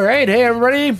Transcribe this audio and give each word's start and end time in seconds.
All 0.00 0.06
right, 0.06 0.26
hey 0.26 0.44
everybody 0.44 0.98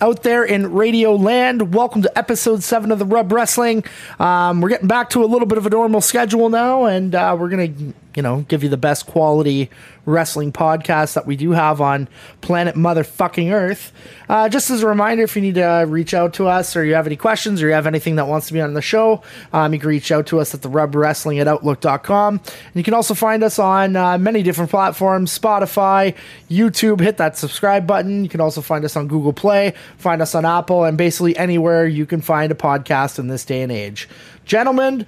out 0.00 0.22
there 0.22 0.42
in 0.42 0.72
Radio 0.72 1.14
Land. 1.14 1.74
Welcome 1.74 2.00
to 2.00 2.18
episode 2.18 2.62
seven 2.62 2.90
of 2.90 2.98
the 2.98 3.04
Rub 3.04 3.30
Wrestling. 3.30 3.84
Um, 4.18 4.62
we're 4.62 4.70
getting 4.70 4.88
back 4.88 5.10
to 5.10 5.22
a 5.22 5.26
little 5.26 5.44
bit 5.44 5.58
of 5.58 5.66
a 5.66 5.68
normal 5.68 6.00
schedule 6.00 6.48
now, 6.48 6.86
and 6.86 7.14
uh, 7.14 7.36
we're 7.38 7.50
gonna, 7.50 7.92
you 8.16 8.22
know, 8.22 8.44
give 8.48 8.62
you 8.62 8.68
the 8.68 8.76
best 8.76 9.06
quality 9.06 9.70
wrestling 10.04 10.52
podcast 10.52 11.14
that 11.14 11.26
we 11.26 11.36
do 11.36 11.52
have 11.52 11.80
on 11.80 12.08
planet 12.40 12.74
motherfucking 12.74 13.52
Earth. 13.52 13.92
Uh, 14.28 14.48
just 14.48 14.70
as 14.70 14.82
a 14.82 14.86
reminder, 14.86 15.22
if 15.22 15.36
you 15.36 15.42
need 15.42 15.54
to 15.54 15.84
reach 15.88 16.12
out 16.14 16.34
to 16.34 16.48
us 16.48 16.74
or 16.74 16.84
you 16.84 16.94
have 16.94 17.06
any 17.06 17.16
questions 17.16 17.62
or 17.62 17.68
you 17.68 17.72
have 17.72 17.86
anything 17.86 18.16
that 18.16 18.26
wants 18.26 18.48
to 18.48 18.52
be 18.52 18.60
on 18.60 18.74
the 18.74 18.82
show, 18.82 19.22
um, 19.52 19.72
you 19.72 19.78
can 19.78 19.88
reach 19.88 20.10
out 20.10 20.26
to 20.26 20.40
us 20.40 20.54
at 20.54 20.62
the 20.62 20.68
Rub 20.68 20.94
Wrestling 20.94 21.38
at 21.38 21.46
Outlook.com. 21.46 22.34
And 22.38 22.74
you 22.74 22.82
can 22.82 22.94
also 22.94 23.14
find 23.14 23.44
us 23.44 23.58
on 23.58 23.94
uh, 23.94 24.18
many 24.18 24.42
different 24.42 24.70
platforms 24.70 25.36
Spotify, 25.38 26.16
YouTube. 26.50 27.00
Hit 27.00 27.18
that 27.18 27.36
subscribe 27.36 27.86
button. 27.86 28.22
You 28.24 28.28
can 28.28 28.40
also 28.40 28.60
find 28.60 28.84
us 28.84 28.96
on 28.96 29.08
Google 29.08 29.32
Play, 29.32 29.74
find 29.98 30.20
us 30.20 30.34
on 30.34 30.44
Apple, 30.44 30.84
and 30.84 30.98
basically 30.98 31.36
anywhere 31.36 31.86
you 31.86 32.06
can 32.06 32.20
find 32.20 32.50
a 32.50 32.56
podcast 32.56 33.18
in 33.18 33.28
this 33.28 33.44
day 33.44 33.62
and 33.62 33.70
age. 33.70 34.08
Gentlemen, 34.44 35.06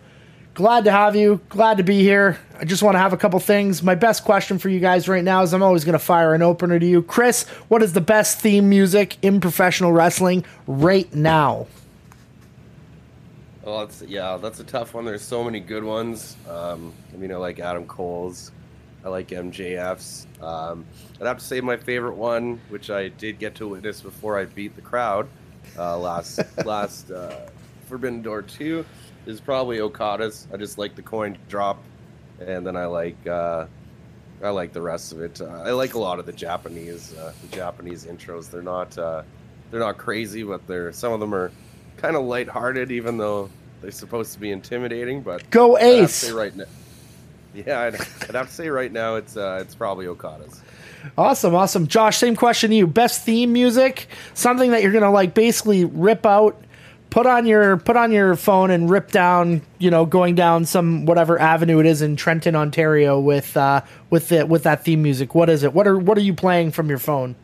glad 0.55 0.85
to 0.85 0.91
have 0.91 1.17
you. 1.17 1.41
Glad 1.49 1.77
to 1.79 1.83
be 1.83 2.01
here. 2.01 2.39
I 2.59 2.65
just 2.65 2.83
want 2.83 2.95
to 2.95 2.99
have 2.99 3.13
a 3.13 3.17
couple 3.17 3.39
things. 3.41 3.83
My 3.83 3.95
best 3.95 4.25
question 4.25 4.59
for 4.59 4.69
you 4.69 4.81
guys 4.81 5.09
right 5.09 5.25
now 5.25 5.43
is 5.43 5.53
I'm 5.53 5.63
always 5.63 5.85
going 5.85 5.95
to 5.95 5.99
fire 5.99 6.35
an 6.35 6.43
opener 6.43 6.79
to 6.79 6.87
you. 6.87 7.03
Chris, 7.03 7.49
what 7.69 7.83
is 7.83 7.93
the 7.93 8.01
best 8.01 8.41
theme 8.41 8.69
music 8.69 9.17
in 9.23 9.41
professional 9.41 9.93
wrestling 9.93 10.45
right 10.67 11.13
now? 11.15 11.67
Well, 13.65 13.81
that's 13.81 14.03
yeah, 14.03 14.37
that's 14.37 14.61
a 14.61 14.65
tough 14.65 14.95
one. 14.95 15.05
There's 15.05 15.23
so 15.23 15.43
many 15.43 15.59
good 15.59 15.85
ones. 15.85 16.37
Um, 16.49 16.93
I 17.13 17.17
mean, 17.17 17.33
I 17.33 17.37
like 17.37 17.59
Adam 17.59 17.87
Cole's. 17.87 18.53
I 19.05 19.09
like 19.09 19.29
MJF's. 19.29 20.27
Um, 20.41 20.85
I'd 21.21 21.27
have 21.27 21.39
to 21.39 21.45
say 21.45 21.61
my 21.61 21.77
favorite 21.77 22.15
one, 22.15 22.61
which 22.69 22.91
I 22.91 23.09
did 23.09 23.39
get 23.39 23.55
to 23.57 23.69
witness 23.69 24.01
before 24.01 24.39
I 24.39 24.45
beat 24.45 24.77
the 24.77 24.83
crowd 24.83 25.29
uh, 25.79 25.99
last 25.99 26.41
last 26.65 27.11
uh, 27.11 27.47
Forbidden 27.87 28.23
Door 28.23 28.43
two, 28.43 28.85
is 29.27 29.41
probably 29.41 29.81
Okada's. 29.81 30.47
I 30.53 30.57
just 30.57 30.79
like 30.79 30.95
the 30.95 31.03
coin 31.03 31.39
drop, 31.49 31.83
and 32.41 32.67
then 32.67 32.77
I 32.77 32.87
like 32.87 33.27
uh, 33.27 33.67
I 34.43 34.51
like 34.51 34.73
the 34.73 34.83
rest 34.83 35.13
of 35.13 35.21
it. 35.21 35.41
Uh, 35.41 35.63
I 35.65 35.71
like 35.71 35.95
a 35.95 35.99
lot 35.99 36.19
of 36.19 36.27
the 36.27 36.33
Japanese 36.33 37.15
uh, 37.17 37.33
the 37.43 37.57
Japanese 37.57 38.05
intros. 38.07 38.51
They're 38.51 38.63
not 38.63 38.97
uh, 38.99 39.23
they're 39.71 39.81
not 39.81 39.99
crazy, 39.99 40.43
but 40.43 40.67
they're 40.67 40.93
some 40.93 41.13
of 41.13 41.21
them 41.21 41.35
are 41.35 41.51
kind 41.97 42.17
of 42.17 42.25
lighthearted, 42.25 42.91
even 42.91 43.17
though 43.19 43.51
they're 43.81 43.91
supposed 43.91 44.33
to 44.35 44.41
be 44.41 44.51
intimidating. 44.51 45.23
But 45.23 45.49
Go 45.51 45.77
I'd 45.77 45.83
Ace. 45.83 46.31
right 46.31 46.55
now, 46.55 46.65
yeah, 47.55 47.81
I'd, 47.81 47.95
I'd 47.95 48.35
have 48.35 48.49
to 48.49 48.55
say 48.55 48.69
right 48.69 48.93
now 48.93 49.17
it's 49.17 49.37
uh, 49.37 49.59
it's 49.61 49.75
probably 49.75 50.07
Okada's. 50.07 50.61
Awesome, 51.19 51.55
awesome. 51.55 51.87
Josh, 51.87 52.17
same 52.17 52.35
question 52.35 52.71
to 52.71 52.77
you. 52.77 52.87
Best 52.87 53.25
theme 53.25 53.53
music, 53.53 54.09
something 54.33 54.71
that 54.71 54.83
you're 54.83 54.93
gonna 54.93 55.11
like 55.11 55.35
basically 55.35 55.85
rip 55.85 56.25
out, 56.25 56.59
put 57.15 57.27
on 57.27 57.47
your 57.47 57.77
put 57.77 57.97
on 57.97 58.11
your 58.11 58.35
phone 58.35 58.73
and 58.73 58.91
rip 58.91 59.13
down, 59.13 59.63
you 59.79 59.89
know, 59.89 60.05
going 60.05 60.35
down 60.35 60.65
some 60.65 61.07
whatever 61.07 61.41
avenue 61.41 61.79
it 61.79 61.87
is 61.87 62.03
in 62.03 62.17
Trenton, 62.17 62.57
Ontario 62.57 63.21
with 63.21 63.57
uh 63.57 63.83
with 64.11 64.31
the 64.31 64.45
with 64.45 64.65
that 64.65 64.85
theme 64.85 65.01
music. 65.01 65.33
What 65.33 65.49
is 65.49 65.63
it? 65.63 65.73
What 65.73 65.87
are 65.87 65.97
what 65.97 66.19
are 66.19 66.23
you 66.23 66.35
playing 66.35 66.73
from 66.73 66.89
your 66.89 66.99
phone? 66.99 67.37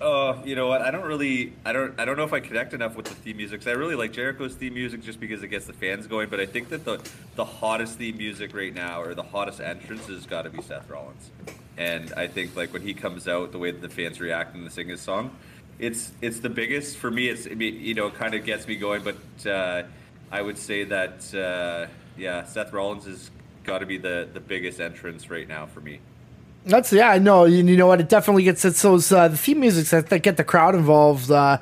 Uh, 0.00 0.40
you 0.44 0.54
know 0.54 0.68
what? 0.68 0.82
I 0.82 0.90
don't 0.90 1.06
really, 1.06 1.54
I 1.64 1.72
don't, 1.72 1.98
I 1.98 2.04
don't 2.04 2.18
know 2.18 2.24
if 2.24 2.34
I 2.34 2.40
connect 2.40 2.74
enough 2.74 2.94
with 2.94 3.06
the 3.06 3.14
theme 3.14 3.38
music. 3.38 3.60
'cause 3.60 3.68
I 3.68 3.72
really 3.72 3.94
like 3.94 4.12
Jericho's 4.12 4.54
theme 4.54 4.74
music 4.74 5.02
just 5.02 5.18
because 5.18 5.42
it 5.42 5.48
gets 5.48 5.66
the 5.66 5.72
fans 5.72 6.06
going. 6.06 6.28
But 6.28 6.40
I 6.40 6.46
think 6.46 6.68
that 6.68 6.84
the 6.84 7.00
the 7.34 7.44
hottest 7.44 7.98
theme 7.98 8.18
music 8.18 8.54
right 8.54 8.72
now, 8.74 9.02
or 9.02 9.14
the 9.14 9.22
hottest 9.24 9.60
entrance, 9.60 10.06
has 10.06 10.26
got 10.26 10.42
to 10.42 10.50
be 10.50 10.62
Seth 10.62 10.88
Rollins. 10.88 11.30
And 11.76 12.12
I 12.16 12.28
think 12.28 12.54
like 12.54 12.72
when 12.72 12.82
he 12.82 12.94
comes 12.94 13.26
out, 13.26 13.50
the 13.50 13.58
way 13.58 13.72
that 13.72 13.82
the 13.82 13.88
fans 13.88 14.20
react 14.20 14.54
and 14.54 14.70
sing 14.70 14.88
his 14.88 15.00
song, 15.00 15.32
it's 15.78 16.12
it's 16.20 16.40
the 16.40 16.48
biggest 16.48 16.96
for 16.96 17.10
me. 17.10 17.28
It's 17.28 17.46
you 17.46 17.94
know, 17.94 18.10
kind 18.10 18.34
of 18.34 18.44
gets 18.44 18.66
me 18.66 18.76
going. 18.76 19.02
But 19.02 19.46
uh, 19.46 19.84
I 20.30 20.42
would 20.42 20.58
say 20.58 20.84
that 20.84 21.34
uh, 21.34 21.90
yeah, 22.16 22.44
Seth 22.44 22.72
Rollins 22.72 23.06
has 23.06 23.30
got 23.64 23.78
to 23.78 23.86
be 23.86 23.98
the 23.98 24.28
the 24.32 24.40
biggest 24.40 24.80
entrance 24.80 25.30
right 25.30 25.48
now 25.48 25.66
for 25.66 25.80
me. 25.80 26.00
That's 26.64 26.92
yeah, 26.92 27.10
I 27.10 27.18
know. 27.18 27.44
You, 27.44 27.64
you 27.64 27.76
know 27.76 27.86
what? 27.86 28.00
It 28.00 28.08
definitely 28.08 28.44
gets 28.44 28.64
it's 28.64 28.80
those 28.82 29.12
uh, 29.12 29.28
the 29.28 29.36
theme 29.36 29.60
music 29.60 29.86
that, 29.88 30.08
that 30.10 30.22
get 30.22 30.36
the 30.36 30.44
crowd 30.44 30.74
involved. 30.74 31.30
Uh, 31.30 31.58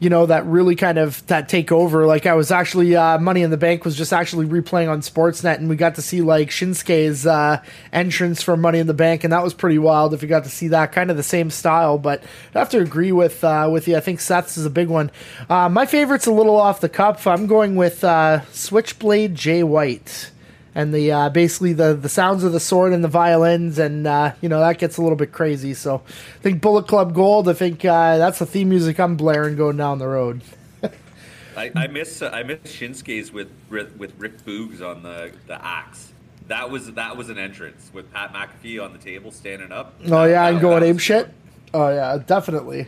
you 0.00 0.10
know 0.10 0.26
that 0.26 0.46
really 0.46 0.76
kind 0.76 0.98
of 0.98 1.26
that 1.26 1.48
take 1.48 1.72
over. 1.72 2.06
Like 2.06 2.26
I 2.26 2.34
was 2.34 2.50
actually 2.50 2.94
uh, 2.94 3.18
Money 3.18 3.42
in 3.42 3.50
the 3.50 3.56
Bank 3.56 3.84
was 3.84 3.96
just 3.96 4.12
actually 4.12 4.46
replaying 4.46 4.88
on 4.88 5.00
Sportsnet, 5.00 5.56
and 5.56 5.68
we 5.68 5.76
got 5.76 5.96
to 5.96 6.02
see 6.02 6.22
like 6.22 6.50
Shinsuke's 6.50 7.26
uh, 7.26 7.62
entrance 7.92 8.42
from 8.42 8.60
Money 8.60 8.78
in 8.78 8.86
the 8.86 8.94
Bank, 8.94 9.24
and 9.24 9.32
that 9.32 9.42
was 9.42 9.54
pretty 9.54 9.78
wild. 9.78 10.14
If 10.14 10.22
you 10.22 10.28
got 10.28 10.44
to 10.44 10.50
see 10.50 10.68
that, 10.68 10.92
kind 10.92 11.10
of 11.10 11.16
the 11.16 11.22
same 11.22 11.50
style. 11.50 11.98
But 11.98 12.22
I 12.54 12.58
have 12.60 12.70
to 12.70 12.78
agree 12.78 13.12
with 13.12 13.42
uh, 13.42 13.68
with 13.72 13.88
you. 13.88 13.96
I 13.96 14.00
think 14.00 14.20
Seth's 14.20 14.56
is 14.56 14.66
a 14.66 14.70
big 14.70 14.88
one. 14.88 15.10
Uh, 15.48 15.68
my 15.68 15.86
favorite's 15.86 16.26
a 16.26 16.32
little 16.32 16.56
off 16.56 16.80
the 16.80 16.88
cuff. 16.88 17.26
I'm 17.26 17.46
going 17.46 17.74
with 17.74 18.04
uh, 18.04 18.42
Switchblade 18.52 19.34
Jay 19.34 19.62
White 19.62 20.30
and 20.78 20.94
the 20.94 21.10
uh, 21.10 21.28
basically 21.28 21.72
the 21.72 21.92
the 21.94 22.08
sounds 22.08 22.44
of 22.44 22.52
the 22.52 22.60
sword 22.60 22.92
and 22.92 23.02
the 23.02 23.08
violins, 23.08 23.80
and 23.80 24.06
uh, 24.06 24.32
you 24.40 24.48
know 24.48 24.60
that 24.60 24.78
gets 24.78 24.96
a 24.96 25.02
little 25.02 25.16
bit 25.16 25.32
crazy. 25.32 25.74
So 25.74 26.02
I 26.06 26.38
think 26.38 26.60
Bullet 26.62 26.86
Club 26.86 27.14
Gold. 27.14 27.48
I 27.48 27.52
think 27.52 27.84
uh, 27.84 28.16
that's 28.16 28.38
the 28.38 28.46
theme 28.46 28.68
music 28.68 29.00
I'm 29.00 29.16
blaring 29.16 29.56
going 29.56 29.76
down 29.76 29.98
the 29.98 30.06
road. 30.06 30.40
I, 31.56 31.72
I 31.74 31.88
miss 31.88 32.22
uh, 32.22 32.30
I 32.32 32.44
miss 32.44 32.60
Shinsuke's 32.60 33.32
with 33.32 33.50
with 33.68 33.96
with 33.96 34.14
Rick 34.18 34.44
Boogs 34.44 34.80
on 34.80 35.02
the 35.02 35.32
the 35.48 35.60
axe. 35.64 36.12
That 36.46 36.70
was 36.70 36.92
that 36.92 37.16
was 37.16 37.28
an 37.28 37.38
entrance 37.38 37.90
with 37.92 38.12
Pat 38.12 38.32
McAfee 38.32 38.80
on 38.82 38.92
the 38.92 39.00
table 39.00 39.32
standing 39.32 39.72
up. 39.72 39.94
Oh 40.06 40.24
yeah, 40.26 40.44
That- 40.44 40.52
and 40.52 40.60
going 40.60 40.82
was 40.82 40.90
ape 40.90 41.00
shit. 41.00 41.24
fun. 41.26 41.34
Oh 41.74 41.88
yeah, 41.88 42.18
definitely. 42.24 42.86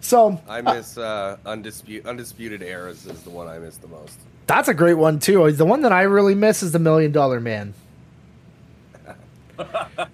So 0.00 0.42
I 0.48 0.60
miss 0.60 0.98
uh, 0.98 1.36
undisputed 1.46 2.04
undisputed 2.08 2.62
eras 2.62 3.06
is 3.06 3.22
the 3.22 3.30
one 3.30 3.46
I 3.46 3.60
miss 3.60 3.76
the 3.76 3.86
most. 3.88 4.18
That's 4.48 4.68
a 4.68 4.74
great 4.74 4.94
one 4.94 5.20
too. 5.20 5.50
The 5.52 5.64
one 5.64 5.82
that 5.82 5.92
I 5.92 6.02
really 6.02 6.34
miss 6.34 6.62
is 6.62 6.72
the 6.72 6.78
Million 6.78 7.12
Dollar 7.12 7.38
Man. 7.38 7.74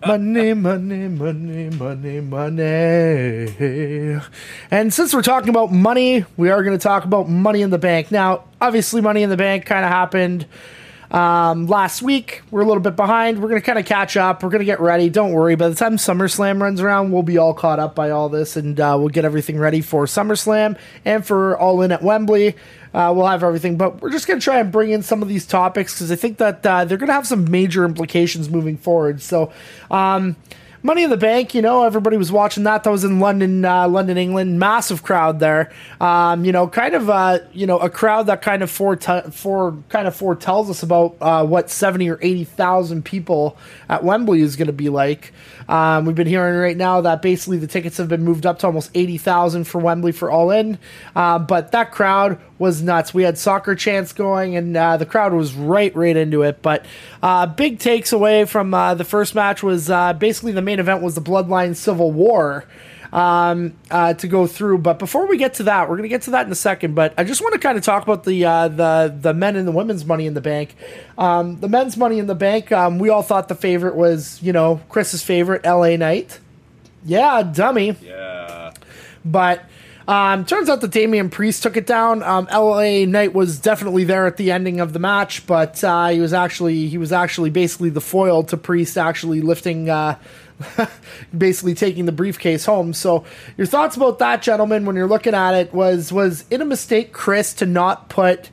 money, 0.06 0.54
money, 0.54 1.08
money, 1.08 1.70
money, 1.70 2.20
money. 2.20 4.20
And 4.70 4.92
since 4.92 5.14
we're 5.14 5.22
talking 5.22 5.50
about 5.50 5.72
money, 5.72 6.24
we 6.36 6.50
are 6.50 6.62
going 6.62 6.76
to 6.76 6.82
talk 6.82 7.04
about 7.04 7.28
Money 7.28 7.62
in 7.62 7.70
the 7.70 7.78
Bank. 7.78 8.10
Now, 8.10 8.44
obviously, 8.60 9.00
Money 9.00 9.22
in 9.22 9.30
the 9.30 9.36
Bank 9.36 9.66
kind 9.66 9.84
of 9.84 9.90
happened 9.90 10.46
um, 11.14 11.68
last 11.68 12.02
week. 12.02 12.42
We're 12.50 12.62
a 12.62 12.66
little 12.66 12.82
bit 12.82 12.96
behind. 12.96 13.40
We're 13.40 13.48
going 13.48 13.60
to 13.60 13.64
kind 13.64 13.78
of 13.78 13.86
catch 13.86 14.16
up. 14.16 14.42
We're 14.42 14.50
going 14.50 14.60
to 14.60 14.66
get 14.66 14.80
ready. 14.80 15.08
Don't 15.08 15.32
worry. 15.32 15.54
By 15.54 15.68
the 15.68 15.76
time 15.76 15.96
SummerSlam 15.96 16.60
runs 16.60 16.80
around, 16.80 17.12
we'll 17.12 17.22
be 17.22 17.38
all 17.38 17.54
caught 17.54 17.78
up 17.78 17.94
by 17.94 18.10
all 18.10 18.28
this 18.28 18.56
and 18.56 18.78
uh, 18.80 18.96
we'll 18.98 19.10
get 19.10 19.24
everything 19.24 19.56
ready 19.56 19.80
for 19.80 20.06
SummerSlam 20.06 20.76
and 21.04 21.24
for 21.24 21.56
All 21.56 21.80
In 21.82 21.92
at 21.92 22.02
Wembley. 22.02 22.56
Uh, 22.92 23.12
we'll 23.14 23.26
have 23.26 23.44
everything, 23.44 23.76
but 23.76 24.02
we're 24.02 24.10
just 24.10 24.26
going 24.26 24.40
to 24.40 24.44
try 24.44 24.58
and 24.58 24.72
bring 24.72 24.90
in 24.90 25.02
some 25.02 25.22
of 25.22 25.28
these 25.28 25.46
topics 25.46 25.94
because 25.94 26.10
I 26.10 26.16
think 26.16 26.38
that 26.38 26.66
uh, 26.66 26.84
they're 26.84 26.98
going 26.98 27.08
to 27.08 27.14
have 27.14 27.26
some 27.26 27.48
major 27.48 27.84
implications 27.84 28.50
moving 28.50 28.76
forward. 28.76 29.22
So, 29.22 29.52
um, 29.90 30.36
Money 30.86 31.02
in 31.02 31.08
the 31.08 31.16
Bank, 31.16 31.54
you 31.54 31.62
know, 31.62 31.84
everybody 31.84 32.18
was 32.18 32.30
watching 32.30 32.64
that. 32.64 32.84
That 32.84 32.90
was 32.90 33.04
in 33.04 33.18
London, 33.18 33.64
uh, 33.64 33.88
London, 33.88 34.18
England. 34.18 34.58
Massive 34.58 35.02
crowd 35.02 35.40
there. 35.40 35.72
Um, 35.98 36.44
you 36.44 36.52
know, 36.52 36.68
kind 36.68 36.94
of, 36.94 37.08
uh, 37.08 37.38
you 37.54 37.66
know, 37.66 37.78
a 37.78 37.88
crowd 37.88 38.26
that 38.26 38.42
kind 38.42 38.62
of 38.62 38.70
forete- 38.70 39.32
for 39.32 39.78
kind 39.88 40.06
of 40.06 40.14
foretells 40.14 40.68
us 40.68 40.82
about 40.82 41.16
uh, 41.22 41.42
what 41.42 41.70
seventy 41.70 42.10
or 42.10 42.18
eighty 42.20 42.44
thousand 42.44 43.02
people 43.02 43.56
at 43.88 44.04
Wembley 44.04 44.42
is 44.42 44.56
going 44.56 44.66
to 44.66 44.74
be 44.74 44.90
like. 44.90 45.32
Um, 45.70 46.04
we've 46.04 46.14
been 46.14 46.26
hearing 46.26 46.60
right 46.60 46.76
now 46.76 47.00
that 47.00 47.22
basically 47.22 47.56
the 47.56 47.66
tickets 47.66 47.96
have 47.96 48.10
been 48.10 48.22
moved 48.22 48.44
up 48.44 48.58
to 48.58 48.66
almost 48.66 48.90
eighty 48.94 49.16
thousand 49.16 49.64
for 49.64 49.78
Wembley 49.78 50.12
for 50.12 50.30
all 50.30 50.50
in. 50.50 50.78
Uh, 51.16 51.38
but 51.38 51.72
that 51.72 51.92
crowd 51.92 52.38
was 52.58 52.82
nuts. 52.82 53.14
We 53.14 53.22
had 53.22 53.38
soccer 53.38 53.74
chants 53.74 54.12
going, 54.12 54.54
and 54.54 54.76
uh, 54.76 54.98
the 54.98 55.06
crowd 55.06 55.32
was 55.32 55.54
right, 55.54 55.96
right 55.96 56.14
into 56.14 56.42
it. 56.42 56.60
But 56.60 56.84
uh, 57.24 57.46
big 57.46 57.78
takes 57.78 58.12
away 58.12 58.44
from 58.44 58.74
uh, 58.74 58.94
the 58.94 59.02
first 59.02 59.34
match 59.34 59.62
was 59.62 59.88
uh, 59.88 60.12
basically 60.12 60.52
the 60.52 60.60
main 60.60 60.78
event 60.78 61.00
was 61.00 61.14
the 61.14 61.22
Bloodline 61.22 61.74
Civil 61.74 62.12
War 62.12 62.66
um, 63.14 63.72
uh, 63.90 64.12
to 64.12 64.28
go 64.28 64.46
through. 64.46 64.76
But 64.76 64.98
before 64.98 65.26
we 65.26 65.38
get 65.38 65.54
to 65.54 65.62
that, 65.62 65.88
we're 65.88 65.96
going 65.96 66.02
to 66.02 66.10
get 66.10 66.20
to 66.22 66.32
that 66.32 66.44
in 66.44 66.52
a 66.52 66.54
second. 66.54 66.94
But 66.94 67.14
I 67.16 67.24
just 67.24 67.40
want 67.40 67.54
to 67.54 67.58
kind 67.58 67.78
of 67.78 67.82
talk 67.82 68.02
about 68.02 68.24
the 68.24 68.44
uh, 68.44 68.68
the 68.68 69.16
the 69.18 69.32
men 69.32 69.56
and 69.56 69.66
the 69.66 69.72
women's 69.72 70.04
Money 70.04 70.26
in 70.26 70.34
the 70.34 70.42
Bank. 70.42 70.76
Um, 71.16 71.60
the 71.60 71.68
men's 71.68 71.96
Money 71.96 72.18
in 72.18 72.26
the 72.26 72.34
Bank. 72.34 72.70
Um, 72.72 72.98
we 72.98 73.08
all 73.08 73.22
thought 73.22 73.48
the 73.48 73.54
favorite 73.54 73.94
was 73.94 74.42
you 74.42 74.52
know 74.52 74.82
Chris's 74.90 75.22
favorite, 75.22 75.62
L.A. 75.64 75.96
Knight. 75.96 76.40
Yeah, 77.06 77.42
dummy. 77.42 77.96
Yeah. 78.02 78.74
But 79.24 79.64
um, 80.06 80.44
turns 80.44 80.68
out 80.68 80.80
that 80.82 80.90
Damian 80.90 81.30
Priest 81.30 81.62
took 81.62 81.76
it 81.76 81.86
down. 81.86 82.22
Um, 82.22 82.46
LA 82.52 83.04
Knight 83.06 83.32
was 83.32 83.58
definitely 83.58 84.04
there 84.04 84.26
at 84.26 84.36
the 84.36 84.50
ending 84.50 84.80
of 84.80 84.92
the 84.92 84.98
match, 84.98 85.46
but 85.46 85.82
uh, 85.82 86.08
he 86.08 86.20
was 86.20 86.32
actually 86.32 86.88
he 86.88 86.98
was 86.98 87.12
actually 87.12 87.50
basically 87.50 87.90
the 87.90 88.00
foil 88.00 88.42
to 88.44 88.56
Priest 88.56 88.98
actually 88.98 89.40
lifting. 89.40 89.88
Uh, 89.88 90.18
basically 91.36 91.74
taking 91.74 92.06
the 92.06 92.12
briefcase 92.12 92.64
home. 92.64 92.92
So, 92.92 93.24
your 93.56 93.66
thoughts 93.66 93.96
about 93.96 94.20
that, 94.20 94.40
gentlemen, 94.40 94.84
when 94.84 94.94
you're 94.94 95.08
looking 95.08 95.34
at 95.34 95.54
it, 95.54 95.74
was 95.74 96.12
was 96.12 96.44
it 96.48 96.60
a 96.60 96.64
mistake, 96.64 97.12
Chris, 97.12 97.54
to 97.54 97.66
not 97.66 98.08
put 98.08 98.50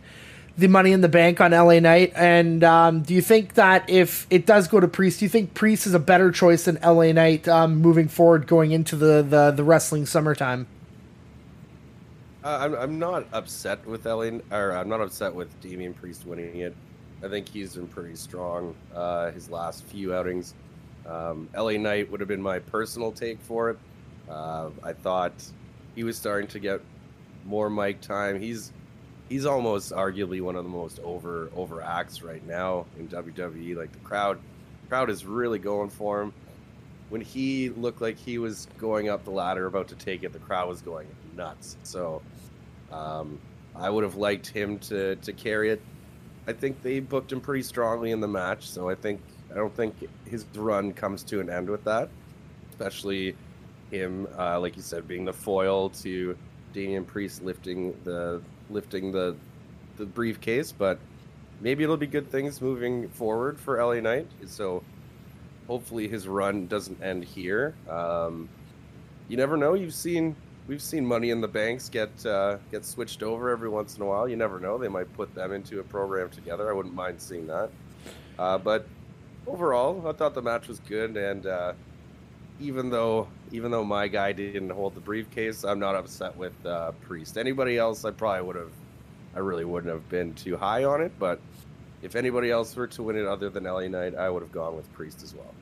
the 0.57 0.67
Money 0.67 0.93
in 0.93 1.01
the 1.01 1.09
Bank 1.09 1.39
on 1.39 1.51
LA 1.51 1.79
Knight? 1.79 2.13
And 2.15 2.63
um, 2.63 3.01
do 3.03 3.13
you 3.13 3.21
think 3.21 3.53
that 3.53 3.87
if 3.89 4.25
it 4.29 4.47
does 4.47 4.67
go 4.67 4.79
to 4.79 4.87
Priest, 4.87 5.19
do 5.19 5.25
you 5.25 5.29
think 5.29 5.53
Priest 5.53 5.85
is 5.85 5.93
a 5.93 5.99
better 5.99 6.31
choice 6.31 6.65
than 6.65 6.79
LA 6.83 7.11
Knight 7.11 7.47
um, 7.47 7.77
moving 7.77 8.07
forward, 8.07 8.47
going 8.47 8.71
into 8.71 8.95
the 8.95 9.21
the, 9.21 9.51
the 9.51 9.63
wrestling 9.63 10.05
summertime? 10.05 10.65
Uh, 12.43 12.57
I'm, 12.59 12.73
I'm 12.75 12.99
not 12.99 13.27
upset 13.33 13.85
with 13.85 14.05
LA, 14.05 14.39
or 14.51 14.71
I'm 14.71 14.89
not 14.89 14.99
upset 14.99 15.33
with 15.33 15.59
Damian 15.61 15.93
Priest 15.93 16.25
winning 16.25 16.61
it. 16.61 16.75
I 17.23 17.27
think 17.27 17.47
he's 17.47 17.75
been 17.75 17.87
pretty 17.87 18.15
strong 18.15 18.75
uh, 18.95 19.29
his 19.31 19.49
last 19.51 19.83
few 19.83 20.15
outings. 20.15 20.55
Um, 21.05 21.47
LA 21.55 21.73
Knight 21.73 22.09
would 22.09 22.19
have 22.19 22.27
been 22.27 22.41
my 22.41 22.57
personal 22.57 23.11
take 23.11 23.39
for 23.41 23.69
it. 23.69 23.79
Uh, 24.27 24.69
I 24.83 24.93
thought 24.93 25.33
he 25.93 26.03
was 26.03 26.17
starting 26.17 26.47
to 26.49 26.59
get 26.59 26.81
more 27.45 27.69
mic 27.69 28.01
time. 28.01 28.39
He's 28.39 28.71
he's 29.29 29.45
almost 29.45 29.91
arguably 29.91 30.41
one 30.41 30.55
of 30.55 30.63
the 30.63 30.69
most 30.69 30.99
over 30.99 31.51
over 31.55 31.81
acts 31.81 32.23
right 32.23 32.45
now 32.47 32.87
in 32.97 33.07
WWE. 33.07 33.75
Like 33.75 33.91
the 33.91 33.99
crowd, 33.99 34.39
crowd 34.89 35.11
is 35.11 35.25
really 35.25 35.59
going 35.59 35.89
for 35.89 36.21
him. 36.21 36.33
When 37.09 37.21
he 37.21 37.69
looked 37.69 38.01
like 38.01 38.17
he 38.17 38.39
was 38.39 38.67
going 38.79 39.09
up 39.09 39.25
the 39.25 39.31
ladder, 39.31 39.67
about 39.67 39.89
to 39.89 39.95
take 39.95 40.23
it, 40.23 40.33
the 40.33 40.39
crowd 40.39 40.67
was 40.69 40.81
going 40.81 41.07
nuts. 41.35 41.77
So 41.83 42.21
um, 42.91 43.39
I 43.75 43.89
would 43.89 44.03
have 44.03 44.15
liked 44.15 44.47
him 44.47 44.79
to 44.79 45.15
to 45.17 45.33
carry 45.33 45.69
it. 45.71 45.81
I 46.47 46.53
think 46.53 46.81
they 46.81 46.99
booked 46.99 47.31
him 47.31 47.41
pretty 47.41 47.63
strongly 47.63 48.11
in 48.11 48.19
the 48.19 48.27
match, 48.27 48.69
so 48.69 48.89
I 48.89 48.95
think 48.95 49.21
I 49.51 49.55
don't 49.55 49.75
think 49.75 49.95
his 50.25 50.45
run 50.55 50.93
comes 50.93 51.23
to 51.23 51.39
an 51.39 51.49
end 51.49 51.69
with 51.69 51.83
that, 51.83 52.09
especially 52.71 53.35
him, 53.91 54.27
uh, 54.37 54.59
like 54.59 54.75
you 54.75 54.81
said, 54.81 55.07
being 55.07 55.25
the 55.25 55.33
foil 55.33 55.89
to 55.89 56.35
Damian 56.73 57.05
Priest 57.05 57.43
lifting 57.43 57.93
the 58.03 58.41
lifting 58.69 59.11
the 59.11 59.35
the 59.97 60.05
briefcase. 60.05 60.71
But 60.71 60.99
maybe 61.59 61.83
it'll 61.83 61.97
be 61.97 62.07
good 62.07 62.29
things 62.31 62.61
moving 62.61 63.09
forward 63.09 63.59
for 63.59 63.83
LA 63.83 63.99
Knight. 63.99 64.27
So 64.47 64.83
hopefully 65.67 66.07
his 66.07 66.27
run 66.27 66.67
doesn't 66.67 67.01
end 67.03 67.23
here. 67.23 67.75
Um, 67.89 68.49
you 69.27 69.37
never 69.37 69.57
know. 69.57 69.73
You've 69.73 69.93
seen 69.93 70.35
we've 70.67 70.81
seen 70.81 71.05
Money 71.05 71.29
in 71.29 71.41
the 71.41 71.47
Banks 71.47 71.89
get 71.89 72.25
uh, 72.25 72.57
get 72.71 72.85
switched 72.85 73.23
over 73.23 73.49
every 73.49 73.69
once 73.69 73.95
in 73.95 74.01
a 74.01 74.05
while. 74.05 74.27
You 74.27 74.35
never 74.35 74.59
know; 74.59 74.77
they 74.77 74.87
might 74.87 75.11
put 75.13 75.33
them 75.35 75.51
into 75.51 75.79
a 75.79 75.83
program 75.83 76.29
together. 76.29 76.69
I 76.69 76.73
wouldn't 76.73 76.95
mind 76.95 77.21
seeing 77.21 77.47
that. 77.47 77.69
Uh, 78.39 78.57
but 78.57 78.87
overall, 79.47 80.07
I 80.07 80.13
thought 80.13 80.33
the 80.33 80.41
match 80.41 80.67
was 80.67 80.79
good, 80.79 81.17
and 81.17 81.45
uh, 81.45 81.73
even 82.59 82.89
though 82.89 83.27
even 83.51 83.71
though 83.71 83.83
my 83.83 84.07
guy 84.07 84.31
didn't 84.31 84.69
hold 84.69 84.95
the 84.95 85.01
briefcase, 85.01 85.63
I'm 85.63 85.79
not 85.79 85.95
upset 85.95 86.35
with 86.37 86.53
uh, 86.65 86.91
Priest. 87.01 87.37
Anybody 87.37 87.77
else, 87.77 88.05
I 88.05 88.11
probably 88.11 88.43
would 88.43 88.55
have, 88.55 88.71
I 89.35 89.39
really 89.39 89.65
wouldn't 89.65 89.91
have 89.91 90.07
been 90.09 90.33
too 90.35 90.55
high 90.55 90.85
on 90.85 91.01
it. 91.01 91.11
But 91.19 91.39
if 92.01 92.15
anybody 92.15 92.49
else 92.49 92.75
were 92.75 92.87
to 92.87 93.03
win 93.03 93.17
it 93.17 93.25
other 93.25 93.49
than 93.49 93.65
LA 93.65 93.87
Knight, 93.87 94.15
I 94.15 94.29
would 94.29 94.41
have 94.41 94.51
gone 94.51 94.75
with 94.75 94.91
Priest 94.93 95.21
as 95.23 95.35
well. 95.35 95.53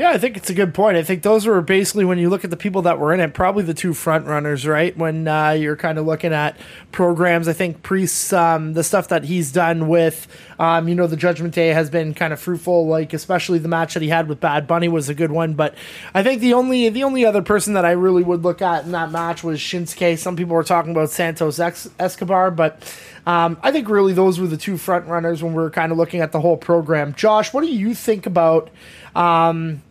Yeah, 0.00 0.12
I 0.12 0.16
think 0.16 0.38
it's 0.38 0.48
a 0.48 0.54
good 0.54 0.72
point. 0.72 0.96
I 0.96 1.02
think 1.02 1.22
those 1.22 1.44
were 1.44 1.60
basically 1.60 2.06
when 2.06 2.16
you 2.16 2.30
look 2.30 2.42
at 2.42 2.48
the 2.48 2.56
people 2.56 2.80
that 2.82 2.98
were 2.98 3.12
in 3.12 3.20
it, 3.20 3.34
probably 3.34 3.64
the 3.64 3.74
two 3.74 3.92
front 3.92 4.24
runners, 4.24 4.66
right? 4.66 4.96
When 4.96 5.28
uh, 5.28 5.50
you're 5.50 5.76
kind 5.76 5.98
of 5.98 6.06
looking 6.06 6.32
at 6.32 6.56
programs, 6.90 7.48
I 7.48 7.52
think 7.52 7.82
Priest, 7.82 8.32
um, 8.32 8.72
the 8.72 8.82
stuff 8.82 9.08
that 9.08 9.24
he's 9.24 9.52
done 9.52 9.88
with, 9.88 10.26
um, 10.58 10.88
you 10.88 10.94
know, 10.94 11.06
the 11.06 11.18
Judgment 11.18 11.52
Day 11.52 11.68
has 11.68 11.90
been 11.90 12.14
kind 12.14 12.32
of 12.32 12.40
fruitful. 12.40 12.86
Like 12.86 13.12
especially 13.12 13.58
the 13.58 13.68
match 13.68 13.92
that 13.92 14.02
he 14.02 14.08
had 14.08 14.26
with 14.26 14.40
Bad 14.40 14.66
Bunny 14.66 14.88
was 14.88 15.10
a 15.10 15.14
good 15.14 15.32
one. 15.32 15.52
But 15.52 15.74
I 16.14 16.22
think 16.22 16.40
the 16.40 16.54
only 16.54 16.88
the 16.88 17.04
only 17.04 17.26
other 17.26 17.42
person 17.42 17.74
that 17.74 17.84
I 17.84 17.90
really 17.90 18.22
would 18.22 18.42
look 18.42 18.62
at 18.62 18.86
in 18.86 18.92
that 18.92 19.10
match 19.10 19.44
was 19.44 19.60
Shinsuke. 19.60 20.16
Some 20.16 20.34
people 20.34 20.56
were 20.56 20.64
talking 20.64 20.92
about 20.92 21.10
Santos 21.10 21.60
Escobar, 21.60 22.50
but 22.50 22.96
um, 23.26 23.58
I 23.62 23.70
think 23.70 23.90
really 23.90 24.14
those 24.14 24.40
were 24.40 24.46
the 24.46 24.56
two 24.56 24.78
front 24.78 25.08
runners 25.08 25.42
when 25.42 25.52
we 25.52 25.62
are 25.62 25.68
kind 25.68 25.92
of 25.92 25.98
looking 25.98 26.22
at 26.22 26.32
the 26.32 26.40
whole 26.40 26.56
program. 26.56 27.12
Josh, 27.12 27.52
what 27.52 27.60
do 27.60 27.70
you 27.70 27.94
think 27.94 28.24
about? 28.24 28.70
Um, 29.14 29.82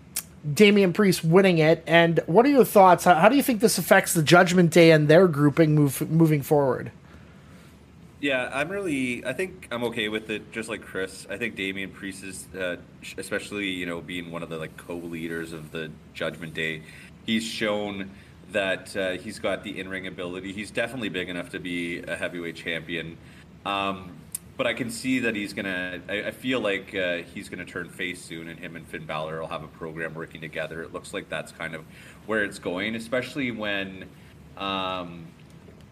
Damian 0.54 0.94
Priest 0.94 1.24
winning 1.24 1.58
it. 1.58 1.84
And 1.86 2.20
what 2.26 2.46
are 2.46 2.50
your 2.50 2.66
thoughts? 2.66 3.04
How, 3.04 3.16
how, 3.16 3.30
do 3.30 3.36
you 3.36 3.44
think 3.44 3.62
this 3.62 3.78
affects 3.78 4.14
the 4.14 4.24
Judgment 4.24 4.72
Day 4.72 4.92
and 4.92 5.08
their 5.08 5.28
grouping 5.28 5.76
move 5.76 6.10
moving 6.10 6.42
forward? 6.42 6.92
Yeah, 8.22 8.50
I'm 8.54 8.68
really. 8.70 9.26
I 9.26 9.32
think 9.32 9.68
I'm 9.72 9.84
okay 9.86 10.10
with 10.10 10.30
it. 10.30 10.52
Just 10.52 10.68
like 10.68 10.82
Chris, 10.82 11.26
I 11.30 11.38
think 11.38 11.56
Damian 11.56 11.92
Priest 11.92 12.24
is, 12.24 12.48
uh, 12.54 12.76
especially 13.18 13.68
you 13.68 13.86
know, 13.86 14.02
being 14.02 14.30
one 14.30 14.44
of 14.44 14.50
the 14.50 14.58
like 14.58 14.76
co-leaders 14.76 15.54
of 15.54 15.72
the 15.72 15.90
Judgment 16.14 16.54
Day, 16.54 16.84
he's 17.26 17.46
shown 17.46 18.12
that 18.52 18.96
uh, 18.98 19.12
he's 19.12 19.40
got 19.40 19.64
the 19.64 19.80
in-ring 19.80 20.08
ability. 20.08 20.52
He's 20.52 20.72
definitely 20.72 21.10
big 21.10 21.30
enough 21.30 21.50
to 21.52 21.60
be 21.60 22.00
a 22.00 22.16
heavyweight 22.16 22.56
champion. 22.56 23.18
Um, 23.66 24.19
but 24.60 24.68
I 24.68 24.74
can 24.74 24.92
see 24.92 25.20
that 25.20 25.38
he's 25.38 25.54
gonna. 25.54 26.02
I, 26.10 26.24
I 26.24 26.32
feel 26.32 26.60
like 26.60 26.94
uh, 26.94 27.20
he's 27.34 27.48
gonna 27.48 27.64
turn 27.64 27.88
face 27.88 28.22
soon, 28.22 28.50
and 28.50 28.60
him 28.60 28.76
and 28.76 28.86
Finn 28.86 29.06
Balor 29.06 29.40
will 29.40 29.48
have 29.48 29.64
a 29.64 29.70
program 29.70 30.14
working 30.14 30.42
together. 30.42 30.84
It 30.84 30.92
looks 30.92 31.14
like 31.14 31.30
that's 31.30 31.54
kind 31.54 31.74
of 31.74 31.86
where 32.26 32.44
it's 32.44 32.60
going, 32.60 32.96
especially 32.96 33.52
when, 33.52 34.10
um, 34.58 35.28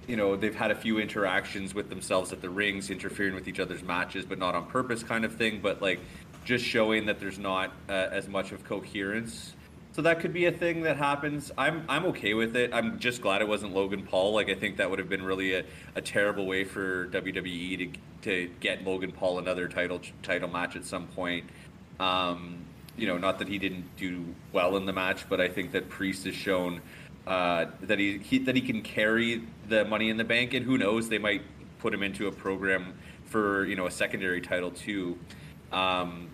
you 0.06 0.18
know, 0.18 0.36
they've 0.36 0.54
had 0.54 0.72
a 0.72 0.75
few 0.75 1.00
interactions 1.00 1.74
with 1.74 1.88
themselves 1.88 2.34
at 2.34 2.42
the 2.42 2.50
rings, 2.50 2.90
interfering 2.90 3.36
with 3.36 3.48
each 3.48 3.62
other's 3.62 3.84
matches, 3.84 4.25
but 4.25 4.38
not 4.38 4.54
on 4.54 4.66
purpose, 4.66 5.02
kind 5.02 5.24
of 5.24 5.34
thing. 5.36 5.62
But 5.64 5.81
like, 5.81 6.02
just 6.44 6.66
showing 6.66 7.06
that 7.06 7.22
there's 7.22 7.40
not 7.40 7.72
uh, 7.88 7.94
as 7.94 8.28
much 8.28 8.52
of 8.52 8.66
coherence 8.66 9.54
so 9.97 10.03
that 10.03 10.19
could 10.19 10.31
be 10.31 10.45
a 10.45 10.51
thing 10.51 10.83
that 10.83 10.97
happens. 10.97 11.51
I'm 11.57 11.83
I'm 11.89 12.05
okay 12.05 12.35
with 12.35 12.55
it. 12.55 12.71
I'm 12.71 12.99
just 12.99 13.19
glad 13.19 13.41
it 13.41 13.47
wasn't 13.47 13.73
Logan 13.73 14.03
Paul. 14.03 14.31
Like 14.31 14.47
I 14.47 14.53
think 14.53 14.77
that 14.77 14.88
would 14.91 14.99
have 14.99 15.09
been 15.09 15.23
really 15.23 15.55
a, 15.55 15.63
a 15.95 16.01
terrible 16.03 16.45
way 16.45 16.65
for 16.65 17.07
WWE 17.07 17.79
to 17.79 17.99
to 18.21 18.51
get 18.59 18.85
Logan 18.85 19.11
Paul 19.11 19.39
another 19.39 19.67
title 19.67 19.99
title 20.21 20.49
match 20.49 20.75
at 20.75 20.85
some 20.85 21.07
point. 21.07 21.45
Um, 21.99 22.59
you 22.95 23.07
know, 23.07 23.17
not 23.17 23.39
that 23.39 23.47
he 23.47 23.57
didn't 23.57 23.85
do 23.97 24.23
well 24.53 24.77
in 24.77 24.85
the 24.85 24.94
match, 24.94 25.27
but 25.27 25.41
I 25.41 25.47
think 25.47 25.71
that 25.71 25.89
Priest 25.89 26.25
has 26.25 26.35
shown 26.35 26.79
uh, 27.25 27.65
that 27.81 27.97
he, 27.97 28.19
he 28.19 28.38
that 28.38 28.53
he 28.53 28.61
can 28.61 28.83
carry 28.83 29.41
the 29.67 29.83
Money 29.83 30.11
in 30.11 30.17
the 30.17 30.23
Bank, 30.23 30.53
and 30.53 30.63
who 30.63 30.77
knows, 30.77 31.09
they 31.09 31.17
might 31.17 31.41
put 31.79 31.91
him 31.91 32.03
into 32.03 32.27
a 32.27 32.31
program 32.31 32.94
for 33.25 33.66
you 33.66 33.75
know 33.75 33.87
a 33.87 33.92
secondary 33.92 34.42
title 34.42 34.69
too. 34.69 35.18
Um, 35.71 36.30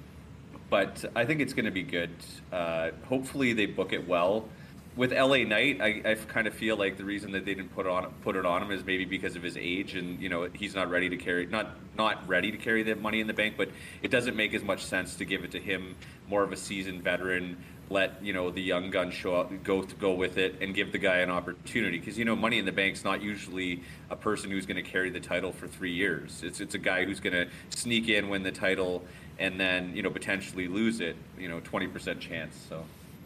but 0.74 1.06
I 1.16 1.24
think 1.24 1.40
it's 1.40 1.54
going 1.54 1.66
to 1.66 1.72
be 1.72 1.84
good. 1.84 2.10
Uh, 2.52 2.90
hopefully, 3.08 3.54
they 3.54 3.68
book 3.68 3.94
it 3.94 4.08
well. 4.08 4.50
With 4.96 5.14
LA 5.14 5.44
Knight, 5.44 5.80
I, 5.80 6.02
I 6.04 6.16
kind 6.16 6.48
of 6.48 6.56
feel 6.56 6.78
like 6.78 6.98
the 6.98 7.04
reason 7.04 7.32
that 7.34 7.46
they 7.46 7.54
didn't 7.54 7.76
put 7.76 7.86
on 7.86 8.12
put 8.24 8.36
it 8.36 8.44
on 8.44 8.64
him 8.64 8.72
is 8.72 8.84
maybe 8.84 9.06
because 9.06 9.36
of 9.36 9.44
his 9.44 9.56
age, 9.56 9.94
and 9.94 10.20
you 10.20 10.30
know 10.30 10.50
he's 10.52 10.74
not 10.74 10.90
ready 10.90 11.10
to 11.10 11.18
carry 11.18 11.46
not 11.46 11.76
not 11.96 12.28
ready 12.28 12.50
to 12.50 12.58
carry 12.58 12.82
the 12.82 12.96
Money 12.96 13.20
in 13.20 13.28
the 13.28 13.36
Bank. 13.36 13.54
But 13.56 13.70
it 14.02 14.10
doesn't 14.10 14.36
make 14.36 14.56
as 14.56 14.64
much 14.64 14.84
sense 14.84 15.14
to 15.18 15.26
give 15.26 15.44
it 15.44 15.52
to 15.52 15.60
him, 15.60 15.96
more 16.28 16.42
of 16.42 16.52
a 16.52 16.58
seasoned 16.58 17.04
veteran. 17.04 17.64
Let 17.94 18.24
you 18.24 18.34
know 18.34 18.50
the 18.50 18.62
young 18.62 18.90
gun 18.90 19.12
show 19.12 19.36
up, 19.36 19.52
go 19.64 19.84
go 19.84 20.14
with 20.14 20.38
it, 20.38 20.56
and 20.62 20.74
give 20.74 20.92
the 20.92 20.98
guy 20.98 21.18
an 21.18 21.30
opportunity. 21.30 22.00
Because 22.00 22.18
you 22.18 22.26
know 22.26 22.36
Money 22.36 22.58
in 22.58 22.66
the 22.66 22.72
Bank's 22.72 23.04
not 23.04 23.22
usually 23.22 23.82
a 24.10 24.16
person 24.16 24.50
who's 24.50 24.66
going 24.66 24.84
to 24.84 24.90
carry 24.90 25.12
the 25.12 25.20
title 25.20 25.52
for 25.52 25.68
three 25.68 25.94
years. 25.94 26.42
It's 26.44 26.60
it's 26.60 26.74
a 26.74 26.80
guy 26.80 27.06
who's 27.06 27.20
going 27.20 27.34
to 27.34 27.48
sneak 27.70 28.10
in, 28.10 28.30
win 28.30 28.42
the 28.42 28.52
title, 28.52 29.04
and 29.38 29.60
then 29.60 29.96
you 29.96 30.02
know 30.02 30.10
potentially 30.10 30.68
lose 30.68 31.02
it. 31.02 31.16
You 31.38 31.48
know, 31.48 31.60
twenty 31.60 31.86
percent 31.86 32.20
chance. 32.20 32.58
So 32.68 32.84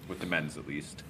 with 0.09 0.19
the 0.19 0.25
men's 0.25 0.57
at 0.57 0.67
least. 0.67 1.03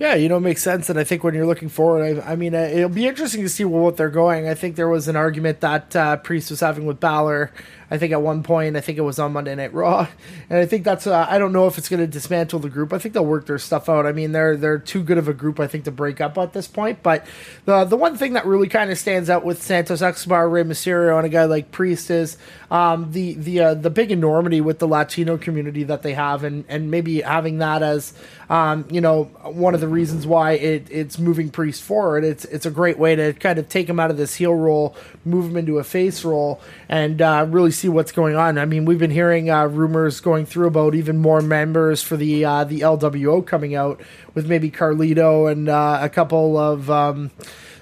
Yeah, 0.00 0.14
you 0.14 0.30
know, 0.30 0.38
it 0.38 0.40
makes 0.40 0.62
sense. 0.62 0.88
And 0.88 0.98
I 0.98 1.04
think 1.04 1.22
when 1.22 1.34
you're 1.34 1.44
looking 1.44 1.68
forward, 1.68 2.18
I, 2.24 2.32
I 2.32 2.34
mean, 2.34 2.54
uh, 2.54 2.70
it'll 2.72 2.88
be 2.88 3.06
interesting 3.06 3.42
to 3.42 3.50
see 3.50 3.66
what 3.66 3.98
they're 3.98 4.08
going. 4.08 4.48
I 4.48 4.54
think 4.54 4.76
there 4.76 4.88
was 4.88 5.08
an 5.08 5.14
argument 5.14 5.60
that 5.60 5.94
uh, 5.94 6.16
Priest 6.16 6.50
was 6.50 6.60
having 6.60 6.86
with 6.86 6.98
Balor 6.98 7.52
I 7.90 7.98
think 7.98 8.12
at 8.12 8.22
one 8.22 8.44
point, 8.44 8.76
I 8.76 8.80
think 8.80 8.98
it 8.98 9.02
was 9.02 9.18
on 9.18 9.32
Monday 9.32 9.54
Night 9.54 9.74
Raw, 9.74 10.06
and 10.50 10.58
I 10.58 10.66
think 10.66 10.84
that's. 10.84 11.06
Uh, 11.06 11.26
I 11.28 11.38
don't 11.38 11.52
know 11.52 11.66
if 11.66 11.76
it's 11.76 11.88
going 11.88 12.00
to 12.00 12.06
dismantle 12.06 12.60
the 12.60 12.68
group. 12.68 12.92
I 12.92 12.98
think 12.98 13.14
they'll 13.14 13.26
work 13.26 13.46
their 13.46 13.58
stuff 13.58 13.88
out. 13.88 14.06
I 14.06 14.12
mean, 14.12 14.30
they're 14.30 14.56
they're 14.56 14.78
too 14.78 15.02
good 15.02 15.18
of 15.18 15.26
a 15.26 15.34
group, 15.34 15.58
I 15.58 15.66
think, 15.66 15.84
to 15.84 15.90
break 15.90 16.20
up 16.20 16.38
at 16.38 16.52
this 16.52 16.68
point. 16.68 17.02
But 17.02 17.26
the 17.64 17.84
the 17.84 17.96
one 17.96 18.16
thing 18.16 18.34
that 18.34 18.46
really 18.46 18.68
kind 18.68 18.90
of 18.92 18.98
stands 18.98 19.28
out 19.28 19.44
with 19.44 19.60
Santos 19.60 20.02
Escobar, 20.02 20.48
Rey 20.48 20.62
Mysterio, 20.62 21.16
and 21.16 21.26
a 21.26 21.28
guy 21.28 21.44
like 21.46 21.72
Priest 21.72 22.10
is 22.10 22.38
um, 22.70 23.10
the 23.10 23.34
the 23.34 23.60
uh, 23.60 23.74
the 23.74 23.90
big 23.90 24.12
enormity 24.12 24.60
with 24.60 24.78
the 24.78 24.86
Latino 24.86 25.36
community 25.36 25.82
that 25.82 26.02
they 26.02 26.14
have, 26.14 26.44
and 26.44 26.64
and 26.68 26.92
maybe 26.92 27.22
having 27.22 27.58
that 27.58 27.82
as 27.82 28.12
um, 28.48 28.86
you 28.88 29.00
know 29.00 29.24
one 29.42 29.74
of 29.74 29.80
the 29.80 29.88
reasons 29.90 30.26
why 30.26 30.52
it 30.52 30.86
it's 30.90 31.18
moving 31.18 31.50
Priest 31.50 31.82
forward. 31.82 32.24
It's 32.24 32.44
it's 32.46 32.66
a 32.66 32.70
great 32.70 32.98
way 32.98 33.16
to 33.16 33.32
kind 33.32 33.58
of 33.58 33.68
take 33.68 33.88
him 33.88 34.00
out 34.00 34.10
of 34.10 34.16
this 34.16 34.36
heel 34.36 34.54
role, 34.54 34.96
move 35.24 35.50
him 35.50 35.56
into 35.56 35.78
a 35.78 35.84
face 35.84 36.24
role, 36.24 36.60
and 36.88 37.20
uh, 37.20 37.46
really 37.48 37.70
see 37.70 37.88
what's 37.88 38.12
going 38.12 38.36
on. 38.36 38.58
I 38.58 38.64
mean, 38.64 38.84
we've 38.84 38.98
been 38.98 39.10
hearing 39.10 39.50
uh, 39.50 39.66
rumors 39.66 40.20
going 40.20 40.46
through 40.46 40.68
about 40.68 40.94
even 40.94 41.18
more 41.18 41.40
members 41.40 42.02
for 42.02 42.16
the 42.16 42.44
uh, 42.44 42.64
the 42.64 42.80
LWO 42.80 43.44
coming 43.44 43.74
out 43.74 44.00
with 44.34 44.46
maybe 44.46 44.70
Carlito 44.70 45.50
and 45.50 45.68
uh, 45.68 45.98
a 46.00 46.08
couple 46.08 46.56
of. 46.56 46.90
Um, 46.90 47.30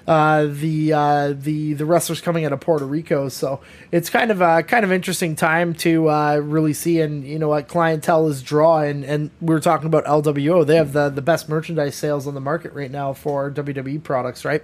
uh, 0.09 0.47
the 0.49 0.91
uh, 0.91 1.33
the 1.37 1.73
the 1.73 1.85
wrestlers 1.85 2.19
coming 2.19 2.43
out 2.43 2.51
of 2.51 2.59
Puerto 2.59 2.83
Rico. 2.83 3.29
So 3.29 3.61
it's 3.91 4.09
kind 4.09 4.31
of 4.31 4.41
a 4.41 4.63
kind 4.63 4.83
of 4.83 4.91
interesting 4.91 5.35
time 5.35 5.75
to 5.75 6.09
uh, 6.09 6.37
really 6.37 6.73
see 6.73 6.99
and 6.99 7.23
you 7.23 7.37
know 7.37 7.49
what 7.49 7.67
clientele 7.67 8.27
is 8.27 8.41
draw 8.41 8.79
and 8.79 9.05
and 9.05 9.29
we 9.39 9.53
are 9.53 9.59
talking 9.59 9.85
about 9.85 10.05
LWO. 10.05 10.65
They 10.65 10.77
have 10.77 10.93
the 10.93 11.09
the 11.09 11.21
best 11.21 11.47
merchandise 11.47 11.93
sales 11.93 12.25
on 12.25 12.33
the 12.33 12.41
market 12.41 12.73
right 12.73 12.89
now 12.89 13.13
for 13.13 13.51
WWE 13.51 14.01
products, 14.01 14.43
right? 14.43 14.63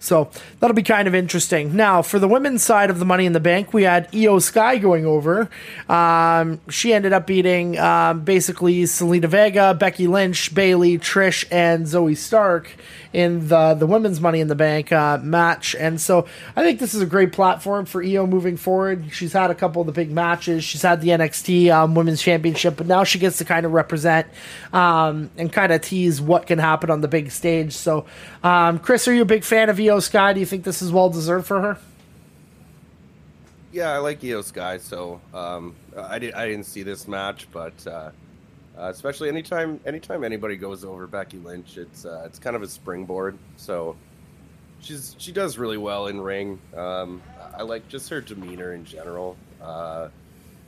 So 0.00 0.28
that'll 0.60 0.76
be 0.76 0.82
kind 0.82 1.08
of 1.08 1.14
interesting. 1.14 1.74
Now 1.74 2.02
for 2.02 2.18
the 2.18 2.28
women's 2.28 2.62
side 2.62 2.90
of 2.90 2.98
the 2.98 3.06
Money 3.06 3.24
in 3.24 3.32
the 3.32 3.40
Bank, 3.40 3.72
we 3.72 3.84
had 3.84 4.12
Iyo 4.12 4.42
Sky 4.42 4.76
going 4.76 5.06
over. 5.06 5.48
Um, 5.88 6.60
she 6.68 6.92
ended 6.92 7.14
up 7.14 7.26
beating 7.26 7.78
um, 7.78 8.20
basically 8.20 8.82
Zelina 8.82 9.28
Vega, 9.28 9.72
Becky 9.72 10.08
Lynch, 10.08 10.54
Bayley, 10.54 10.98
Trish, 10.98 11.46
and 11.50 11.86
Zoey 11.86 12.18
Stark 12.18 12.68
in 13.14 13.48
the 13.48 13.72
the 13.72 13.86
women's 13.86 14.20
Money 14.20 14.40
in 14.40 14.48
the 14.48 14.54
Bank 14.54 14.73
uh, 14.92 15.18
match. 15.22 15.74
And 15.74 16.00
so 16.00 16.26
I 16.56 16.62
think 16.62 16.80
this 16.80 16.94
is 16.94 17.02
a 17.02 17.06
great 17.06 17.32
platform 17.32 17.86
for 17.86 18.02
Iyo 18.02 18.28
moving 18.28 18.56
forward. 18.56 19.06
She's 19.12 19.32
had 19.32 19.50
a 19.50 19.54
couple 19.54 19.80
of 19.80 19.86
the 19.86 19.92
big 19.92 20.10
matches. 20.10 20.64
She's 20.64 20.82
had 20.82 21.00
the 21.00 21.08
NXT 21.08 21.70
um, 21.70 21.94
Women's 21.94 22.22
Championship, 22.22 22.76
but 22.76 22.86
now 22.86 23.04
she 23.04 23.18
gets 23.18 23.38
to 23.38 23.44
kind 23.44 23.66
of 23.66 23.72
represent 23.72 24.26
um, 24.72 25.30
and 25.36 25.52
kind 25.52 25.72
of 25.72 25.82
tease 25.82 26.20
what 26.20 26.46
can 26.46 26.58
happen 26.58 26.90
on 26.90 27.00
the 27.00 27.08
big 27.08 27.30
stage. 27.30 27.72
So, 27.72 28.06
um, 28.42 28.78
Chris, 28.78 29.06
are 29.08 29.14
you 29.14 29.22
a 29.22 29.26
big 29.26 29.44
fan 29.44 29.68
of 29.68 29.78
Iyo 29.78 30.02
Sky? 30.02 30.32
Do 30.32 30.40
you 30.40 30.46
think 30.46 30.64
this 30.64 30.82
is 30.82 30.92
well 30.92 31.10
deserved 31.10 31.46
for 31.46 31.60
her? 31.60 31.78
Yeah, 33.72 33.90
I 33.90 33.98
like 33.98 34.20
Iyo 34.20 34.44
Sky, 34.44 34.78
so 34.78 35.20
um, 35.34 35.74
I 35.96 36.20
did 36.20 36.32
I 36.34 36.46
didn't 36.46 36.66
see 36.66 36.84
this 36.84 37.08
match, 37.08 37.48
but 37.50 37.74
uh, 37.88 38.10
uh, 38.78 38.88
especially 38.88 39.28
anytime 39.28 39.80
anytime 39.84 40.22
anybody 40.22 40.56
goes 40.56 40.84
over 40.84 41.08
Becky 41.08 41.38
Lynch, 41.38 41.76
it's 41.76 42.04
uh, 42.04 42.22
it's 42.24 42.38
kind 42.38 42.54
of 42.54 42.62
a 42.62 42.68
springboard. 42.68 43.36
So 43.56 43.96
she's 44.84 45.16
she 45.18 45.32
does 45.32 45.58
really 45.58 45.78
well 45.78 46.06
in 46.06 46.20
ring. 46.20 46.60
Um, 46.76 47.22
I 47.56 47.62
like 47.62 47.88
just 47.88 48.08
her 48.10 48.20
demeanor 48.20 48.74
in 48.74 48.84
general. 48.84 49.36
Uh, 49.60 50.08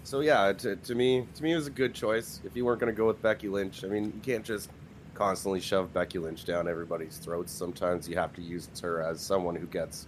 so 0.05 0.21
yeah, 0.21 0.53
to, 0.53 0.77
to 0.77 0.95
me 0.95 1.27
to 1.35 1.43
me 1.43 1.53
it 1.53 1.57
was 1.57 1.67
a 1.67 1.71
good 1.71 1.95
choice. 1.95 2.41
If 2.45 2.57
you 2.57 2.65
weren't 2.65 2.81
going 2.81 2.93
to 2.93 2.97
go 2.97 3.07
with 3.07 3.21
Becky 3.23 3.49
Lynch, 3.49 3.85
I 3.85 3.89
mean 3.89 4.05
you 4.07 4.21
can't 4.23 4.45
just 4.45 4.71
constantly 5.15 5.61
shove 5.61 5.93
Becky 5.93 6.19
Lynch 6.19 6.45
down 6.45 6.69
everybody's 6.69 7.19
throats. 7.19 7.53
Sometimes 7.53 8.09
you 8.09 8.17
have 8.17 8.33
to 8.35 8.43
use 8.43 8.69
her 8.83 9.03
as 9.03 9.21
someone 9.21 9.55
who 9.55 9.67
gets 9.67 10.07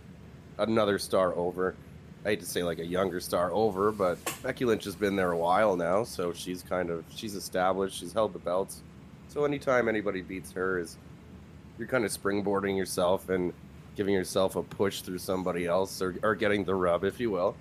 another 0.59 0.99
star 0.99 1.35
over. 1.35 1.75
I 2.25 2.31
hate 2.31 2.41
to 2.41 2.47
say 2.47 2.63
like 2.63 2.79
a 2.79 2.87
younger 2.87 3.21
star 3.21 3.53
over, 3.53 3.93
but 3.93 4.19
Becky 4.43 4.65
Lynch 4.65 4.85
has 4.85 4.97
been 4.97 5.17
there 5.17 5.33
a 5.33 5.37
while 5.37 5.77
now, 5.77 6.05
so 6.05 6.33
she's 6.33 6.63
kind 6.63 6.91
of 6.91 7.05
she's 7.15 7.35
established. 7.35 7.99
She's 7.99 8.13
held 8.13 8.33
the 8.33 8.39
belts. 8.39 8.83
So 9.29 9.45
anytime 9.45 9.89
anybody 9.89 10.23
beats 10.23 10.53
her, 10.53 10.79
is 10.79 10.97
you're 11.79 11.87
kind 11.87 12.05
of 12.05 12.11
springboarding 12.11 12.77
yourself 12.77 13.29
and 13.29 13.53
giving 13.99 14.15
yourself 14.15 14.55
a 14.55 14.63
push 14.63 15.01
through 15.03 15.19
somebody 15.19 15.67
else, 15.67 16.01
or, 16.01 16.15
or 16.23 16.37
getting 16.37 16.63
the 16.65 16.75
rub, 16.75 17.03
if 17.03 17.19
you 17.19 17.33
will. 17.33 17.57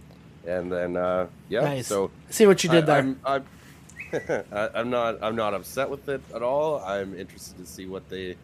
And 0.45 0.71
then 0.71 0.95
uh, 0.95 1.27
yeah, 1.49 1.61
Nice. 1.61 1.87
so 1.87 2.11
See 2.29 2.45
what 2.45 2.63
you 2.63 2.69
did 2.69 2.83
I, 2.87 3.01
there. 3.01 3.15
I'm, 3.25 3.43
I'm, 4.13 4.45
I'm 4.75 4.89
not 4.91 5.17
I'm 5.21 5.35
not 5.35 5.53
upset 5.55 5.89
with 5.89 6.07
it 6.07 6.21
at 6.33 6.43
all. 6.43 6.79
I'm 6.79 7.17
interested 7.19 7.57
to 7.57 7.65
see 7.65 7.87
what 7.87 8.07
they 8.07 8.37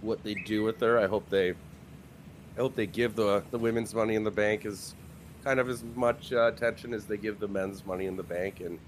what 0.00 0.24
they 0.24 0.34
do 0.34 0.64
with 0.64 0.80
her. 0.80 0.98
I 0.98 1.06
hope 1.06 1.28
they 1.28 1.50
I 1.50 2.56
hope 2.56 2.74
they 2.74 2.86
give 2.86 3.14
the 3.14 3.44
the 3.50 3.58
women's 3.58 3.94
money 3.94 4.14
in 4.14 4.24
the 4.24 4.30
bank 4.32 4.64
as 4.64 4.94
kind 5.44 5.60
of 5.60 5.68
as 5.68 5.84
much 5.94 6.32
uh, 6.32 6.46
attention 6.48 6.92
as 6.94 7.04
they 7.04 7.18
give 7.18 7.38
the 7.38 7.46
men's 7.46 7.84
money 7.86 8.06
in 8.06 8.16
the 8.16 8.22
bank. 8.24 8.60
And 8.60 8.78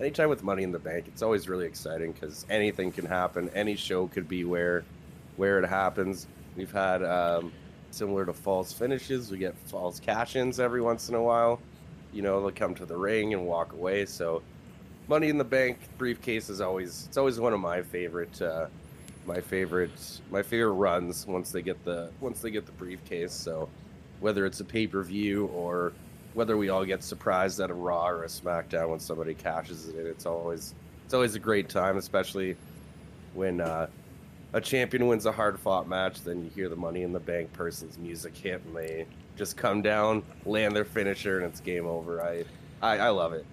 anytime 0.00 0.30
with 0.30 0.42
money 0.42 0.62
in 0.64 0.72
the 0.72 0.78
bank, 0.80 1.04
it's 1.06 1.22
always 1.22 1.46
really 1.46 1.66
exciting 1.66 2.12
because 2.12 2.46
anything 2.50 2.90
can 2.90 3.04
happen. 3.04 3.50
Any 3.54 3.76
show 3.76 4.06
could 4.08 4.28
be 4.28 4.44
where 4.44 4.82
where 5.36 5.58
it 5.62 5.68
happens. 5.68 6.26
We've 6.56 6.72
had 6.72 7.04
um, 7.04 7.52
similar 7.96 8.26
to 8.26 8.32
false 8.32 8.72
finishes. 8.72 9.30
We 9.30 9.38
get 9.38 9.56
false 9.66 9.98
cash-ins 9.98 10.60
every 10.60 10.80
once 10.80 11.08
in 11.08 11.14
a 11.14 11.22
while. 11.22 11.60
You 12.12 12.22
know, 12.22 12.40
they'll 12.40 12.50
come 12.50 12.74
to 12.76 12.86
the 12.86 12.96
ring 12.96 13.34
and 13.34 13.46
walk 13.46 13.72
away. 13.72 14.06
So, 14.06 14.42
money 15.08 15.28
in 15.28 15.38
the 15.38 15.44
bank 15.44 15.78
briefcase 15.98 16.48
is 16.48 16.60
always 16.60 17.06
it's 17.08 17.16
always 17.16 17.38
one 17.40 17.52
of 17.52 17.60
my 17.60 17.82
favorite 17.82 18.40
uh, 18.42 18.66
my 19.26 19.40
favorite 19.40 20.20
my 20.30 20.42
favorite 20.42 20.72
runs 20.72 21.26
once 21.26 21.50
they 21.50 21.62
get 21.62 21.82
the 21.84 22.10
once 22.20 22.40
they 22.40 22.50
get 22.50 22.66
the 22.66 22.72
briefcase. 22.72 23.32
So, 23.32 23.68
whether 24.20 24.46
it's 24.46 24.60
a 24.60 24.64
pay-per-view 24.64 25.46
or 25.46 25.92
whether 26.34 26.56
we 26.56 26.68
all 26.68 26.84
get 26.84 27.02
surprised 27.02 27.60
at 27.60 27.70
a 27.70 27.74
Raw 27.74 28.08
or 28.08 28.24
a 28.24 28.28
SmackDown 28.28 28.90
when 28.90 29.00
somebody 29.00 29.34
cashes 29.34 29.88
it 29.88 29.96
in, 29.96 30.06
it's 30.06 30.26
always 30.26 30.74
it's 31.04 31.14
always 31.14 31.34
a 31.34 31.38
great 31.38 31.68
time, 31.68 31.96
especially 31.96 32.56
when 33.34 33.60
uh, 33.60 33.86
a 34.56 34.60
champion 34.60 35.06
wins 35.06 35.26
a 35.26 35.32
hard 35.32 35.60
fought 35.60 35.86
match, 35.86 36.24
then 36.24 36.42
you 36.42 36.50
hear 36.54 36.70
the 36.70 36.76
money 36.76 37.02
in 37.02 37.12
the 37.12 37.20
bank 37.20 37.52
person's 37.52 37.98
music 37.98 38.34
hit 38.34 38.62
and 38.64 38.74
they 38.74 39.06
just 39.36 39.54
come 39.54 39.82
down, 39.82 40.22
land 40.46 40.74
their 40.74 40.86
finisher, 40.86 41.36
and 41.40 41.46
it's 41.46 41.60
game 41.60 41.84
over. 41.84 42.22
I 42.22 42.44
I, 42.80 42.98
I 42.98 43.08
love 43.10 43.34
it. 43.34 43.44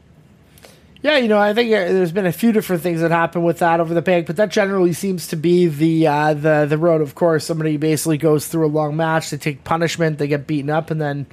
Yeah, 1.02 1.18
you 1.18 1.28
know, 1.28 1.38
I 1.38 1.54
think 1.54 1.70
there's 1.70 2.14
been 2.14 2.26
a 2.26 2.32
few 2.32 2.54
different 2.54 2.82
things 2.82 3.02
that 3.02 3.12
happen 3.12 3.44
with 3.44 3.60
that 3.60 3.82
over 3.82 3.94
the 3.94 4.02
bank, 4.02 4.28
but 4.28 4.38
that 4.38 4.50
generally 4.50 4.94
seems 4.94 5.28
to 5.28 5.36
be 5.36 5.68
the 5.68 6.08
uh, 6.08 6.34
the 6.34 6.66
the 6.70 6.78
road. 6.78 7.02
Of 7.02 7.16
course, 7.16 7.46
somebody 7.46 7.76
basically 7.76 8.18
goes 8.18 8.48
through 8.48 8.68
a 8.68 8.72
long 8.72 8.96
match, 8.96 9.30
they 9.30 9.38
take 9.38 9.66
punishment, 9.66 10.20
they 10.20 10.28
get 10.28 10.48
beaten 10.48 10.70
up, 10.70 10.90
and 10.90 11.02
then, 11.02 11.26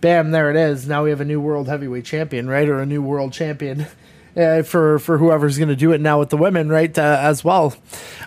bam, 0.00 0.32
there 0.32 0.50
it 0.50 0.56
is. 0.56 0.88
Now 0.88 1.04
we 1.04 1.10
have 1.10 1.20
a 1.20 1.24
new 1.24 1.40
world 1.40 1.68
heavyweight 1.68 2.04
champion, 2.04 2.48
right, 2.48 2.68
or 2.68 2.80
a 2.80 2.86
new 2.86 3.00
world 3.00 3.32
champion. 3.32 3.86
Uh, 4.36 4.64
for 4.64 4.98
for 4.98 5.18
whoever's 5.18 5.58
going 5.58 5.68
to 5.68 5.76
do 5.76 5.92
it 5.92 6.00
now 6.00 6.18
with 6.18 6.28
the 6.28 6.36
women, 6.36 6.68
right, 6.68 6.98
uh, 6.98 7.18
as 7.20 7.44
well. 7.44 7.72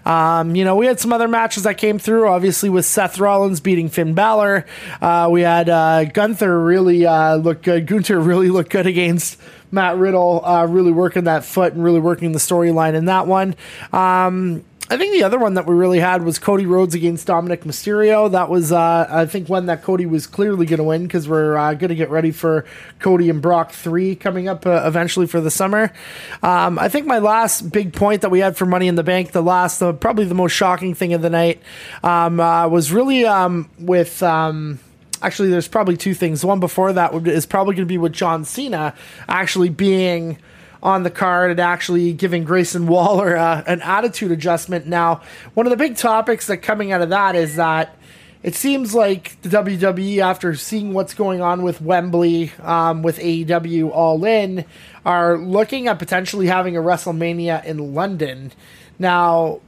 Um, 0.05 0.55
you 0.55 0.63
know, 0.63 0.73
we 0.73 0.85
had 0.85 1.01
some 1.01 1.11
other 1.11 1.27
matches 1.27 1.63
that 1.63 1.77
came 1.77 1.99
through. 1.99 2.29
Obviously, 2.29 2.69
with 2.69 2.85
Seth 2.85 3.19
Rollins 3.19 3.59
beating 3.59 3.89
Finn 3.89 4.13
Balor, 4.13 4.65
uh, 5.01 5.27
we 5.29 5.41
had 5.41 5.67
uh, 5.67 6.05
Gunther 6.05 6.63
really 6.63 7.05
uh, 7.05 7.35
look 7.35 7.61
good. 7.61 7.87
Gunther 7.87 8.19
really 8.21 8.49
looked 8.49 8.69
good 8.69 8.87
against 8.87 9.37
Matt 9.69 9.97
Riddle, 9.97 10.45
uh, 10.45 10.65
really 10.65 10.93
working 10.93 11.25
that 11.25 11.43
foot 11.43 11.73
and 11.73 11.83
really 11.83 11.99
working 11.99 12.31
the 12.31 12.39
storyline 12.39 12.93
in 12.93 13.05
that 13.05 13.27
one. 13.27 13.55
Um, 13.91 14.63
I 14.89 14.95
think 14.95 15.11
the 15.11 15.23
other 15.23 15.37
one 15.37 15.55
that 15.55 15.65
we 15.65 15.75
really 15.75 15.99
had 15.99 16.23
was 16.23 16.39
Cody 16.39 16.65
Rhodes 16.65 16.95
against 16.95 17.27
Dominik 17.27 17.63
Mysterio. 17.63 18.31
That 18.31 18.49
was, 18.49 18.71
uh, 18.71 19.05
I 19.09 19.25
think, 19.25 19.49
one 19.49 19.65
that 19.65 19.83
Cody 19.83 20.05
was 20.05 20.25
clearly 20.25 20.65
going 20.65 20.77
to 20.77 20.85
win 20.85 21.03
because 21.03 21.27
we're 21.27 21.57
uh, 21.57 21.73
going 21.73 21.89
to 21.89 21.95
get 21.95 22.09
ready 22.09 22.31
for 22.31 22.63
Cody 22.99 23.29
and 23.29 23.41
Brock 23.41 23.73
3 23.73 24.15
coming 24.15 24.47
up 24.47 24.65
uh, 24.65 24.83
eventually 24.85 25.27
for 25.27 25.41
the 25.41 25.51
summer. 25.51 25.91
Um, 26.41 26.79
I 26.79 26.87
think 26.87 27.05
my 27.05 27.19
last 27.19 27.69
big 27.69 27.91
point 27.91 28.21
that 28.21 28.29
we 28.29 28.39
had 28.39 28.55
for 28.55 28.65
Money 28.65 28.87
in 28.87 28.95
the 28.95 29.03
Bank, 29.03 29.33
the 29.33 29.43
last, 29.43 29.79
probably 29.99 30.23
the 30.23 30.35
most 30.35 30.53
shocking 30.53 30.95
thing 30.95 31.13
of 31.13 31.21
the 31.21 31.29
night, 31.29 31.61
um, 32.01 32.39
uh, 32.39 32.69
was 32.69 32.91
really 32.91 33.25
um, 33.25 33.69
with. 33.77 34.23
Um, 34.23 34.79
actually, 35.21 35.49
there's 35.49 35.67
probably 35.67 35.97
two 35.97 36.13
things. 36.13 36.45
One 36.45 36.61
before 36.61 36.93
that 36.93 37.13
is 37.27 37.45
probably 37.45 37.75
going 37.75 37.85
to 37.85 37.91
be 37.91 37.97
with 37.97 38.13
John 38.13 38.45
Cena 38.45 38.93
actually 39.27 39.69
being 39.69 40.37
on 40.81 41.03
the 41.03 41.09
card 41.09 41.51
and 41.51 41.59
actually 41.59 42.13
giving 42.13 42.43
Grayson 42.43 42.87
Waller 42.87 43.35
uh, 43.35 43.63
an 43.65 43.81
attitude 43.81 44.31
adjustment. 44.31 44.87
Now, 44.87 45.21
one 45.53 45.65
of 45.65 45.71
the 45.71 45.77
big 45.77 45.97
topics 45.97 46.47
that 46.47 46.57
coming 46.57 46.91
out 46.91 47.01
of 47.01 47.09
that 47.09 47.35
is 47.35 47.55
that 47.55 47.97
it 48.43 48.55
seems 48.55 48.93
like 48.93 49.41
the 49.41 49.49
WWE, 49.49 50.19
after 50.19 50.55
seeing 50.55 50.93
what's 50.93 51.13
going 51.13 51.41
on 51.41 51.63
with 51.63 51.81
Wembley, 51.81 52.51
um, 52.61 53.01
with 53.01 53.17
AEW 53.19 53.91
All 53.91 54.23
In, 54.23 54.63
are 55.05 55.37
looking 55.37 55.87
at 55.87 55.99
potentially 55.99 56.47
having 56.47 56.77
a 56.77 56.81
WrestleMania 56.81 57.65
in 57.65 57.93
London. 57.95 58.51
Now, 58.99 59.59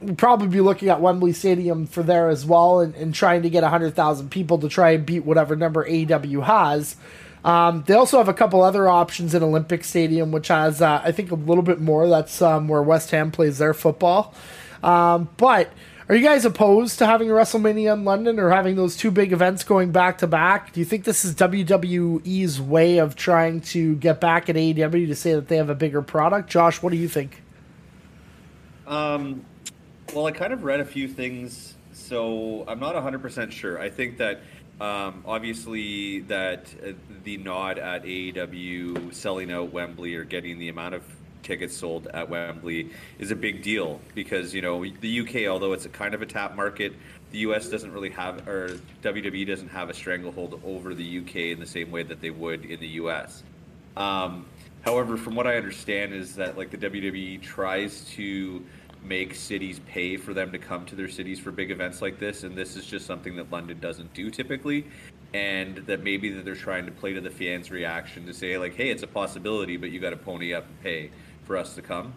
we'll 0.00 0.16
probably 0.16 0.48
be 0.48 0.60
looking 0.60 0.88
at 0.88 1.00
Wembley 1.00 1.32
Stadium 1.32 1.86
for 1.86 2.02
there 2.02 2.28
as 2.28 2.44
well 2.44 2.80
and, 2.80 2.94
and 2.96 3.14
trying 3.14 3.42
to 3.42 3.50
get 3.50 3.62
100,000 3.62 4.30
people 4.30 4.58
to 4.58 4.68
try 4.68 4.90
and 4.90 5.06
beat 5.06 5.24
whatever 5.24 5.56
number 5.56 5.88
AEW 5.88 6.42
has. 6.44 6.96
Um, 7.44 7.84
they 7.86 7.94
also 7.94 8.16
have 8.18 8.28
a 8.28 8.34
couple 8.34 8.62
other 8.62 8.88
options 8.88 9.34
in 9.34 9.42
Olympic 9.42 9.84
Stadium, 9.84 10.32
which 10.32 10.48
has, 10.48 10.80
uh, 10.80 11.02
I 11.04 11.12
think, 11.12 11.30
a 11.30 11.34
little 11.34 11.62
bit 11.62 11.80
more. 11.80 12.08
That's 12.08 12.40
um, 12.40 12.68
where 12.68 12.82
West 12.82 13.10
Ham 13.10 13.30
plays 13.30 13.58
their 13.58 13.74
football. 13.74 14.34
Um, 14.82 15.28
but 15.36 15.70
are 16.08 16.14
you 16.14 16.22
guys 16.22 16.44
opposed 16.44 16.98
to 16.98 17.06
having 17.06 17.30
a 17.30 17.34
WrestleMania 17.34 17.92
in 17.92 18.04
London 18.04 18.38
or 18.38 18.50
having 18.50 18.76
those 18.76 18.96
two 18.96 19.10
big 19.10 19.32
events 19.32 19.64
going 19.64 19.90
back 19.90 20.18
to 20.18 20.26
back? 20.26 20.72
Do 20.72 20.80
you 20.80 20.86
think 20.86 21.04
this 21.04 21.24
is 21.24 21.34
WWE's 21.34 22.60
way 22.60 22.98
of 22.98 23.16
trying 23.16 23.62
to 23.62 23.96
get 23.96 24.20
back 24.20 24.50
at 24.50 24.56
AEW 24.56 25.06
to 25.06 25.14
say 25.14 25.34
that 25.34 25.48
they 25.48 25.56
have 25.56 25.70
a 25.70 25.74
bigger 25.74 26.02
product? 26.02 26.50
Josh, 26.50 26.82
what 26.82 26.90
do 26.90 26.98
you 26.98 27.08
think? 27.08 27.42
Um, 28.86 29.46
well, 30.14 30.26
I 30.26 30.32
kind 30.32 30.52
of 30.52 30.64
read 30.64 30.80
a 30.80 30.84
few 30.84 31.08
things, 31.08 31.74
so 31.92 32.64
I'm 32.68 32.80
not 32.80 32.94
100% 32.94 33.50
sure. 33.50 33.80
I 33.80 33.88
think 33.88 34.18
that 34.18 34.42
um, 34.80 35.22
obviously 35.24 36.20
that 36.20 36.66
uh, 36.84 36.92
the 37.22 37.36
nod 37.36 37.78
at 37.78 38.04
AEW 38.04 39.14
selling 39.14 39.52
out 39.52 39.72
Wembley 39.72 40.14
or 40.14 40.24
getting 40.24 40.58
the 40.58 40.68
amount 40.68 40.94
of 40.94 41.04
tickets 41.44 41.76
sold 41.76 42.08
at 42.08 42.28
Wembley 42.28 42.90
is 43.18 43.30
a 43.30 43.36
big 43.36 43.62
deal 43.62 44.00
because 44.14 44.52
you 44.54 44.62
know 44.62 44.84
the 45.00 45.20
UK, 45.20 45.48
although 45.48 45.72
it's 45.72 45.84
a 45.84 45.90
kind 45.90 46.14
of 46.14 46.22
a 46.22 46.26
tap 46.26 46.56
market, 46.56 46.92
the 47.30 47.38
US 47.38 47.68
doesn't 47.68 47.92
really 47.92 48.10
have 48.10 48.48
or 48.48 48.80
WWE 49.02 49.46
doesn't 49.46 49.68
have 49.68 49.90
a 49.90 49.94
stranglehold 49.94 50.60
over 50.64 50.94
the 50.94 51.18
UK 51.18 51.36
in 51.36 51.60
the 51.60 51.66
same 51.66 51.90
way 51.90 52.02
that 52.02 52.20
they 52.20 52.30
would 52.30 52.64
in 52.64 52.80
the 52.80 52.88
US. 52.88 53.42
Um, 53.96 54.46
however, 54.82 55.16
from 55.16 55.36
what 55.36 55.46
I 55.46 55.56
understand 55.56 56.12
is 56.12 56.34
that 56.36 56.58
like 56.58 56.70
the 56.70 56.78
WWE 56.78 57.40
tries 57.42 58.04
to 58.16 58.64
make 59.04 59.34
cities 59.34 59.80
pay 59.86 60.16
for 60.16 60.32
them 60.32 60.50
to 60.52 60.58
come 60.58 60.84
to 60.86 60.94
their 60.94 61.08
cities 61.08 61.38
for 61.38 61.50
big 61.50 61.70
events 61.70 62.00
like 62.00 62.18
this, 62.18 62.42
and 62.42 62.56
this 62.56 62.76
is 62.76 62.86
just 62.86 63.06
something 63.06 63.36
that 63.36 63.50
London 63.50 63.78
doesn't 63.80 64.12
do 64.14 64.30
typically, 64.30 64.86
and 65.34 65.76
that 65.78 66.02
maybe 66.02 66.30
that 66.30 66.44
they're 66.44 66.54
trying 66.54 66.86
to 66.86 66.92
play 66.92 67.12
to 67.12 67.20
the 67.20 67.30
fans' 67.30 67.70
reaction 67.70 68.26
to 68.26 68.32
say 68.32 68.56
like, 68.56 68.74
hey, 68.74 68.90
it's 68.90 69.02
a 69.02 69.06
possibility, 69.06 69.76
but 69.76 69.90
you 69.90 70.00
got 70.00 70.10
to 70.10 70.16
pony 70.16 70.54
up 70.54 70.66
and 70.66 70.80
pay 70.82 71.10
for 71.44 71.56
us 71.56 71.74
to 71.74 71.82
come. 71.82 72.14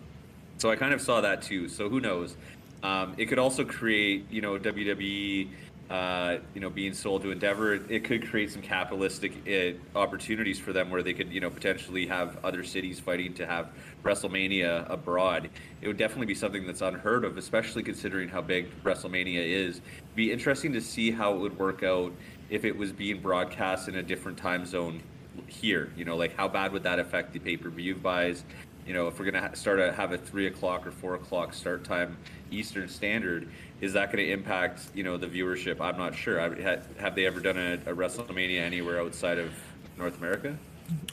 So 0.57 0.71
I 0.71 0.75
kind 0.75 0.93
of 0.93 1.01
saw 1.01 1.21
that 1.21 1.41
too. 1.41 1.67
So 1.67 1.89
who 1.89 1.99
knows? 1.99 2.37
Um, 2.83 3.15
it 3.17 3.25
could 3.25 3.39
also 3.39 3.65
create, 3.65 4.25
you 4.31 4.41
know, 4.41 4.57
WWE 4.57 5.49
uh, 5.89 6.37
you 6.53 6.59
know, 6.59 6.69
being 6.69 6.93
sold 6.93 7.21
to 7.21 7.31
Endeavor, 7.31 7.75
it 7.75 8.03
could 8.03 8.29
create 8.29 8.51
some 8.51 8.61
capitalistic 8.61 9.31
uh, 9.47 9.97
opportunities 9.97 10.59
for 10.59 10.73
them 10.73 10.89
where 10.89 11.01
they 11.01 11.13
could, 11.13 11.31
you 11.31 11.39
know, 11.39 11.49
potentially 11.49 12.05
have 12.05 12.37
other 12.43 12.63
cities 12.63 12.99
fighting 12.99 13.33
to 13.35 13.45
have 13.45 13.69
WrestleMania 14.03 14.89
abroad. 14.89 15.49
It 15.81 15.87
would 15.87 15.97
definitely 15.97 16.25
be 16.25 16.35
something 16.35 16.67
that's 16.67 16.81
unheard 16.81 17.23
of, 17.23 17.37
especially 17.37 17.83
considering 17.83 18.27
how 18.27 18.41
big 18.41 18.67
WrestleMania 18.83 19.45
is. 19.45 19.77
It'd 19.77 20.15
be 20.15 20.31
interesting 20.31 20.73
to 20.73 20.81
see 20.81 21.11
how 21.11 21.33
it 21.35 21.39
would 21.39 21.57
work 21.57 21.83
out 21.83 22.11
if 22.49 22.65
it 22.65 22.75
was 22.75 22.91
being 22.91 23.21
broadcast 23.21 23.87
in 23.87 23.95
a 23.95 24.03
different 24.03 24.37
time 24.37 24.65
zone 24.65 25.01
here. 25.47 25.91
You 25.95 26.03
know, 26.03 26.17
like 26.17 26.35
how 26.35 26.49
bad 26.49 26.73
would 26.73 26.83
that 26.83 26.99
affect 26.99 27.31
the 27.31 27.39
pay 27.39 27.55
per 27.55 27.69
view 27.69 27.95
buys? 27.95 28.43
You 28.85 28.93
know, 28.93 29.07
if 29.07 29.19
we're 29.19 29.29
gonna 29.29 29.55
start 29.55 29.79
to 29.79 29.91
have 29.91 30.13
a 30.13 30.17
three 30.17 30.47
o'clock 30.47 30.87
or 30.87 30.91
four 30.91 31.15
o'clock 31.15 31.53
start 31.53 31.83
time 31.83 32.17
Eastern 32.51 32.87
Standard 32.87 33.49
is 33.81 33.93
that 33.93 34.11
going 34.11 34.25
to 34.25 34.31
impact 34.31 34.81
you 34.93 35.03
know 35.03 35.17
the 35.17 35.27
viewership? 35.27 35.79
I'm 35.79 35.97
not 35.97 36.15
sure. 36.15 36.39
I, 36.39 36.79
have 36.99 37.15
they 37.15 37.25
ever 37.25 37.39
done 37.39 37.57
a, 37.57 37.73
a 37.73 37.95
WrestleMania 37.95 38.59
anywhere 38.59 38.99
outside 38.99 39.37
of 39.37 39.51
North 39.97 40.17
America? 40.17 40.57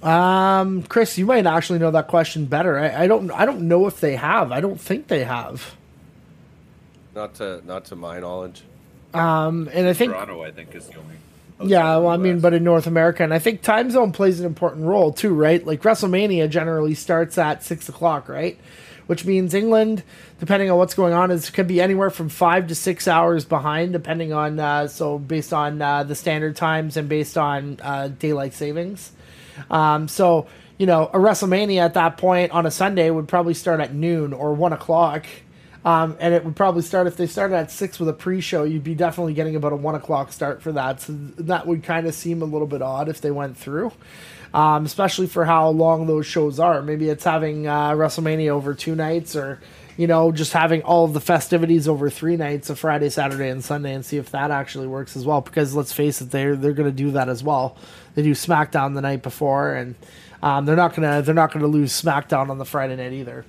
Um, 0.03 0.83
Chris, 0.85 1.19
you 1.19 1.27
might 1.27 1.47
actually 1.47 1.79
know 1.79 1.91
that 1.91 2.09
question 2.09 2.47
better. 2.47 2.79
I, 2.79 3.05
I, 3.05 3.07
don't. 3.07 3.31
I 3.31 3.45
don't 3.45 3.63
know 3.63 3.87
if 3.87 4.01
they 4.01 4.17
have. 4.17 4.53
I 4.53 4.61
don't 4.61 4.81
think 4.81 5.09
they 5.09 5.25
have. 5.25 5.75
Not 7.15 7.35
to 7.35 7.63
not 7.67 7.87
to 7.87 7.97
my 7.97 8.21
knowledge. 8.21 8.63
Um, 9.13 9.69
and 9.73 9.87
I 9.87 9.93
think 9.93 10.13
Toronto, 10.13 10.43
I 10.43 10.51
think, 10.51 10.75
is 10.75 10.87
the 10.87 10.97
only. 10.97 11.15
Yeah, 11.63 11.99
well, 11.99 12.09
I 12.09 12.17
mean, 12.17 12.41
but 12.41 12.53
in 12.53 12.65
North 12.65 12.89
America, 12.89 13.23
and 13.23 13.33
I 13.33 13.39
think 13.39 13.63
time 13.63 13.89
zone 13.89 14.11
plays 14.11 14.41
an 14.41 14.47
important 14.47 14.87
role 14.87 15.13
too, 15.13 15.33
right? 15.33 15.65
Like 15.65 15.83
WrestleMania 15.83 16.51
generally 16.51 16.95
starts 16.95 17.39
at 17.39 17.63
six 17.63 17.89
o'clock, 17.89 18.29
right? 18.29 18.59
which 19.07 19.25
means 19.25 19.55
England, 19.55 20.03
depending 20.45 20.71
on 20.71 20.77
what's 20.77 20.93
going 20.93 21.15
on, 21.15 21.31
It 21.31 21.51
could 21.55 21.67
be 21.67 21.81
anywhere 21.81 22.11
from 22.11 22.29
five 22.29 22.67
to 22.67 22.75
six 22.75 23.09
hours 23.09 23.47
behind, 23.47 23.95
depending 23.95 24.35
on 24.35 24.61
uh, 24.61 24.89
so 24.89 25.19
based 25.19 25.55
on 25.55 25.81
uh, 25.81 26.05
the 26.05 26.15
standard 26.15 26.55
times 26.55 26.99
and 26.99 27.09
based 27.09 27.39
on 27.39 27.81
uh, 27.83 28.09
daylight 28.09 28.53
savings. 28.53 29.11
Um, 29.71 30.07
so 30.07 30.47
you 30.77 30.85
know, 30.85 31.05
a 31.07 31.19
WrestleMania 31.19 31.79
at 31.79 31.95
that 31.95 32.19
point 32.19 32.53
on 32.53 32.67
a 32.67 32.71
Sunday 32.71 33.09
would 33.09 33.27
probably 33.27 33.55
start 33.55 33.81
at 33.81 33.95
noon 33.95 34.35
or 34.35 34.53
one 34.53 34.75
o'clock. 34.75 35.25
Um, 35.83 36.17
and 36.21 36.35
it 36.35 36.45
would 36.45 36.57
probably 36.57 36.83
start 36.83 37.07
if 37.07 37.17
they 37.17 37.27
started 37.27 37.55
at 37.55 37.71
six 37.71 37.99
with 37.99 38.09
a 38.11 38.15
pre-show. 38.15 38.65
You'd 38.65 38.85
be 38.85 38.95
definitely 38.95 39.33
getting 39.33 39.57
about 39.57 39.73
a 39.73 39.77
one 39.77 39.95
o'clock 39.95 40.31
start 40.33 40.61
for 40.61 40.73
that. 40.73 41.01
So 41.01 41.13
that 41.13 41.67
would 41.67 41.85
kind 41.85 42.07
of 42.07 42.15
seem 42.15 42.43
a 42.43 42.47
little 42.47 42.67
bit 42.67 42.83
odd 42.83 43.09
if 43.09 43.23
they 43.23 43.31
went 43.31 43.57
through 43.57 43.93
um, 44.55 44.87
especially 44.87 45.27
for 45.27 45.45
how 45.45 45.69
long 45.69 46.07
those 46.07 46.27
shows 46.27 46.61
are. 46.61 46.81
Maybe 46.81 47.09
it's 47.09 47.25
having 47.25 47.67
uh, 47.67 47.91
WrestleMania 47.91 48.51
over 48.51 48.73
two 48.73 48.95
nights, 48.95 49.35
or 49.35 49.61
you 49.97 50.07
know, 50.07 50.33
just 50.33 50.53
having 50.53 50.83
all 50.83 51.05
of 51.05 51.13
the 51.13 51.21
festivities 51.21 51.87
over 51.89 52.11
three 52.11 52.37
nights, 52.37 52.71
of 52.71 52.79
Friday, 52.79 53.11
Saturday, 53.11 53.49
and 53.49 53.65
Sunday, 53.65 53.95
and 53.95 54.05
see 54.05 54.17
if 54.17 54.31
that 54.31 54.51
actually 54.51 54.87
works 54.87 55.17
as 55.17 55.25
well. 55.25 55.41
Because 55.41 55.75
let's 55.75 55.93
face 55.93 56.21
it, 56.21 56.31
they're 56.31 56.57
they're 56.57 56.73
going 56.73 56.91
to 56.91 56.97
do 56.97 57.13
that 57.13 57.29
as 57.29 57.43
well. 57.43 57.77
They 58.15 58.23
do 58.23 58.33
SmackDown 58.33 58.95
the 58.95 59.03
night 59.03 59.23
before, 59.23 59.75
and 59.75 59.95
um, 60.43 60.67
they're 60.67 60.77
not 60.77 60.95
gonna 60.95 61.23
they're 61.23 61.35
not 61.35 61.53
gonna 61.53 61.67
lose 61.67 61.93
SmackDown 62.01 62.51
on 62.51 62.59
the 62.59 62.65
Friday 62.65 62.97
night 62.97 63.13
either. 63.13 63.45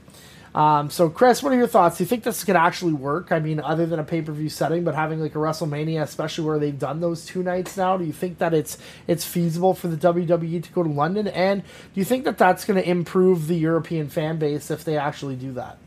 Um, 0.56 0.90
so, 0.90 1.10
Chris, 1.10 1.44
what 1.44 1.52
are 1.52 1.58
your 1.58 1.68
thoughts? 1.68 1.98
Do 1.98 2.06
you 2.06 2.08
think 2.08 2.24
this 2.24 2.46
could 2.46 2.56
actually 2.56 2.94
work? 2.94 3.34
I 3.34 3.40
mean, 3.40 3.60
other 3.60 3.86
than 3.86 4.00
a 4.00 4.06
pay 4.06 4.22
per 4.22 4.32
view 4.32 4.48
setting, 4.48 4.86
but 4.86 4.96
having 4.96 5.20
like 5.20 5.36
a 5.36 5.38
WrestleMania, 5.38 6.02
especially 6.02 6.46
where 6.46 6.60
they've 6.60 6.80
done 6.80 7.02
those 7.02 7.26
two 7.26 7.44
nights 7.44 7.76
now, 7.76 7.98
do 7.98 8.06
you 8.06 8.14
think 8.14 8.38
that 8.38 8.54
it's 8.54 8.78
it's 9.06 9.26
feasible 9.26 9.74
for 9.74 9.90
the 9.90 9.98
WWE 9.98 10.64
to 10.64 10.72
go 10.72 10.82
to 10.82 10.90
London? 10.90 11.28
And 11.28 11.62
do 11.62 12.00
you 12.00 12.06
think 12.06 12.24
that 12.24 12.38
that's 12.38 12.64
going 12.64 12.82
to 12.82 12.90
improve 12.90 13.48
the 13.48 13.58
European 13.58 14.08
fan 14.08 14.40
base 14.40 14.72
if 14.72 14.86
they 14.86 14.98
actually 14.98 15.36
do 15.36 15.52
that? 15.54 15.78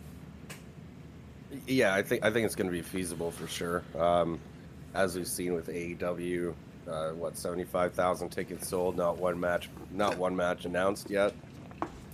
Yeah, 1.69 1.95
I 1.95 2.03
think 2.03 2.25
I 2.25 2.31
think 2.31 2.47
it's 2.47 2.55
going 2.55 2.69
to 2.69 2.73
be 2.73 2.83
feasible 2.83 3.31
for 3.31 3.47
sure. 3.47 3.83
Um, 3.97 4.41
as 4.95 5.15
we've 5.15 5.29
seen 5.29 5.55
with 5.55 5.69
AEW, 5.69 6.55
uh, 6.89 7.11
what 7.11 7.37
seventy 7.37 7.65
five 7.65 7.93
thousand 7.93 8.31
tickets 8.31 8.69
sold, 8.69 8.97
not 8.97 9.19
one 9.19 9.39
match, 9.39 9.69
not 9.93 10.17
one 10.17 10.35
match 10.35 10.65
announced 10.65 11.11
yet. 11.11 11.35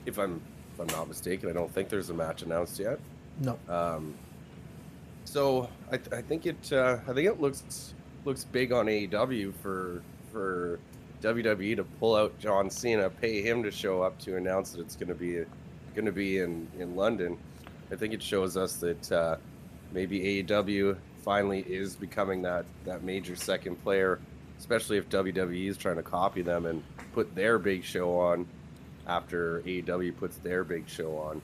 If 0.07 0.19
I'm 0.19 0.40
if 0.75 0.81
I'm 0.81 0.87
not 0.88 1.09
mistaken. 1.09 1.49
I 1.49 1.53
don't 1.53 1.73
think 1.73 1.88
there's 1.88 2.11
a 2.11 2.14
match 2.14 2.43
announced 2.43 2.79
yet. 2.79 2.99
No. 3.40 3.59
Um, 3.69 4.14
so 5.25 5.69
I, 5.90 5.97
th- 5.97 6.12
I 6.12 6.21
think 6.21 6.47
it 6.47 6.73
uh, 6.73 6.99
I 7.09 7.12
think 7.12 7.29
it 7.29 7.40
looks 7.40 7.95
looks 8.25 8.45
big 8.45 8.73
on 8.73 8.87
AEW 8.87 9.55
for 9.62 10.03
for 10.33 10.79
WWE 11.23 11.77
to 11.77 11.85
pull 11.85 12.17
out 12.17 12.38
John 12.38 12.69
Cena, 12.71 13.09
pay 13.09 13.40
him 13.40 13.62
to 13.62 13.71
show 13.71 14.03
up 14.03 14.19
to 14.21 14.37
announce 14.37 14.73
that 14.73 14.81
it's 14.81 14.97
going 14.97 15.09
to 15.09 15.14
be 15.14 15.45
going 15.95 16.07
to 16.07 16.12
be 16.12 16.38
in 16.38 16.69
in 16.79 16.97
London. 16.97 17.38
I 17.90 17.97
think 17.97 18.14
it 18.14 18.23
shows 18.23 18.57
us 18.57 18.77
that 18.77 19.12
uh, 19.12 19.37
maybe 19.92 20.42
AEW 20.42 20.97
finally 21.23 21.61
is 21.61 21.97
becoming 21.97 22.42
that 22.42 22.64
that 22.85 23.03
major 23.03 23.37
second 23.37 23.83
player, 23.83 24.20
especially 24.59 24.99
if 24.99 25.09
WWE 25.09 25.68
is 25.68 25.77
trying 25.77 25.97
to 25.97 26.03
copy 26.03 26.42
them 26.42 26.66
and 26.66 26.83
put 27.12 27.35
their 27.35 27.59
big 27.59 27.85
show 27.85 28.18
on 28.18 28.47
after 29.07 29.61
AEW 29.62 30.16
puts 30.16 30.37
their 30.38 30.64
big 30.64 30.88
show 30.88 31.16
on. 31.16 31.42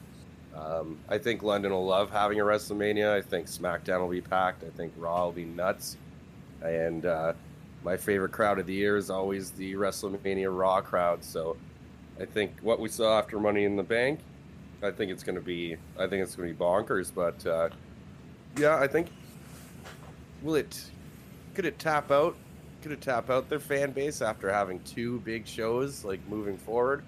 Um, 0.54 0.98
I 1.08 1.18
think 1.18 1.42
London 1.42 1.72
will 1.72 1.86
love 1.86 2.10
having 2.10 2.40
a 2.40 2.44
WrestleMania. 2.44 3.12
I 3.12 3.22
think 3.22 3.46
SmackDown 3.46 4.00
will 4.00 4.08
be 4.08 4.20
packed. 4.20 4.64
I 4.64 4.70
think 4.70 4.92
Raw 4.96 5.26
will 5.26 5.32
be 5.32 5.44
nuts. 5.44 5.96
And 6.62 7.06
uh, 7.06 7.34
my 7.84 7.96
favorite 7.96 8.32
crowd 8.32 8.58
of 8.58 8.66
the 8.66 8.74
year 8.74 8.96
is 8.96 9.10
always 9.10 9.50
the 9.52 9.74
WrestleMania 9.74 10.56
Raw 10.56 10.80
crowd. 10.80 11.22
So 11.24 11.56
I 12.20 12.24
think 12.24 12.52
what 12.62 12.80
we 12.80 12.88
saw 12.88 13.18
after 13.18 13.38
Money 13.38 13.64
in 13.64 13.76
the 13.76 13.82
Bank, 13.82 14.20
I 14.82 14.90
think 14.90 15.10
it's 15.10 15.22
going 15.22 15.34
to 15.34 15.40
be, 15.40 15.76
I 15.98 16.06
think 16.06 16.22
it's 16.22 16.34
going 16.36 16.48
to 16.48 16.54
be 16.54 16.60
bonkers. 16.60 17.12
But 17.14 17.46
uh, 17.46 17.68
yeah, 18.56 18.76
I 18.76 18.86
think 18.86 19.08
will 20.42 20.54
it, 20.56 20.90
could 21.54 21.64
it 21.64 21.78
tap 21.78 22.10
out? 22.10 22.36
Could 22.82 22.92
it 22.92 23.02
tap 23.02 23.28
out 23.28 23.48
their 23.50 23.60
fan 23.60 23.90
base 23.92 24.22
after 24.22 24.50
having 24.50 24.80
two 24.80 25.20
big 25.20 25.46
shows 25.46 26.04
like 26.04 26.20
moving 26.28 26.56
forward? 26.56 27.04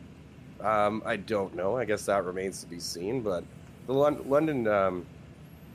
Um, 0.61 1.03
I 1.05 1.17
don't 1.17 1.55
know. 1.55 1.77
I 1.77 1.85
guess 1.85 2.05
that 2.07 2.25
remains 2.25 2.61
to 2.61 2.67
be 2.67 2.79
seen. 2.79 3.23
But 3.23 3.45
the 3.87 3.95
Lon- 3.95 4.29
London, 4.29 4.67
um, 4.69 5.07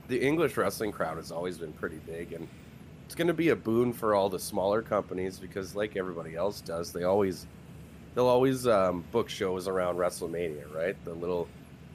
the 0.08 0.22
English 0.22 0.56
wrestling 0.56 0.92
crowd 0.92 1.18
has 1.18 1.32
always 1.32 1.58
been 1.58 1.74
pretty 1.74 1.98
big, 2.06 2.34
and 2.34 2.48
it's 3.06 3.16
going 3.16 3.28
to 3.28 3.34
be 3.34 3.50
a 3.50 3.56
boon 3.56 3.92
for 3.92 4.14
all 4.14 4.30
the 4.30 4.40
smaller 4.40 4.82
companies 4.82 5.40
because, 5.40 5.76
like 5.76 5.98
everybody 5.98 6.36
else 6.36 6.62
does, 6.62 6.94
they 6.94 7.04
always 7.04 7.48
they'll 8.18 8.26
always 8.26 8.66
um, 8.66 9.04
book 9.12 9.30
shows 9.30 9.68
around 9.68 9.96
WrestleMania, 9.96 10.74
right? 10.74 10.96
The 11.06 11.14
little, 11.14 11.48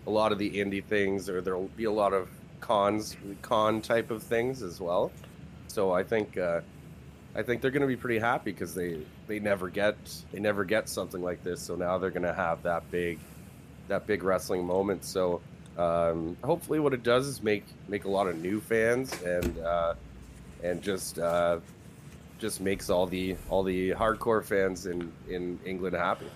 a 0.07 0.11
lot 0.11 0.33
of 0.33 0.39
the 0.39 0.51
indie 0.51 0.85
things, 0.85 1.29
or 1.29 1.41
there'll 1.41 1.69
be 1.77 1.85
a 1.85 1.93
lot 1.93 2.13
of 2.13 2.29
cons, 2.61 3.17
con 3.43 3.81
type 3.81 4.11
of 4.11 4.23
things 4.23 4.63
as 4.63 4.81
well. 4.81 5.13
So 5.69 5.93
I 5.93 6.03
think. 6.03 6.37
Uh, 6.37 6.61
I 7.35 7.43
think 7.43 7.63
they're 7.63 7.71
going 7.71 7.83
to 7.83 7.87
be 7.87 7.97
pretty 7.97 8.19
happy 8.19 8.53
because 8.53 8.75
they 8.75 8.99
they 9.27 9.39
never 9.39 9.71
get 9.71 9.97
they 10.33 10.39
never 10.39 10.65
get 10.65 10.89
something 10.89 11.23
like 11.23 11.43
this. 11.43 11.63
So 11.63 11.77
now 11.77 11.97
they're 11.99 12.11
going 12.11 12.25
to 12.25 12.35
have 12.35 12.63
that 12.65 12.91
big 12.91 13.19
that 13.89 14.07
big 14.07 14.23
wrestling 14.23 14.67
moment. 14.67 15.05
So 15.05 15.41
um, 15.79 16.37
hopefully, 16.45 16.79
what 16.79 16.93
it 16.93 17.03
does 17.03 17.27
is 17.27 17.43
make 17.43 17.65
make 17.89 18.05
a 18.05 18.11
lot 18.11 18.27
of 18.27 18.39
new 18.39 18.61
fans 18.61 19.21
and 19.23 19.59
uh, 19.61 19.95
and 20.63 20.83
just 20.83 21.19
uh, 21.19 21.61
just 22.39 22.61
makes 22.61 22.91
all 22.91 23.07
the 23.07 23.37
all 23.49 23.63
the 23.63 23.91
hardcore 23.91 24.45
fans 24.45 24.85
in 24.87 25.11
in 25.29 25.59
England 25.65 25.97
happy. 25.97 26.27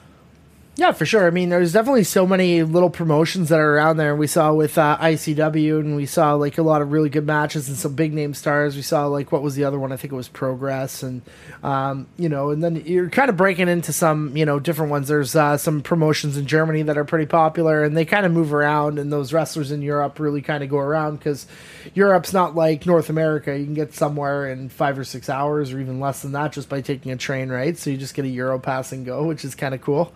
Yeah, 0.78 0.92
for 0.92 1.06
sure. 1.06 1.26
I 1.26 1.30
mean, 1.30 1.48
there's 1.48 1.72
definitely 1.72 2.04
so 2.04 2.26
many 2.26 2.62
little 2.62 2.90
promotions 2.90 3.48
that 3.48 3.58
are 3.58 3.76
around 3.76 3.96
there. 3.96 4.14
We 4.14 4.26
saw 4.26 4.52
with 4.52 4.76
uh, 4.76 4.98
ICW, 5.00 5.80
and 5.80 5.96
we 5.96 6.04
saw 6.04 6.34
like 6.34 6.58
a 6.58 6.62
lot 6.62 6.82
of 6.82 6.92
really 6.92 7.08
good 7.08 7.24
matches 7.26 7.68
and 7.68 7.78
some 7.78 7.94
big 7.94 8.12
name 8.12 8.34
stars. 8.34 8.76
We 8.76 8.82
saw 8.82 9.06
like 9.06 9.32
what 9.32 9.40
was 9.40 9.54
the 9.54 9.64
other 9.64 9.78
one? 9.78 9.90
I 9.90 9.96
think 9.96 10.12
it 10.12 10.16
was 10.16 10.28
Progress, 10.28 11.02
and 11.02 11.22
um, 11.62 12.06
you 12.18 12.28
know, 12.28 12.50
and 12.50 12.62
then 12.62 12.76
you're 12.84 13.08
kind 13.08 13.30
of 13.30 13.38
breaking 13.38 13.68
into 13.68 13.90
some 13.94 14.36
you 14.36 14.44
know 14.44 14.60
different 14.60 14.90
ones. 14.90 15.08
There's 15.08 15.34
uh, 15.34 15.56
some 15.56 15.80
promotions 15.80 16.36
in 16.36 16.44
Germany 16.44 16.82
that 16.82 16.98
are 16.98 17.06
pretty 17.06 17.26
popular, 17.26 17.82
and 17.82 17.96
they 17.96 18.04
kind 18.04 18.26
of 18.26 18.32
move 18.32 18.52
around. 18.52 18.98
And 18.98 19.10
those 19.10 19.32
wrestlers 19.32 19.70
in 19.70 19.80
Europe 19.80 20.20
really 20.20 20.42
kind 20.42 20.62
of 20.62 20.68
go 20.68 20.78
around 20.78 21.16
because 21.16 21.46
Europe's 21.94 22.34
not 22.34 22.54
like 22.54 22.84
North 22.84 23.08
America. 23.08 23.58
You 23.58 23.64
can 23.64 23.72
get 23.72 23.94
somewhere 23.94 24.50
in 24.50 24.68
five 24.68 24.98
or 24.98 25.04
six 25.04 25.30
hours, 25.30 25.72
or 25.72 25.80
even 25.80 26.00
less 26.00 26.20
than 26.20 26.32
that, 26.32 26.52
just 26.52 26.68
by 26.68 26.82
taking 26.82 27.12
a 27.12 27.16
train, 27.16 27.48
right? 27.48 27.78
So 27.78 27.88
you 27.88 27.96
just 27.96 28.14
get 28.14 28.26
a 28.26 28.28
Euro 28.28 28.58
pass 28.58 28.92
and 28.92 29.06
go, 29.06 29.24
which 29.24 29.42
is 29.42 29.54
kind 29.54 29.74
of 29.74 29.80
cool. 29.80 30.12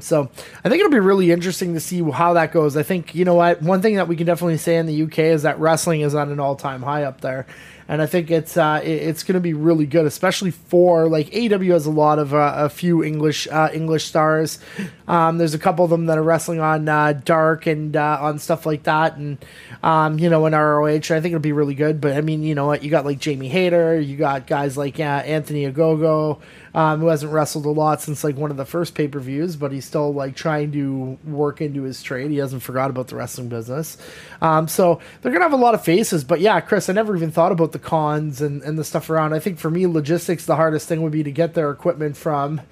So 0.00 0.28
I 0.64 0.68
think 0.68 0.80
it'll 0.80 0.90
be 0.90 0.98
really 0.98 1.30
interesting 1.30 1.74
to 1.74 1.80
see 1.80 2.02
how 2.10 2.32
that 2.34 2.52
goes. 2.52 2.76
I 2.76 2.82
think 2.82 3.14
you 3.14 3.24
know 3.24 3.34
what 3.34 3.62
one 3.62 3.80
thing 3.82 3.94
that 3.96 4.08
we 4.08 4.16
can 4.16 4.26
definitely 4.26 4.58
say 4.58 4.76
in 4.76 4.86
the 4.86 5.02
UK 5.04 5.18
is 5.20 5.42
that 5.42 5.58
wrestling 5.60 6.00
is 6.00 6.14
on 6.14 6.30
an 6.30 6.40
all 6.40 6.56
time 6.56 6.82
high 6.82 7.04
up 7.04 7.20
there, 7.20 7.46
and 7.88 8.02
I 8.02 8.06
think 8.06 8.30
it's 8.30 8.56
uh, 8.56 8.80
it- 8.82 8.88
it's 9.12 9.22
going 9.22 9.34
to 9.34 9.40
be 9.40 9.54
really 9.54 9.86
good, 9.86 10.04
especially 10.06 10.50
for 10.50 11.08
like 11.08 11.30
AEW 11.30 11.72
has 11.72 11.86
a 11.86 11.90
lot 11.90 12.18
of 12.18 12.34
uh, 12.34 12.54
a 12.56 12.68
few 12.68 13.04
English 13.04 13.46
uh, 13.50 13.68
English 13.72 14.04
stars. 14.06 14.58
Um, 15.06 15.38
there's 15.38 15.54
a 15.54 15.58
couple 15.58 15.84
of 15.84 15.90
them 15.90 16.06
that 16.06 16.18
are 16.18 16.22
wrestling 16.22 16.58
on 16.60 16.88
uh, 16.88 17.12
Dark 17.24 17.66
and 17.66 17.94
uh, 17.96 18.18
on 18.20 18.38
stuff 18.40 18.66
like 18.66 18.82
that, 18.84 19.16
and 19.16 19.38
um, 19.84 20.18
you 20.18 20.28
know 20.28 20.44
in 20.46 20.54
ROH. 20.54 20.88
I 20.88 20.98
think 21.20 21.26
it'll 21.26 21.38
be 21.40 21.52
really 21.52 21.74
good. 21.74 22.00
But 22.00 22.16
I 22.16 22.20
mean, 22.20 22.42
you 22.42 22.54
know 22.56 22.66
what? 22.66 22.82
You 22.82 22.90
got 22.90 23.04
like 23.04 23.20
Jamie 23.20 23.48
Hayter, 23.48 24.00
you 24.00 24.16
got 24.16 24.46
guys 24.48 24.76
like 24.76 24.98
uh, 24.98 25.02
Anthony 25.02 25.70
Ogogo. 25.70 26.40
Um, 26.74 27.00
who 27.00 27.08
hasn't 27.08 27.30
wrestled 27.30 27.66
a 27.66 27.70
lot 27.70 28.00
since 28.00 28.24
like 28.24 28.36
one 28.36 28.50
of 28.50 28.56
the 28.56 28.64
first 28.64 28.94
pay 28.94 29.06
per 29.06 29.18
views, 29.18 29.56
but 29.56 29.72
he's 29.72 29.84
still 29.84 30.14
like 30.14 30.34
trying 30.34 30.72
to 30.72 31.18
work 31.22 31.60
into 31.60 31.82
his 31.82 32.02
trade. 32.02 32.30
He 32.30 32.38
hasn't 32.38 32.62
forgot 32.62 32.88
about 32.88 33.08
the 33.08 33.16
wrestling 33.16 33.50
business. 33.50 33.98
Um, 34.40 34.68
so 34.68 34.98
they're 35.20 35.32
gonna 35.32 35.44
have 35.44 35.52
a 35.52 35.56
lot 35.56 35.74
of 35.74 35.84
faces. 35.84 36.24
But 36.24 36.40
yeah, 36.40 36.58
Chris, 36.60 36.88
I 36.88 36.94
never 36.94 37.14
even 37.14 37.30
thought 37.30 37.52
about 37.52 37.72
the 37.72 37.78
cons 37.78 38.40
and, 38.40 38.62
and 38.62 38.78
the 38.78 38.84
stuff 38.84 39.10
around. 39.10 39.34
I 39.34 39.38
think 39.38 39.58
for 39.58 39.70
me, 39.70 39.86
logistics, 39.86 40.46
the 40.46 40.56
hardest 40.56 40.88
thing 40.88 41.02
would 41.02 41.12
be 41.12 41.22
to 41.22 41.30
get 41.30 41.52
their 41.52 41.70
equipment 41.70 42.16
from, 42.16 42.62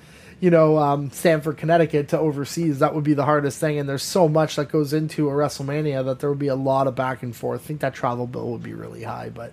you 0.41 0.49
know, 0.49 0.79
um, 0.79 1.11
Stamford, 1.11 1.59
Connecticut 1.59 2.09
to 2.09 2.19
overseas. 2.19 2.79
That 2.79 2.95
would 2.95 3.05
be 3.05 3.13
the 3.13 3.27
hardest 3.27 3.61
thing. 3.61 3.79
And 3.79 3.87
there's 3.87 4.03
so 4.03 4.31
much 4.31 4.57
that 4.57 4.71
goes 4.71 4.95
into 4.95 5.29
a 5.29 5.33
WrestleMania 5.33 6.07
that 6.07 6.21
there 6.21 6.31
would 6.31 6.39
be 6.39 6.49
a 6.49 6.55
lot 6.55 6.87
of 6.87 6.95
back 6.95 7.23
and 7.23 7.37
forth. 7.37 7.65
I 7.65 7.67
think 7.67 7.81
that 7.81 7.93
travel 7.93 8.27
bill 8.27 8.51
would 8.53 8.63
be 8.63 8.73
really 8.73 9.03
high, 9.03 9.29
but 9.29 9.53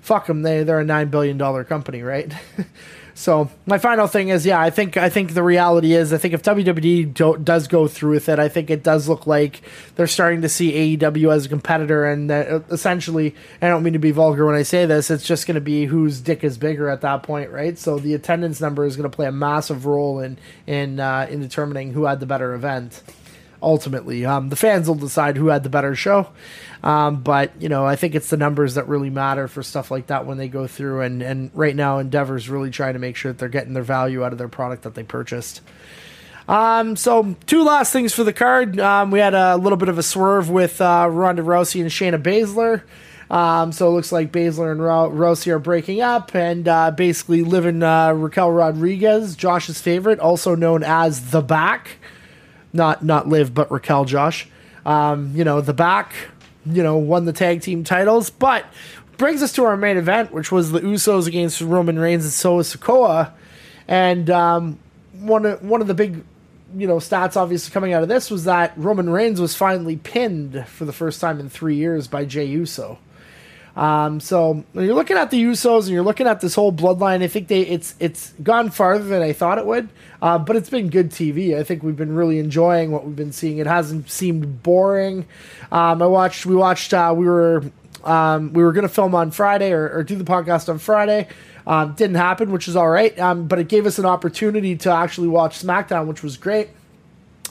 fuck 0.00 0.26
them. 0.26 0.40
They 0.40 0.62
they're 0.62 0.80
a 0.80 0.84
nine 0.84 1.08
billion 1.08 1.36
dollar 1.36 1.64
company, 1.64 2.00
right? 2.00 2.32
so 3.14 3.48
my 3.64 3.78
final 3.78 4.08
thing 4.08 4.28
is, 4.28 4.44
yeah, 4.44 4.60
I 4.60 4.70
think 4.70 4.96
I 4.96 5.08
think 5.08 5.34
the 5.34 5.42
reality 5.42 5.92
is, 5.92 6.12
I 6.12 6.18
think 6.18 6.34
if 6.34 6.42
WWE 6.42 7.14
do, 7.14 7.38
does 7.38 7.68
go 7.68 7.86
through 7.86 8.14
with 8.14 8.28
it, 8.28 8.40
I 8.40 8.48
think 8.48 8.70
it 8.70 8.82
does 8.82 9.08
look 9.08 9.26
like 9.26 9.62
they're 9.94 10.08
starting 10.08 10.42
to 10.42 10.48
see 10.48 10.96
AEW 10.96 11.32
as 11.32 11.46
a 11.46 11.48
competitor, 11.48 12.04
and 12.04 12.28
that 12.28 12.64
essentially, 12.70 13.34
I 13.62 13.68
don't 13.68 13.84
mean 13.84 13.92
to 13.92 14.00
be 14.00 14.10
vulgar 14.10 14.44
when 14.44 14.56
I 14.56 14.62
say 14.62 14.84
this, 14.84 15.12
it's 15.12 15.24
just 15.24 15.46
going 15.46 15.54
to 15.54 15.60
be 15.60 15.86
whose 15.86 16.20
dick 16.20 16.42
is 16.42 16.58
bigger 16.58 16.88
at 16.88 17.02
that 17.02 17.22
point, 17.22 17.50
right? 17.50 17.78
So 17.78 17.98
the 17.98 18.14
attendance 18.14 18.60
number 18.60 18.84
is 18.84 18.96
going 18.96 19.08
to 19.08 19.14
play 19.14 19.26
a 19.26 19.32
massive 19.32 19.86
role 19.86 20.18
in 20.18 20.36
in 20.66 20.98
uh, 20.98 21.28
in 21.30 21.40
determining 21.40 21.92
who 21.92 22.06
had 22.06 22.18
the 22.18 22.26
better 22.26 22.52
event 22.52 23.02
ultimately. 23.64 24.24
Um, 24.24 24.48
the 24.50 24.56
fans 24.56 24.86
will 24.86 24.94
decide 24.94 25.36
who 25.36 25.48
had 25.48 25.62
the 25.62 25.68
better 25.68 25.94
show. 25.96 26.28
Um, 26.82 27.22
but, 27.22 27.50
you 27.60 27.68
know, 27.68 27.86
I 27.86 27.96
think 27.96 28.14
it's 28.14 28.28
the 28.28 28.36
numbers 28.36 28.74
that 28.74 28.88
really 28.88 29.10
matter 29.10 29.48
for 29.48 29.62
stuff 29.62 29.90
like 29.90 30.08
that 30.08 30.26
when 30.26 30.36
they 30.36 30.48
go 30.48 30.66
through. 30.66 31.00
And, 31.00 31.22
and 31.22 31.50
right 31.54 31.74
now, 31.74 31.98
Endeavor's 31.98 32.48
really 32.48 32.70
trying 32.70 32.92
to 32.92 32.98
make 32.98 33.16
sure 33.16 33.32
that 33.32 33.38
they're 33.38 33.48
getting 33.48 33.72
their 33.72 33.82
value 33.82 34.22
out 34.22 34.32
of 34.32 34.38
their 34.38 34.48
product 34.48 34.82
that 34.82 34.94
they 34.94 35.02
purchased. 35.02 35.62
Um, 36.46 36.94
so 36.96 37.36
two 37.46 37.64
last 37.64 37.90
things 37.90 38.12
for 38.12 38.22
the 38.22 38.34
card. 38.34 38.78
Um, 38.78 39.10
we 39.10 39.18
had 39.18 39.34
a 39.34 39.56
little 39.56 39.78
bit 39.78 39.88
of 39.88 39.96
a 39.96 40.02
swerve 40.02 40.50
with 40.50 40.80
uh, 40.80 41.08
Ronda 41.10 41.42
Rousey 41.42 41.80
and 41.80 41.90
Shayna 41.90 42.22
Baszler. 42.22 42.82
Um, 43.30 43.72
so 43.72 43.88
it 43.88 43.92
looks 43.92 44.12
like 44.12 44.30
Baszler 44.30 44.70
and 44.70 44.82
Ro- 44.82 45.10
Rousey 45.10 45.48
are 45.48 45.58
breaking 45.58 46.02
up 46.02 46.34
and 46.34 46.68
uh, 46.68 46.90
basically 46.90 47.42
living 47.42 47.82
uh, 47.82 48.12
Raquel 48.12 48.50
Rodriguez, 48.50 49.34
Josh's 49.34 49.80
favorite, 49.80 50.20
also 50.20 50.54
known 50.54 50.82
as 50.82 51.30
the 51.30 51.40
Back, 51.40 51.96
not 52.74 53.04
not 53.04 53.28
Liv, 53.28 53.54
but 53.54 53.70
Raquel 53.70 54.04
Josh. 54.04 54.48
Um, 54.84 55.32
you 55.34 55.44
know 55.44 55.60
the 55.60 55.72
Back, 55.72 56.12
you 56.66 56.82
know 56.82 56.98
won 56.98 57.24
the 57.24 57.32
tag 57.32 57.62
team 57.62 57.84
titles, 57.84 58.28
but 58.28 58.66
brings 59.16 59.42
us 59.42 59.52
to 59.54 59.64
our 59.64 59.76
main 59.76 59.96
event, 59.96 60.32
which 60.32 60.52
was 60.52 60.72
the 60.72 60.80
Usos 60.80 61.26
against 61.26 61.60
Roman 61.60 61.98
Reigns 61.98 62.24
and 62.24 62.32
Solo 62.32 62.62
Sikoa, 62.62 63.32
and 63.88 64.28
um, 64.28 64.78
one 65.12 65.46
of 65.46 65.62
one 65.62 65.80
of 65.80 65.86
the 65.86 65.94
big 65.94 66.22
you 66.76 66.86
know 66.86 66.96
stats 66.96 67.36
obviously 67.36 67.72
coming 67.72 67.92
out 67.92 68.02
of 68.02 68.08
this 68.08 68.30
was 68.30 68.44
that 68.44 68.72
Roman 68.76 69.08
Reigns 69.08 69.40
was 69.40 69.54
finally 69.54 69.96
pinned 69.96 70.66
for 70.66 70.84
the 70.84 70.92
first 70.92 71.20
time 71.20 71.40
in 71.40 71.48
three 71.48 71.76
years 71.76 72.08
by 72.08 72.24
Jey 72.24 72.44
Uso. 72.44 72.98
Um, 73.76 74.20
so 74.20 74.64
when 74.72 74.84
you're 74.84 74.94
looking 74.94 75.16
at 75.16 75.30
the 75.30 75.42
Usos 75.42 75.82
and 75.82 75.90
you're 75.90 76.04
looking 76.04 76.26
at 76.26 76.40
this 76.40 76.54
whole 76.54 76.72
bloodline, 76.72 77.22
I 77.22 77.26
think 77.26 77.48
they 77.48 77.62
it's 77.62 77.94
it's 77.98 78.32
gone 78.42 78.70
farther 78.70 79.04
than 79.04 79.22
I 79.22 79.32
thought 79.32 79.58
it 79.58 79.66
would. 79.66 79.88
Uh, 80.22 80.38
but 80.38 80.56
it's 80.56 80.70
been 80.70 80.90
good 80.90 81.10
TV. 81.10 81.58
I 81.58 81.64
think 81.64 81.82
we've 81.82 81.96
been 81.96 82.14
really 82.14 82.38
enjoying 82.38 82.92
what 82.92 83.04
we've 83.04 83.16
been 83.16 83.32
seeing. 83.32 83.58
It 83.58 83.66
hasn't 83.66 84.10
seemed 84.10 84.62
boring. 84.62 85.26
Um, 85.72 86.00
I 86.02 86.06
watched 86.06 86.46
we 86.46 86.54
watched 86.54 86.94
uh, 86.94 87.12
we 87.16 87.26
were 87.26 87.64
um, 88.04 88.52
we 88.52 88.62
were 88.62 88.72
gonna 88.72 88.88
film 88.88 89.14
on 89.14 89.32
Friday 89.32 89.72
or, 89.72 89.88
or 89.90 90.02
do 90.04 90.14
the 90.14 90.24
podcast 90.24 90.68
on 90.68 90.78
Friday. 90.78 91.28
Um, 91.66 91.94
didn't 91.94 92.16
happen, 92.16 92.52
which 92.52 92.68
is 92.68 92.76
all 92.76 92.88
right. 92.88 93.18
Um, 93.18 93.48
but 93.48 93.58
it 93.58 93.68
gave 93.68 93.86
us 93.86 93.98
an 93.98 94.04
opportunity 94.04 94.76
to 94.76 94.90
actually 94.90 95.28
watch 95.28 95.60
SmackDown, 95.60 96.06
which 96.06 96.22
was 96.22 96.36
great. 96.36 96.68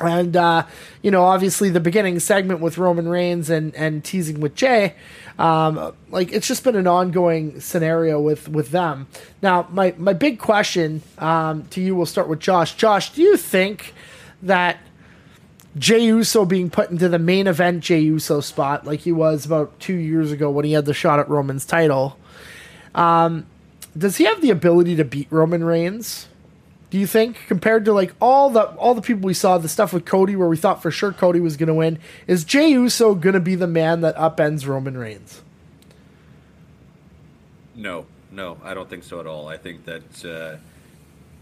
And 0.02 0.36
uh, 0.36 0.66
you 1.02 1.12
know, 1.12 1.24
obviously, 1.24 1.70
the 1.70 1.80
beginning 1.80 2.20
segment 2.20 2.60
with 2.62 2.78
Roman 2.78 3.08
Reigns 3.08 3.50
and 3.50 3.76
and 3.76 4.04
teasing 4.04 4.40
with 4.40 4.56
Jey, 4.56 4.96
um, 5.38 5.94
like 6.10 6.32
it's 6.32 6.48
just 6.48 6.64
been 6.64 6.76
an 6.76 6.88
ongoing 6.88 7.60
scenario 7.60 8.20
with 8.20 8.50
with 8.50 8.72
them. 8.72 9.08
Now, 9.42 9.68
my 9.72 9.94
my 9.98 10.14
big 10.14 10.40
question 10.40 11.04
um, 11.20 11.66
to 11.68 11.82
you, 11.82 11.96
we'll 11.96 12.08
start 12.08 12.28
with 12.28 12.40
Josh. 12.40 12.76
Josh, 12.76 13.14
do 13.14 13.22
you 13.22 13.38
think 13.38 13.94
that 14.42 14.80
Jey 15.78 16.06
Uso 16.06 16.46
being 16.46 16.70
put 16.70 16.90
into 16.90 17.08
the 17.08 17.20
main 17.20 17.48
event 17.48 17.84
Jey 17.84 18.00
Uso 18.00 18.42
spot, 18.42 18.86
like 18.86 19.02
he 19.02 19.12
was 19.12 19.46
about 19.46 19.80
two 19.80 19.96
years 19.96 20.32
ago 20.32 20.50
when 20.50 20.66
he 20.66 20.74
had 20.74 20.86
the 20.86 20.94
shot 20.94 21.20
at 21.20 21.30
Roman's 21.30 21.66
title, 21.66 22.18
um, 22.96 23.46
does 23.98 24.18
he 24.18 24.26
have 24.26 24.42
the 24.42 24.50
ability 24.50 24.96
to 24.96 25.06
beat 25.06 25.28
Roman 25.30 25.64
Reigns? 25.64 26.28
Do 26.94 27.00
you 27.00 27.08
think 27.08 27.48
compared 27.48 27.86
to 27.86 27.92
like 27.92 28.14
all 28.22 28.52
the 28.52 28.66
all 28.76 28.94
the 28.94 29.02
people 29.02 29.24
we 29.24 29.34
saw, 29.34 29.58
the 29.58 29.68
stuff 29.68 29.94
with 29.94 30.06
Cody 30.06 30.36
where 30.36 30.48
we 30.48 30.58
thought 30.58 30.84
for 30.84 30.92
sure 30.92 31.12
Cody 31.12 31.40
was 31.40 31.58
going 31.58 31.66
to 31.66 31.74
win, 31.74 31.98
is 32.28 32.44
Jey 32.44 32.70
Uso 32.70 33.16
going 33.16 33.34
to 33.34 33.40
be 33.40 33.56
the 33.56 33.66
man 33.66 34.02
that 34.02 34.16
upends 34.16 34.68
Roman 34.68 34.96
Reigns? 34.96 35.42
No, 37.74 38.06
no, 38.32 38.60
I 38.64 38.76
don't 38.76 38.88
think 38.88 39.06
so 39.06 39.20
at 39.20 39.26
all. 39.26 39.48
I 39.48 39.58
think 39.58 39.86
that 39.86 40.24
uh, 40.24 40.58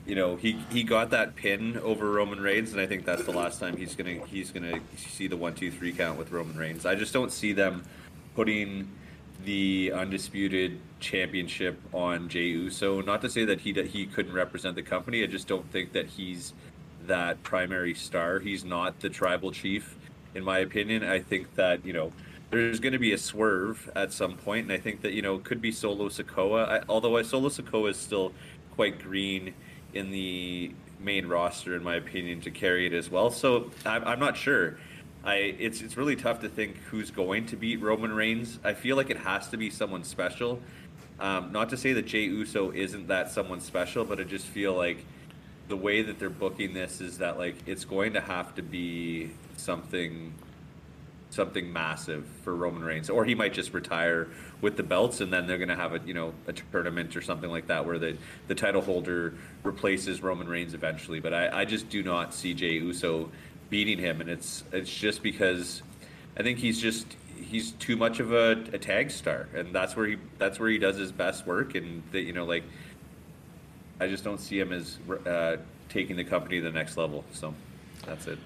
you 0.05 0.15
know 0.15 0.37
he 0.37 0.53
he 0.69 0.83
got 0.83 1.09
that 1.09 1.35
pin 1.35 1.77
over 1.79 2.09
Roman 2.09 2.39
Reigns, 2.39 2.71
and 2.71 2.79
I 2.79 2.87
think 2.87 3.03
that's 3.03 3.25
the 3.25 3.33
last 3.33 3.59
time 3.59 3.75
he's 3.75 3.93
gonna 3.93 4.25
he's 4.27 4.51
gonna 4.51 4.79
see 4.95 5.27
the 5.27 5.35
one 5.35 5.53
two 5.53 5.69
three 5.69 5.91
count 5.91 6.17
with 6.17 6.31
Roman 6.31 6.55
Reigns. 6.55 6.85
I 6.85 6.95
just 6.95 7.11
don't 7.11 7.29
see 7.29 7.51
them 7.51 7.83
putting 8.35 8.87
the 9.45 9.91
undisputed 9.93 10.79
championship 10.99 11.79
on 11.93 12.29
Jey 12.29 12.47
Uso. 12.47 13.01
Not 13.01 13.21
to 13.21 13.29
say 13.29 13.45
that 13.45 13.61
he 13.61 13.73
he 13.83 14.05
couldn't 14.05 14.33
represent 14.33 14.75
the 14.75 14.83
company. 14.83 15.23
I 15.23 15.27
just 15.27 15.47
don't 15.47 15.69
think 15.71 15.93
that 15.93 16.07
he's 16.07 16.53
that 17.07 17.41
primary 17.43 17.93
star. 17.93 18.39
He's 18.39 18.63
not 18.63 18.99
the 18.99 19.09
tribal 19.09 19.51
chief, 19.51 19.95
in 20.35 20.43
my 20.43 20.59
opinion. 20.59 21.03
I 21.03 21.19
think 21.19 21.55
that 21.55 21.85
you 21.85 21.93
know 21.93 22.11
there's 22.51 22.79
going 22.79 22.93
to 22.93 22.99
be 22.99 23.13
a 23.13 23.17
swerve 23.17 23.89
at 23.95 24.13
some 24.13 24.35
point, 24.35 24.65
and 24.65 24.73
I 24.73 24.77
think 24.77 25.01
that 25.01 25.13
you 25.13 25.21
know 25.21 25.39
could 25.39 25.61
be 25.61 25.71
Solo 25.71 26.09
Sikoa. 26.09 26.67
I, 26.67 26.83
although 26.87 27.17
I, 27.17 27.23
Solo 27.23 27.49
Sikoa 27.49 27.91
is 27.91 27.97
still 27.97 28.33
quite 28.75 28.99
green 28.99 29.53
in 29.93 30.11
the 30.11 30.73
main 30.99 31.25
roster, 31.27 31.75
in 31.75 31.83
my 31.83 31.95
opinion, 31.95 32.41
to 32.41 32.51
carry 32.51 32.85
it 32.85 32.93
as 32.93 33.09
well. 33.09 33.31
So 33.31 33.71
I'm, 33.85 34.03
I'm 34.03 34.19
not 34.19 34.37
sure. 34.37 34.77
I 35.23 35.35
it's 35.35 35.81
it's 35.81 35.97
really 35.97 36.15
tough 36.15 36.41
to 36.41 36.49
think 36.49 36.77
who's 36.89 37.11
going 37.11 37.45
to 37.47 37.55
beat 37.55 37.81
Roman 37.81 38.13
Reigns. 38.13 38.59
I 38.63 38.73
feel 38.73 38.95
like 38.95 39.09
it 39.09 39.17
has 39.17 39.49
to 39.49 39.57
be 39.57 39.69
someone 39.69 40.03
special. 40.03 40.59
Um, 41.19 41.51
not 41.51 41.69
to 41.69 41.77
say 41.77 41.93
that 41.93 42.07
Jey 42.07 42.23
Uso 42.23 42.71
isn't 42.71 43.07
that 43.07 43.31
someone 43.31 43.61
special, 43.61 44.03
but 44.03 44.19
I 44.19 44.23
just 44.23 44.47
feel 44.47 44.73
like 44.73 45.05
the 45.67 45.77
way 45.77 46.01
that 46.01 46.17
they're 46.17 46.29
booking 46.29 46.73
this 46.73 46.99
is 46.99 47.19
that 47.19 47.37
like 47.37 47.55
it's 47.67 47.85
going 47.85 48.13
to 48.13 48.21
have 48.21 48.55
to 48.55 48.63
be 48.63 49.29
something 49.57 50.33
something 51.29 51.71
massive 51.71 52.25
for 52.43 52.55
Roman 52.55 52.83
Reigns, 52.83 53.09
or 53.09 53.23
he 53.23 53.35
might 53.35 53.53
just 53.53 53.73
retire 53.73 54.27
with 54.59 54.75
the 54.75 54.83
belts, 54.83 55.21
and 55.21 55.31
then 55.31 55.47
they're 55.47 55.57
going 55.57 55.69
to 55.69 55.75
have 55.75 55.93
a 55.93 55.99
you 56.05 56.13
know 56.13 56.33
a 56.47 56.53
tournament 56.53 57.15
or 57.15 57.21
something 57.21 57.49
like 57.49 57.67
that 57.67 57.85
where 57.85 57.99
the 57.99 58.17
the 58.47 58.55
title 58.55 58.81
holder 58.81 59.35
replaces 59.63 60.23
Roman 60.23 60.47
Reigns 60.47 60.73
eventually. 60.73 61.19
But 61.19 61.33
I, 61.33 61.61
I 61.61 61.65
just 61.65 61.89
do 61.89 62.01
not 62.01 62.33
see 62.33 62.53
Jey 62.53 62.73
Uso 62.73 63.29
beating 63.71 63.97
him, 63.97 64.21
and 64.21 64.29
it's 64.29 64.63
it's 64.71 64.93
just 64.93 65.23
because 65.23 65.81
I 66.37 66.43
think 66.43 66.59
he's 66.59 66.79
just 66.79 67.07
he's 67.35 67.71
too 67.71 67.97
much 67.97 68.19
of 68.19 68.31
a, 68.31 68.51
a 68.73 68.77
tag 68.77 69.09
star, 69.09 69.47
and 69.55 69.73
that's 69.73 69.95
where 69.95 70.05
he 70.05 70.17
that's 70.37 70.59
where 70.59 70.69
he 70.69 70.77
does 70.77 70.97
his 70.97 71.11
best 71.11 71.47
work, 71.47 71.73
and 71.73 72.03
that 72.11 72.21
you 72.21 72.33
know 72.33 72.45
like 72.45 72.63
I 73.99 74.07
just 74.07 74.23
don't 74.23 74.39
see 74.39 74.59
him 74.59 74.71
as 74.71 74.99
uh, 75.25 75.57
taking 75.89 76.15
the 76.15 76.23
company 76.23 76.57
to 76.57 76.63
the 76.63 76.71
next 76.71 76.97
level. 76.97 77.25
So 77.31 77.55
that's 78.05 78.27
it. 78.27 78.37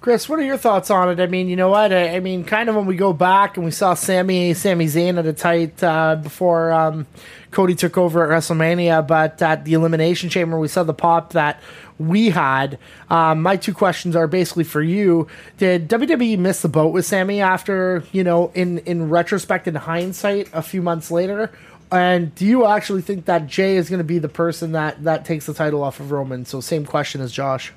Chris, 0.00 0.28
what 0.28 0.38
are 0.38 0.44
your 0.44 0.56
thoughts 0.56 0.90
on 0.90 1.10
it? 1.10 1.20
I 1.20 1.26
mean, 1.26 1.48
you 1.48 1.56
know 1.56 1.70
what? 1.70 1.92
I, 1.92 2.16
I 2.16 2.20
mean, 2.20 2.44
kind 2.44 2.68
of 2.68 2.76
when 2.76 2.86
we 2.86 2.94
go 2.94 3.12
back 3.12 3.56
and 3.56 3.64
we 3.64 3.72
saw 3.72 3.94
Sammy, 3.94 4.54
Sami 4.54 4.86
Zayn 4.86 5.18
at 5.18 5.26
a 5.26 5.32
tight 5.32 5.82
uh, 5.82 6.14
before 6.14 6.70
um, 6.72 7.06
Cody 7.50 7.74
took 7.74 7.98
over 7.98 8.22
at 8.22 8.30
WrestleMania, 8.30 9.04
but 9.04 9.42
at 9.42 9.64
the 9.64 9.72
Elimination 9.72 10.30
Chamber, 10.30 10.56
we 10.56 10.68
saw 10.68 10.84
the 10.84 10.94
pop 10.94 11.32
that 11.32 11.60
we 11.98 12.30
had. 12.30 12.78
Um, 13.10 13.42
my 13.42 13.56
two 13.56 13.74
questions 13.74 14.14
are 14.14 14.28
basically 14.28 14.62
for 14.62 14.82
you: 14.82 15.26
Did 15.56 15.88
WWE 15.88 16.38
miss 16.38 16.62
the 16.62 16.68
boat 16.68 16.92
with 16.92 17.04
Sami 17.04 17.40
after 17.40 18.04
you 18.12 18.22
know, 18.22 18.52
in 18.54 18.78
in 18.78 19.10
retrospect, 19.10 19.66
in 19.66 19.74
hindsight, 19.74 20.48
a 20.52 20.62
few 20.62 20.80
months 20.80 21.10
later? 21.10 21.50
And 21.90 22.32
do 22.36 22.46
you 22.46 22.66
actually 22.66 23.02
think 23.02 23.24
that 23.24 23.48
Jey 23.48 23.76
is 23.76 23.88
going 23.88 23.98
to 23.98 24.04
be 24.04 24.20
the 24.20 24.28
person 24.28 24.72
that 24.72 25.02
that 25.02 25.24
takes 25.24 25.46
the 25.46 25.54
title 25.54 25.82
off 25.82 25.98
of 25.98 26.12
Roman? 26.12 26.44
So, 26.44 26.60
same 26.60 26.84
question 26.84 27.20
as 27.20 27.32
Josh. 27.32 27.72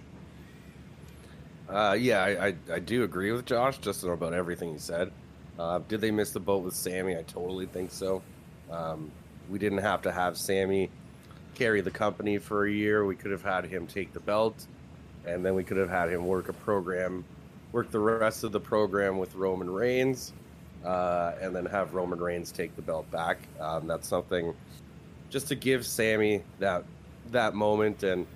Uh, 1.72 1.94
yeah, 1.94 2.22
I, 2.22 2.48
I, 2.48 2.56
I 2.74 2.80
do 2.80 3.04
agree 3.04 3.32
with 3.32 3.46
Josh 3.46 3.78
just 3.78 4.04
about 4.04 4.34
everything 4.34 4.74
he 4.74 4.78
said. 4.80 5.12
Uh, 5.58 5.80
did 5.88 6.02
they 6.02 6.12
miss 6.12 6.32
the 6.32 6.40
boat 6.40 6.64
with 6.64 6.76
Sami? 6.76 7.16
I 7.16 7.24
totally 7.24 7.66
think 7.66 7.92
so. 7.92 8.22
Um, 8.70 9.10
we 9.50 9.58
didn't 9.58 9.78
have 9.80 10.02
to 10.02 10.12
have 10.12 10.38
Sami 10.38 10.90
carry 11.56 11.80
the 11.82 11.92
company 11.92 12.38
for 12.38 12.66
a 12.66 12.72
year. 12.72 13.06
We 13.06 13.16
could 13.16 13.32
have 13.32 13.44
had 13.44 13.66
him 13.66 13.88
take 13.88 14.12
the 14.12 14.20
belt, 14.20 14.68
and 15.26 15.46
then 15.46 15.56
we 15.56 15.64
could 15.64 15.78
have 15.78 15.90
had 15.90 16.10
him 16.10 16.26
work 16.26 16.50
a 16.50 16.54
program, 16.54 17.24
work 17.72 17.90
the 17.90 18.00
rest 18.00 18.44
of 18.44 18.52
the 18.52 18.60
program 18.60 19.18
with 19.18 19.34
Roman 19.36 19.70
Reigns, 19.70 20.34
uh, 20.84 21.34
and 21.40 21.56
then 21.56 21.66
have 21.66 21.94
Roman 21.94 22.20
Reigns 22.20 22.52
take 22.52 22.76
the 22.76 22.82
belt 22.82 23.10
back. 23.12 23.38
Um, 23.62 23.88
that's 23.88 24.08
something 24.08 24.54
just 25.30 25.48
to 25.48 25.56
give 25.56 25.86
Sami 25.86 26.44
that 26.60 26.84
that 27.32 27.56
moment 27.56 28.04
and. 28.04 28.28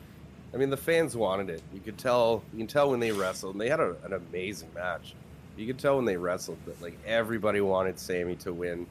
I 0.56 0.58
mean, 0.58 0.70
the 0.70 0.78
fans 0.78 1.18
wanted 1.18 1.50
it. 1.50 1.62
You 1.74 1.82
could 1.82 1.98
tell. 1.98 2.42
You 2.54 2.60
can 2.60 2.68
tell 2.68 2.90
when 2.90 3.02
they 3.02 3.12
wrestled. 3.12 3.56
And 3.56 3.62
they 3.62 3.70
had 3.70 3.82
a, 3.82 3.98
an 4.06 4.14
amazing 4.14 4.70
match. 4.74 5.14
You 5.58 5.68
could 5.68 5.78
tell 5.78 5.98
when 5.98 6.06
they 6.06 6.16
wrestled 6.16 6.58
that 6.66 6.82
like 6.82 6.98
everybody 7.06 7.60
wanted 7.60 8.00
Sami 8.00 8.36
to 8.38 8.54
win, 8.54 8.88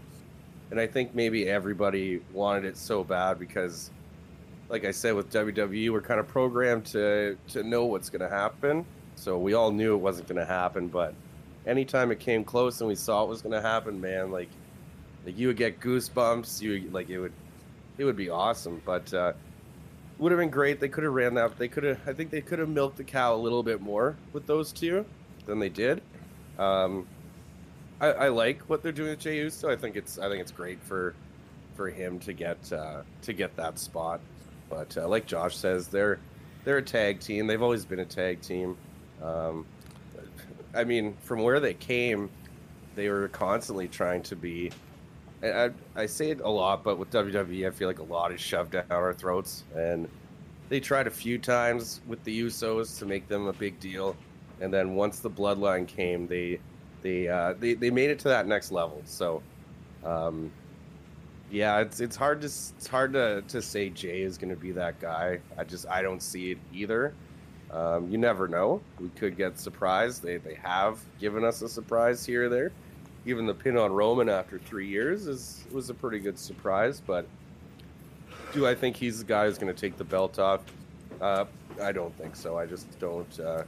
and 0.70 0.78
I 0.78 0.86
think 0.86 1.14
maybe 1.14 1.48
everybody 1.48 2.20
wanted 2.32 2.66
it 2.66 2.76
so 2.76 3.02
bad 3.02 3.38
because, 3.38 3.90
like 4.68 4.84
I 4.84 4.90
said, 4.90 5.14
with 5.14 5.32
WWE, 5.32 5.90
we're 5.90 6.02
kind 6.02 6.20
of 6.20 6.28
programmed 6.28 6.84
to 6.86 7.38
to 7.48 7.62
know 7.62 7.86
what's 7.86 8.10
going 8.10 8.22
to 8.22 8.34
happen. 8.34 8.84
So 9.16 9.38
we 9.38 9.54
all 9.54 9.70
knew 9.72 9.94
it 9.94 9.98
wasn't 9.98 10.28
going 10.28 10.38
to 10.38 10.46
happen, 10.46 10.88
but 10.88 11.14
anytime 11.66 12.10
it 12.10 12.20
came 12.20 12.44
close 12.44 12.80
and 12.80 12.88
we 12.88 12.94
saw 12.94 13.24
it 13.24 13.28
was 13.28 13.40
going 13.40 13.54
to 13.54 13.62
happen, 13.62 14.00
man, 14.00 14.30
like 14.30 14.50
like 15.24 15.38
you 15.38 15.46
would 15.48 15.56
get 15.56 15.80
goosebumps. 15.80 16.60
You 16.60 16.90
like 16.92 17.08
it 17.08 17.18
would 17.18 17.32
it 17.96 18.04
would 18.04 18.16
be 18.16 18.28
awesome, 18.28 18.82
but. 18.84 19.14
uh 19.14 19.32
would 20.18 20.32
have 20.32 20.38
been 20.38 20.50
great. 20.50 20.80
They 20.80 20.88
could 20.88 21.04
have 21.04 21.12
ran 21.12 21.34
that. 21.34 21.58
They 21.58 21.68
could 21.68 21.84
have. 21.84 22.00
I 22.06 22.12
think 22.12 22.30
they 22.30 22.40
could 22.40 22.58
have 22.58 22.68
milked 22.68 22.96
the 22.96 23.04
cow 23.04 23.34
a 23.34 23.36
little 23.36 23.62
bit 23.62 23.80
more 23.80 24.16
with 24.32 24.46
those 24.46 24.72
two 24.72 25.04
than 25.46 25.58
they 25.58 25.68
did. 25.68 26.02
Um, 26.58 27.06
I, 28.00 28.06
I 28.06 28.28
like 28.28 28.62
what 28.62 28.82
they're 28.82 28.92
doing 28.92 29.10
with 29.10 29.20
Jey 29.20 29.38
Uso. 29.38 29.70
I 29.70 29.76
think 29.76 29.96
it's. 29.96 30.18
I 30.18 30.28
think 30.28 30.40
it's 30.40 30.52
great 30.52 30.80
for 30.82 31.14
for 31.74 31.90
him 31.90 32.18
to 32.20 32.32
get 32.32 32.72
uh, 32.72 33.02
to 33.22 33.32
get 33.32 33.56
that 33.56 33.78
spot. 33.78 34.20
But 34.70 34.96
uh, 34.96 35.08
like 35.08 35.26
Josh 35.26 35.56
says, 35.56 35.88
they're 35.88 36.18
they're 36.64 36.78
a 36.78 36.82
tag 36.82 37.20
team. 37.20 37.46
They've 37.46 37.62
always 37.62 37.84
been 37.84 38.00
a 38.00 38.04
tag 38.04 38.40
team. 38.40 38.76
Um, 39.22 39.66
I 40.74 40.84
mean, 40.84 41.16
from 41.22 41.42
where 41.42 41.60
they 41.60 41.74
came, 41.74 42.30
they 42.94 43.08
were 43.08 43.28
constantly 43.28 43.88
trying 43.88 44.22
to 44.24 44.36
be 44.36 44.72
I, 45.44 45.70
I 45.94 46.06
say 46.06 46.30
it 46.30 46.40
a 46.40 46.48
lot, 46.48 46.82
but 46.82 46.98
with 46.98 47.10
WWE, 47.10 47.66
I 47.66 47.70
feel 47.70 47.88
like 47.88 47.98
a 47.98 48.04
lot 48.04 48.32
is 48.32 48.40
shoved 48.40 48.72
down 48.72 48.84
our 48.90 49.12
throats, 49.12 49.64
and 49.74 50.08
they 50.68 50.80
tried 50.80 51.06
a 51.06 51.10
few 51.10 51.38
times 51.38 52.00
with 52.06 52.22
the 52.24 52.42
Usos 52.42 52.98
to 52.98 53.06
make 53.06 53.28
them 53.28 53.46
a 53.46 53.52
big 53.52 53.78
deal, 53.80 54.16
and 54.60 54.72
then 54.72 54.94
once 54.94 55.20
the 55.20 55.30
Bloodline 55.30 55.86
came, 55.86 56.26
they 56.26 56.60
they 57.02 57.28
uh, 57.28 57.54
they 57.58 57.74
they 57.74 57.90
made 57.90 58.10
it 58.10 58.18
to 58.20 58.28
that 58.28 58.46
next 58.46 58.72
level. 58.72 59.02
So, 59.04 59.42
um, 60.04 60.50
yeah, 61.50 61.80
it's 61.80 62.00
it's 62.00 62.16
hard 62.16 62.40
to 62.40 62.46
it's 62.46 62.86
hard 62.86 63.12
to 63.12 63.42
to 63.48 63.60
say 63.60 63.90
Jey 63.90 64.22
is 64.22 64.38
going 64.38 64.50
to 64.50 64.60
be 64.60 64.72
that 64.72 65.00
guy. 65.00 65.40
I 65.58 65.64
just 65.64 65.86
I 65.88 66.02
don't 66.02 66.22
see 66.22 66.52
it 66.52 66.58
either. 66.72 67.14
Um, 67.70 68.08
you 68.08 68.18
never 68.18 68.46
know. 68.46 68.80
We 69.00 69.08
could 69.10 69.36
get 69.36 69.58
surprised. 69.58 70.22
They 70.22 70.38
they 70.38 70.54
have 70.54 71.00
given 71.20 71.44
us 71.44 71.60
a 71.60 71.68
surprise 71.68 72.24
here 72.24 72.46
or 72.46 72.48
there 72.48 72.72
even 73.26 73.46
the 73.46 73.54
pin 73.54 73.76
on 73.76 73.92
Roman 73.92 74.28
after 74.28 74.58
three 74.58 74.88
years 74.88 75.26
is 75.26 75.64
was 75.72 75.90
a 75.90 75.94
pretty 75.94 76.18
good 76.18 76.38
surprise. 76.38 77.00
But 77.04 77.26
do 78.52 78.66
I 78.66 78.74
think 78.74 78.96
he's 78.96 79.18
the 79.18 79.24
guy 79.24 79.46
who's 79.46 79.58
going 79.58 79.72
to 79.72 79.80
take 79.80 79.96
the 79.96 80.04
belt 80.04 80.38
off? 80.38 80.60
Uh, 81.20 81.44
I 81.80 81.92
don't 81.92 82.16
think 82.18 82.36
so. 82.36 82.58
I 82.58 82.66
just 82.66 82.98
don't. 83.00 83.40
Uh, 83.40 83.64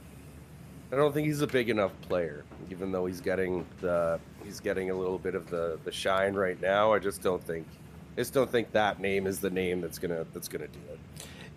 I 0.91 0.95
don't 0.95 1.13
think 1.13 1.27
he's 1.27 1.41
a 1.41 1.47
big 1.47 1.69
enough 1.69 1.91
player, 2.01 2.45
even 2.71 2.91
though 2.91 3.05
he's 3.05 3.19
getting 3.19 3.65
the 3.81 4.19
he's 4.43 4.59
getting 4.59 4.89
a 4.89 4.95
little 4.95 5.19
bit 5.19 5.35
of 5.35 5.49
the 5.49 5.79
the 5.83 5.91
shine 5.91 6.33
right 6.33 6.59
now. 6.61 6.93
I 6.93 6.99
just 6.99 7.21
don't 7.21 7.43
think. 7.43 7.67
I 8.15 8.21
just 8.21 8.33
don't 8.33 8.49
think 8.49 8.71
that 8.71 8.99
name 8.99 9.27
is 9.27 9.39
the 9.39 9.49
name 9.49 9.81
that's 9.81 9.99
gonna 9.99 10.25
that's 10.33 10.47
gonna 10.47 10.67
do 10.67 10.79
it. 10.91 10.99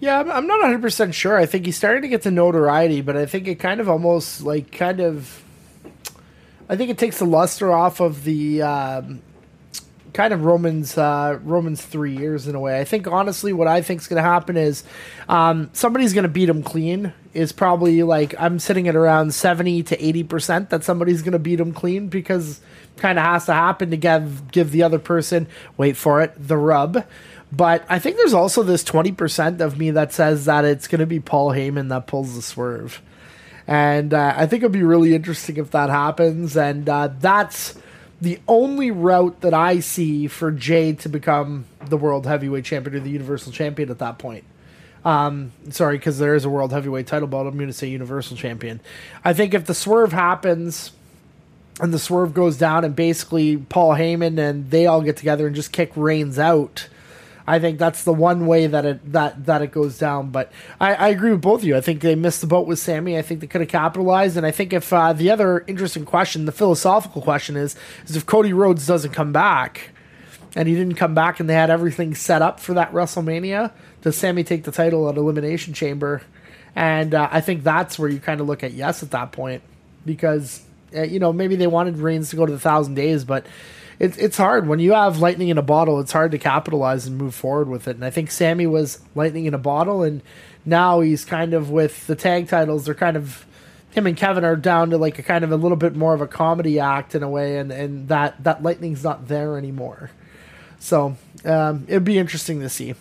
Yeah, 0.01 0.19
I'm, 0.19 0.47
not 0.47 0.61
100 0.61 0.81
percent 0.81 1.15
sure. 1.15 1.37
I 1.37 1.45
think 1.45 1.67
he's 1.67 1.77
starting 1.77 2.03
to 2.03 2.09
get 2.09 2.23
the 2.23 2.31
notoriety, 2.31 3.03
but 3.03 3.17
I 3.17 3.27
think 3.27 3.47
it 3.47 3.57
kind 3.57 3.81
of 3.81 3.89
almost 3.89 4.41
like 4.43 4.73
kind 4.73 5.01
of 5.01 5.45
I 6.71 6.77
think 6.77 6.89
it 6.89 6.99
takes 6.99 7.19
the 7.19 7.25
luster 7.25 7.73
off 7.73 7.99
of 7.99 8.23
the 8.23 8.63
um, 8.63 9.23
kind 10.13 10.33
of 10.33 10.45
Romans 10.45 10.97
uh, 10.97 11.41
Romans 11.43 11.83
three 11.83 12.17
years 12.17 12.47
in 12.47 12.55
a 12.55 12.61
way. 12.61 12.79
I 12.79 12.85
think 12.85 13.09
honestly, 13.09 13.53
what 13.53 13.67
I 13.67 13.83
think 13.83 14.03
is 14.03 14.07
going 14.07 14.23
to 14.23 14.29
happen 14.29 14.57
is 14.57 14.85
um, 15.29 15.71
somebody's 15.73 16.13
going 16.13 16.23
to 16.23 16.29
beat 16.29 16.49
him 16.49 16.63
clean. 16.63 17.13
Is 17.35 17.51
probably 17.51 18.05
like 18.05 18.37
I'm 18.39 18.61
sitting 18.61 18.87
at 18.87 18.95
around 18.95 19.35
seventy 19.35 19.83
to 19.83 20.01
eighty 20.05 20.23
percent 20.23 20.71
that 20.71 20.85
somebody's 20.85 21.23
going 21.23 21.33
to 21.33 21.41
beat 21.41 21.59
him 21.59 21.73
clean 21.73 22.07
because 22.07 22.61
kind 22.99 23.19
of 23.19 23.25
has 23.25 23.47
to 23.47 23.53
happen 23.53 23.91
to 23.91 23.97
give 23.97 24.53
give 24.53 24.71
the 24.71 24.85
other 24.85 25.01
person 25.01 25.49
wait 25.77 25.97
for 25.97 26.23
it 26.23 26.35
the 26.39 26.57
rub. 26.57 27.05
But 27.51 27.85
I 27.89 27.99
think 27.99 28.17
there's 28.17 28.33
also 28.33 28.63
this 28.63 28.85
20% 28.85 29.61
of 29.61 29.77
me 29.77 29.91
that 29.91 30.13
says 30.13 30.45
that 30.45 30.65
it's 30.65 30.87
going 30.87 31.01
to 31.01 31.07
be 31.07 31.19
Paul 31.19 31.51
Heyman 31.51 31.89
that 31.89 32.07
pulls 32.07 32.37
the 32.37 32.43
swerve. 32.43 33.03
And 33.71 34.13
uh, 34.13 34.35
I 34.37 34.47
think 34.47 34.65
it'd 34.65 34.73
be 34.73 34.83
really 34.83 35.15
interesting 35.15 35.57
if 35.57 35.71
that 35.71 35.91
happens. 35.91 36.57
And 36.57 36.89
uh, 36.89 37.11
that's 37.21 37.79
the 38.21 38.41
only 38.49 38.91
route 38.91 39.43
that 39.43 39.55
I 39.55 39.79
see 39.79 40.27
for 40.27 40.51
Jey 40.51 40.93
to 40.95 41.09
become 41.09 41.67
the 41.87 41.97
world 41.97 42.27
heavyweight 42.27 42.65
champion 42.65 42.97
or 42.97 43.01
the 43.01 43.11
universal 43.11 43.53
champion 43.53 43.89
at 43.89 44.01
that 44.01 44.19
point. 44.19 44.43
Um, 45.05 45.53
sorry, 45.71 45.99
because 45.99 46.19
there 46.19 46.35
is 46.35 46.45
a 46.45 46.51
world 46.51 46.73
heavyweight 46.73 47.07
title 47.07 47.29
belt. 47.29 47.47
I'm 47.47 47.55
going 47.55 47.69
to 47.69 47.73
say 47.73 47.87
universal 47.87 48.37
champion. 48.37 48.81
I 49.25 49.33
think 49.33 49.55
if 49.55 49.67
the 49.67 49.75
swerve 49.75 50.13
happens 50.13 50.91
and 51.81 51.95
the 51.95 51.99
swerve 52.01 52.35
goes 52.35 52.59
down 52.59 52.85
and 52.85 52.97
basically 52.97 53.57
Paul 53.57 53.91
Heyman 53.93 54.37
and 54.37 54.69
they 54.73 54.87
all 54.87 55.01
get 55.01 55.17
together 55.17 55.47
and 55.47 55.55
just 55.55 55.73
kick 55.73 55.93
Reigns 55.95 56.41
out 56.41 56.89
I 57.47 57.59
think 57.59 57.79
that's 57.79 58.05
the 58.05 58.13
one 58.13 58.47
way 58.47 58.67
that 58.67 58.85
it 58.85 59.13
that 59.13 59.47
that 59.47 59.63
it 59.63 59.73
goes 59.73 59.99
down. 59.99 60.31
But 60.31 60.53
I, 60.81 60.95
I 60.95 61.09
agree 61.09 61.33
with 61.33 61.41
both 61.41 61.63
of 61.63 61.67
you. 61.67 61.77
I 61.77 61.81
think 61.81 62.01
they 62.01 62.15
missed 62.15 62.41
the 62.41 62.47
boat 62.47 62.67
with 62.67 62.79
Sami. 62.79 63.19
I 63.19 63.23
think 63.23 63.41
they 63.41 63.47
could 63.47 63.61
have 63.61 63.71
capitalized. 63.71 64.37
And 64.37 64.47
I 64.47 64.51
think 64.51 64.73
if 64.73 64.93
uh, 64.93 65.13
the 65.13 65.31
other 65.31 65.65
interesting 65.67 66.05
question, 66.05 66.45
the 66.45 66.53
philosophical 66.53 67.23
question 67.23 67.57
is, 67.57 67.77
is 68.07 68.17
if 68.17 68.27
Cody 68.27 68.53
Rhodes 68.53 68.87
doesn't 68.87 69.13
come 69.13 69.33
back, 69.33 69.91
and 70.55 70.69
he 70.69 70.75
didn't 70.75 70.97
come 70.97 71.15
back, 71.15 71.41
and 71.41 71.49
they 71.49 71.55
had 71.55 71.71
everything 71.71 72.15
set 72.15 72.43
up 72.43 72.61
for 72.61 72.75
that 72.75 72.93
WrestleMania, 72.93 73.73
does 74.03 74.17
Sami 74.17 74.45
take 74.45 74.65
the 74.65 74.73
title 74.73 75.09
at 75.09 75.17
Elimination 75.17 75.75
Chamber? 75.75 76.23
And 76.75 77.15
uh, 77.15 77.29
I 77.31 77.41
think 77.41 77.65
that's 77.65 77.99
where 77.99 78.09
you 78.09 78.21
kind 78.21 78.41
of 78.41 78.47
look 78.47 78.63
at 78.63 78.73
yes 78.73 79.03
at 79.03 79.11
that 79.11 79.33
point 79.33 79.63
because 80.07 80.63
uh, 80.97 81.03
you 81.03 81.19
know 81.19 81.33
maybe 81.33 81.57
they 81.57 81.67
wanted 81.67 81.99
Reigns 81.99 82.31
to 82.31 82.37
go 82.37 82.47
to 82.47 82.53
the 82.53 82.61
thousand 82.61 82.95
days, 82.95 83.25
but 83.25 83.47
it's 84.01 84.17
it's 84.17 84.39
hard 84.39 84.67
when 84.67 84.79
you 84.81 84.95
have 84.95 85.19
lightning 85.19 85.51
in 85.51 85.59
a 85.59 85.63
bottle. 85.63 86.01
It's 86.01 86.11
hard 86.11 86.33
to 86.33 86.39
capitalize 86.39 87.07
and 87.07 87.19
move 87.19 87.35
forward 87.35 87.69
with 87.69 87.87
it. 87.87 87.97
And 87.97 88.05
I 88.05 88.11
think 88.11 88.31
Sami 88.31 88.67
was 88.67 89.01
lightning 89.15 89.45
in 89.45 89.53
a 89.53 89.59
bottle, 89.59 90.03
and 90.03 90.23
now 90.65 91.01
he's 91.01 91.25
kind 91.25 91.53
of 91.53 91.71
with 91.71 92.07
the 92.07 92.17
tag 92.17 92.49
titles. 92.49 92.87
They're 92.87 92.95
kind 92.95 93.17
of 93.17 93.47
him 93.91 94.07
and 94.07 94.17
Kevin 94.17 94.45
are 94.45 94.57
down 94.57 94.91
to 94.91 94.99
like 94.99 95.19
a 95.19 95.23
kind 95.23 95.45
of 95.45 95.53
a 95.53 95.57
little 95.57 95.77
bit 95.77 95.95
more 95.95 96.15
of 96.15 96.23
a 96.23 96.27
comedy 96.27 96.81
act 96.81 97.15
in 97.15 97.23
a 97.23 97.29
way, 97.29 97.59
and 97.59 97.71
and 97.71 98.09
that 98.09 98.43
that 98.43 98.63
lightning's 98.63 99.05
not 99.05 99.29
there 99.29 99.59
anymore. 99.59 100.11
So 100.79 101.17
um, 101.45 101.85
it'd 101.87 102.05
be 102.05 102.19
interesting 102.19 102.61
to 102.61 102.71
see. 102.71 102.95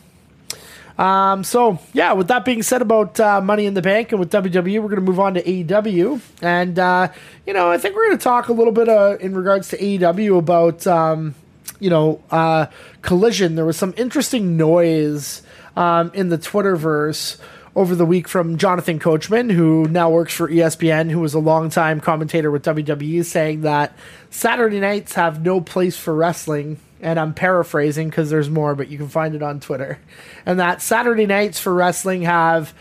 Um, 0.99 1.45
so 1.45 1.79
yeah, 1.93 2.11
with 2.11 2.27
that 2.27 2.43
being 2.43 2.61
said 2.61 2.81
about 2.81 3.17
uh, 3.21 3.39
Money 3.39 3.65
in 3.65 3.73
the 3.73 3.81
Bank 3.81 4.11
and 4.11 4.19
with 4.19 4.33
WWE, 4.33 4.81
we're 4.81 4.89
going 4.89 4.95
to 4.95 5.01
move 5.01 5.19
on 5.19 5.33
to 5.35 5.41
AEW, 5.41 6.19
and 6.41 6.77
uh, 6.77 7.07
you 7.47 7.53
know 7.53 7.71
I 7.71 7.77
think 7.77 7.95
we're 7.95 8.07
going 8.07 8.17
to 8.17 8.23
talk 8.23 8.49
a 8.49 8.53
little 8.53 8.73
bit 8.73 8.89
uh, 8.89 9.15
in 9.21 9.33
regards 9.33 9.69
to 9.69 9.77
AEW 9.77 10.37
about 10.37 10.85
um, 10.85 11.35
you 11.79 11.89
know 11.89 12.21
uh, 12.31 12.65
Collision. 13.01 13.55
There 13.55 13.63
was 13.63 13.77
some 13.77 13.93
interesting 13.95 14.57
noise 14.57 15.41
um, 15.77 16.11
in 16.13 16.27
the 16.27 16.37
Twitterverse 16.37 17.37
over 17.77 17.95
the 17.95 18.05
week 18.05 18.27
from 18.27 18.57
Jonathan 18.57 18.99
Coachman, 18.99 19.49
who 19.49 19.87
now 19.87 20.09
works 20.09 20.33
for 20.33 20.49
ESPN, 20.49 21.09
who 21.11 21.21
was 21.21 21.33
a 21.33 21.39
longtime 21.39 22.01
commentator 22.01 22.51
with 22.51 22.65
WWE, 22.65 23.23
saying 23.23 23.61
that 23.61 23.93
Saturday 24.31 24.81
nights 24.81 25.13
have 25.13 25.45
no 25.45 25.61
place 25.61 25.95
for 25.95 26.13
wrestling 26.13 26.77
and 27.01 27.19
I'm 27.19 27.33
paraphrasing 27.33 28.09
because 28.09 28.29
there's 28.29 28.49
more, 28.49 28.75
but 28.75 28.89
you 28.89 28.97
can 28.97 29.09
find 29.09 29.35
it 29.35 29.43
on 29.43 29.59
Twitter. 29.59 29.99
And 30.45 30.59
that 30.59 30.81
Saturday 30.81 31.25
nights 31.25 31.59
for 31.59 31.73
wrestling 31.73 32.23
have 32.23 32.73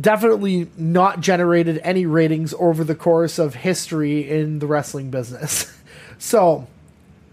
definitely 0.00 0.68
not 0.76 1.20
generated 1.20 1.80
any 1.82 2.06
ratings 2.06 2.54
over 2.58 2.84
the 2.84 2.94
course 2.94 3.38
of 3.38 3.56
history 3.56 4.28
in 4.28 4.58
the 4.60 4.66
wrestling 4.66 5.10
business. 5.10 5.72
so, 6.18 6.66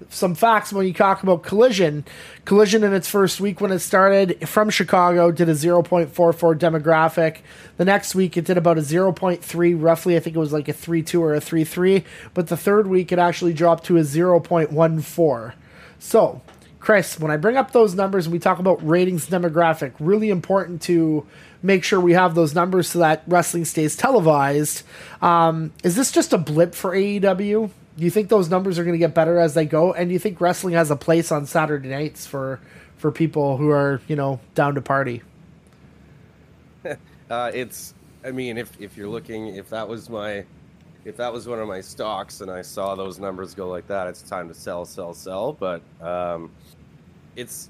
some 0.10 0.36
facts 0.36 0.74
when 0.74 0.86
you 0.86 0.94
talk 0.94 1.24
about 1.24 1.44
Collision. 1.44 2.06
Collision 2.44 2.84
in 2.84 2.94
its 2.94 3.10
first 3.10 3.40
week 3.40 3.62
when 3.62 3.72
it 3.72 3.80
started 3.80 4.48
from 4.48 4.70
Chicago 4.70 5.32
did 5.32 5.50
a 5.50 5.54
0.44 5.54 6.10
demographic. 6.58 7.38
The 7.78 7.86
next 7.86 8.14
week 8.14 8.38
it 8.38 8.46
did 8.46 8.58
about 8.58 8.78
a 8.78 8.82
0.3, 8.82 9.82
roughly. 9.82 10.16
I 10.16 10.20
think 10.20 10.36
it 10.36 10.40
was 10.40 10.54
like 10.54 10.68
a 10.68 10.74
3.2 10.74 11.20
or 11.20 11.34
a 11.34 11.40
3.3. 11.40 12.04
But 12.34 12.48
the 12.48 12.58
third 12.58 12.88
week 12.88 13.12
it 13.12 13.20
actually 13.20 13.54
dropped 13.54 13.86
to 13.86 13.98
a 13.98 14.02
0.14. 14.02 15.54
So, 16.06 16.42
Chris, 16.80 17.20
when 17.20 17.32
I 17.32 17.38
bring 17.38 17.58
up 17.58 17.72
those 17.72 17.96
numbers 17.96 18.28
and 18.28 18.34
we 18.34 18.38
talk 18.38 18.60
about 18.60 18.88
ratings 18.88 19.28
demographic, 19.28 19.94
really 20.00 20.30
important 20.30 20.84
to 20.84 21.26
make 21.64 21.84
sure 21.84 22.00
we 22.00 22.14
have 22.14 22.36
those 22.36 22.54
numbers 22.54 22.90
so 22.90 23.00
that 23.00 23.24
wrestling 23.26 23.66
stays 23.66 23.96
televised. 23.96 24.84
Um, 25.24 25.74
is 25.84 25.96
this 25.96 26.12
just 26.12 26.32
a 26.32 26.38
blip 26.38 26.76
for 26.76 26.92
AEW? 26.92 27.72
Do 27.98 28.04
you 28.04 28.12
think 28.12 28.30
those 28.30 28.52
numbers 28.52 28.78
are 28.78 28.84
going 28.84 28.94
to 28.94 29.00
get 29.00 29.16
better 29.16 29.40
as 29.40 29.56
they 29.56 29.66
go? 29.66 29.94
And 29.94 30.10
do 30.10 30.14
you 30.14 30.20
think 30.20 30.40
wrestling 30.40 30.76
has 30.76 30.92
a 30.92 30.96
place 30.96 31.32
on 31.32 31.48
Saturday 31.48 31.90
nights 31.90 32.28
for 32.28 32.60
for 32.98 33.12
people 33.12 33.58
who 33.58 33.72
are 33.72 34.00
you 34.08 34.16
know 34.16 34.40
down 34.54 34.76
to 34.76 34.82
party? 34.82 35.24
Uh, 37.28 37.50
it's, 37.56 37.96
I 38.24 38.30
mean, 38.30 38.60
if 38.60 38.80
if 38.80 38.96
you're 38.96 39.08
looking, 39.08 39.48
if 39.48 39.72
that 39.72 39.90
was 39.90 40.12
my, 40.12 40.46
if 41.06 41.18
that 41.18 41.32
was 41.32 41.48
one 41.48 41.60
of 41.60 41.68
my 41.68 41.82
stocks, 41.82 42.42
and 42.42 42.50
I 42.50 42.64
saw 42.64 42.96
those 42.96 43.20
numbers 43.20 43.54
go 43.54 43.70
like 43.70 43.88
that, 43.88 44.08
it's 44.08 44.24
time 44.24 44.48
to 44.50 44.56
sell, 44.56 44.86
sell, 44.86 45.14
sell. 45.14 45.54
But 45.54 45.82
um, 46.02 46.52
it's 47.36 47.70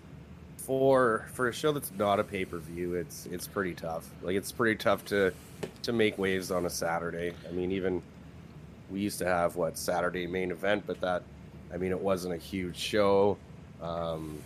for 0.57 1.27
for 1.33 1.49
a 1.49 1.53
show 1.53 1.73
that's 1.73 1.91
not 1.97 2.19
a 2.19 2.23
pay 2.23 2.45
per 2.45 2.57
view. 2.57 2.95
It's 2.95 3.25
it's 3.27 3.45
pretty 3.45 3.73
tough. 3.73 4.09
Like 4.21 4.37
it's 4.37 4.53
pretty 4.53 4.77
tough 4.77 5.03
to 5.05 5.33
to 5.83 5.93
make 5.93 6.17
waves 6.17 6.49
on 6.49 6.65
a 6.65 6.69
Saturday. 6.69 7.33
I 7.47 7.51
mean, 7.51 7.73
even 7.73 8.01
we 8.89 9.01
used 9.01 9.19
to 9.19 9.25
have 9.25 9.57
what 9.57 9.77
Saturday 9.77 10.27
main 10.27 10.51
event, 10.51 10.83
but 10.87 11.01
that, 11.01 11.23
I 11.73 11.77
mean, 11.77 11.91
it 11.91 11.99
wasn't 11.99 12.35
a 12.35 12.37
huge 12.37 12.77
show. 12.77 13.37
Um, 13.81 14.37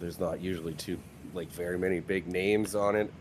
there's 0.00 0.18
not 0.18 0.40
usually 0.40 0.74
too 0.74 0.98
like 1.34 1.50
very 1.52 1.78
many 1.78 2.00
big 2.00 2.26
names 2.26 2.74
on 2.74 2.96
it 2.96 3.12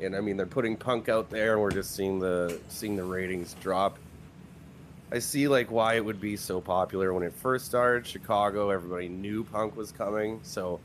and 0.00 0.14
I 0.14 0.20
mean 0.20 0.36
they're 0.36 0.46
putting 0.46 0.76
Punk 0.76 1.08
out 1.08 1.30
there, 1.30 1.52
and 1.54 1.62
we're 1.62 1.70
just 1.70 1.94
seeing 1.94 2.18
the 2.18 2.58
seeing 2.68 2.96
the 2.96 3.04
ratings 3.04 3.54
drop. 3.60 3.98
I 5.12 5.18
see 5.20 5.46
like 5.48 5.70
why 5.70 5.94
it 5.94 6.04
would 6.04 6.20
be 6.20 6.36
so 6.36 6.60
popular 6.60 7.12
when 7.12 7.22
it 7.22 7.32
first 7.32 7.66
started. 7.66 8.06
Chicago, 8.06 8.70
everybody 8.70 9.08
knew 9.08 9.44
Punk 9.44 9.76
was 9.76 9.92
coming, 9.92 10.40
so 10.42 10.80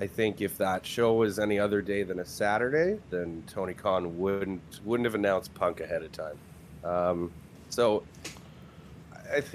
I 0.00 0.06
think 0.06 0.40
if 0.40 0.58
that 0.58 0.84
show 0.84 1.14
was 1.14 1.38
any 1.38 1.58
other 1.58 1.80
day 1.80 2.02
than 2.02 2.18
a 2.18 2.24
Saturday, 2.24 3.00
then 3.10 3.42
Tony 3.46 3.74
Khan 3.74 4.18
wouldn't 4.18 4.80
wouldn't 4.84 5.06
have 5.06 5.14
announced 5.14 5.54
Punk 5.54 5.80
ahead 5.80 6.02
of 6.02 6.12
time. 6.12 6.38
Um, 6.84 7.32
so 7.70 8.02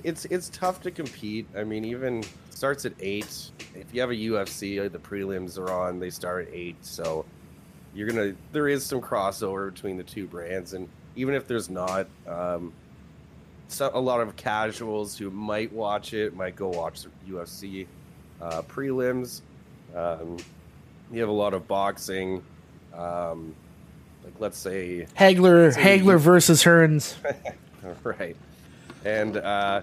it's 0.03 0.25
it's 0.25 0.49
tough 0.49 0.81
to 0.81 0.91
compete. 0.91 1.47
I 1.55 1.63
mean, 1.63 1.85
even 1.85 2.23
starts 2.49 2.85
at 2.85 2.93
eight. 2.99 3.51
If 3.75 3.93
you 3.93 4.01
have 4.01 4.09
a 4.09 4.15
UFC, 4.15 4.91
the 4.91 4.97
prelims 4.97 5.57
are 5.57 5.71
on. 5.71 5.99
They 5.99 6.09
start 6.09 6.47
at 6.47 6.53
eight, 6.53 6.77
so 6.81 7.25
you're 7.93 8.07
gonna. 8.07 8.33
There 8.51 8.67
is 8.67 8.85
some 8.85 9.01
crossover 9.01 9.73
between 9.73 9.97
the 9.97 10.03
two 10.03 10.27
brands, 10.27 10.73
and 10.73 10.87
even 11.15 11.33
if 11.33 11.47
there's 11.47 11.69
not, 11.69 12.07
um, 12.27 12.73
so, 13.69 13.91
a 13.93 13.99
lot 13.99 14.19
of 14.19 14.35
casuals 14.35 15.17
who 15.17 15.29
might 15.29 15.71
watch 15.71 16.13
it 16.13 16.35
might 16.35 16.55
go 16.55 16.69
watch 16.69 17.03
the 17.03 17.09
UFC 17.31 17.87
uh, 18.41 18.61
prelims. 18.63 19.41
Um, 19.95 20.37
you 21.11 21.19
have 21.21 21.29
a 21.29 21.33
lot 21.33 21.53
of 21.53 21.67
boxing. 21.67 22.43
Um, 22.93 23.55
like 24.23 24.33
let's 24.39 24.57
say 24.57 25.07
Hagler, 25.15 25.73
Hagler 25.75 26.19
versus 26.19 26.63
Hearns. 26.63 27.15
right. 28.03 28.35
And 29.05 29.37
uh, 29.37 29.81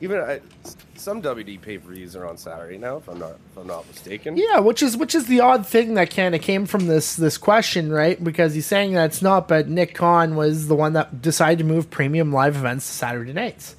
even 0.00 0.18
s- 0.20 0.76
some 0.96 1.22
WD 1.22 1.60
pay 1.60 1.78
per 1.78 1.92
views 1.92 2.14
are 2.16 2.26
on 2.26 2.36
Saturday 2.36 2.78
now, 2.78 2.96
if 2.98 3.08
I'm 3.08 3.18
not 3.18 3.32
if 3.50 3.56
I'm 3.58 3.66
not 3.66 3.86
mistaken. 3.88 4.36
Yeah, 4.36 4.60
which 4.60 4.82
is 4.82 4.96
which 4.96 5.14
is 5.14 5.26
the 5.26 5.40
odd 5.40 5.66
thing 5.66 5.94
that 5.94 6.14
kind 6.14 6.34
of 6.34 6.40
came 6.40 6.66
from 6.66 6.86
this 6.86 7.16
this 7.16 7.36
question, 7.38 7.92
right? 7.92 8.22
Because 8.22 8.54
he's 8.54 8.66
saying 8.66 8.92
that 8.94 9.06
it's 9.06 9.22
not, 9.22 9.48
but 9.48 9.68
Nick 9.68 9.94
Khan 9.94 10.36
was 10.36 10.68
the 10.68 10.74
one 10.74 10.92
that 10.94 11.20
decided 11.22 11.58
to 11.58 11.64
move 11.64 11.90
premium 11.90 12.32
live 12.32 12.56
events 12.56 12.86
to 12.86 12.92
Saturday 12.92 13.32
nights, 13.32 13.76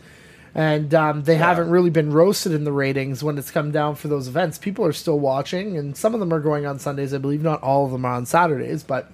and 0.53 0.93
um, 0.93 1.23
they 1.23 1.35
haven't 1.35 1.69
really 1.69 1.89
been 1.89 2.11
roasted 2.11 2.51
in 2.53 2.63
the 2.63 2.71
ratings 2.71 3.23
when 3.23 3.37
it's 3.37 3.51
come 3.51 3.71
down 3.71 3.95
for 3.95 4.07
those 4.07 4.27
events. 4.27 4.57
People 4.57 4.85
are 4.85 4.93
still 4.93 5.19
watching, 5.19 5.77
and 5.77 5.95
some 5.97 6.13
of 6.13 6.19
them 6.19 6.33
are 6.33 6.39
going 6.39 6.65
on 6.65 6.79
Sundays. 6.79 7.13
I 7.13 7.17
believe 7.17 7.41
not 7.43 7.61
all 7.63 7.85
of 7.85 7.91
them 7.91 8.05
are 8.05 8.13
on 8.13 8.25
Saturdays, 8.25 8.83
but 8.83 9.11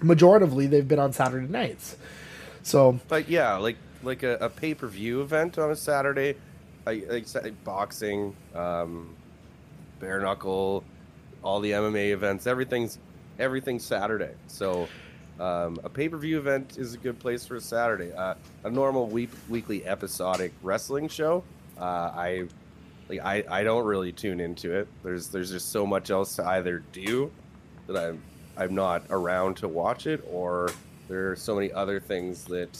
majoritively 0.00 0.68
they've 0.68 0.86
been 0.88 0.98
on 0.98 1.12
Saturday 1.12 1.46
nights. 1.48 1.96
So 2.62 2.98
But 3.08 3.28
yeah, 3.28 3.56
like 3.56 3.76
like 4.04 4.22
a, 4.22 4.36
a 4.36 4.48
pay 4.48 4.74
per 4.74 4.86
view 4.86 5.22
event 5.22 5.58
on 5.58 5.70
a 5.70 5.76
Saturday, 5.76 6.36
like, 6.86 7.64
boxing, 7.64 8.34
um, 8.54 9.14
bare 10.00 10.20
knuckle, 10.20 10.84
all 11.42 11.60
the 11.60 11.72
MMA 11.72 12.12
events, 12.12 12.46
everything's 12.46 12.98
everything's 13.38 13.84
Saturday. 13.84 14.32
So 14.46 14.88
um, 15.40 15.78
a 15.84 15.88
pay 15.88 16.08
per 16.08 16.16
view 16.16 16.38
event 16.38 16.78
is 16.78 16.94
a 16.94 16.98
good 16.98 17.18
place 17.18 17.46
for 17.46 17.56
a 17.56 17.60
Saturday. 17.60 18.12
Uh, 18.12 18.34
a 18.64 18.70
normal 18.70 19.06
week 19.06 19.30
weekly 19.48 19.84
episodic 19.84 20.52
wrestling 20.62 21.08
show, 21.08 21.44
uh, 21.78 21.82
I 22.14 22.48
like 23.08 23.20
I, 23.20 23.44
I 23.48 23.64
don't 23.64 23.84
really 23.84 24.12
tune 24.12 24.40
into 24.40 24.72
it. 24.72 24.88
There's 25.02 25.28
there's 25.28 25.50
just 25.50 25.70
so 25.72 25.86
much 25.86 26.10
else 26.10 26.36
to 26.36 26.46
either 26.46 26.82
do 26.92 27.30
that 27.86 27.96
I'm 27.96 28.22
I'm 28.56 28.74
not 28.74 29.04
around 29.10 29.56
to 29.58 29.68
watch 29.68 30.06
it, 30.06 30.24
or 30.30 30.70
there 31.08 31.30
are 31.30 31.36
so 31.36 31.54
many 31.54 31.72
other 31.72 32.00
things 32.00 32.44
that 32.44 32.78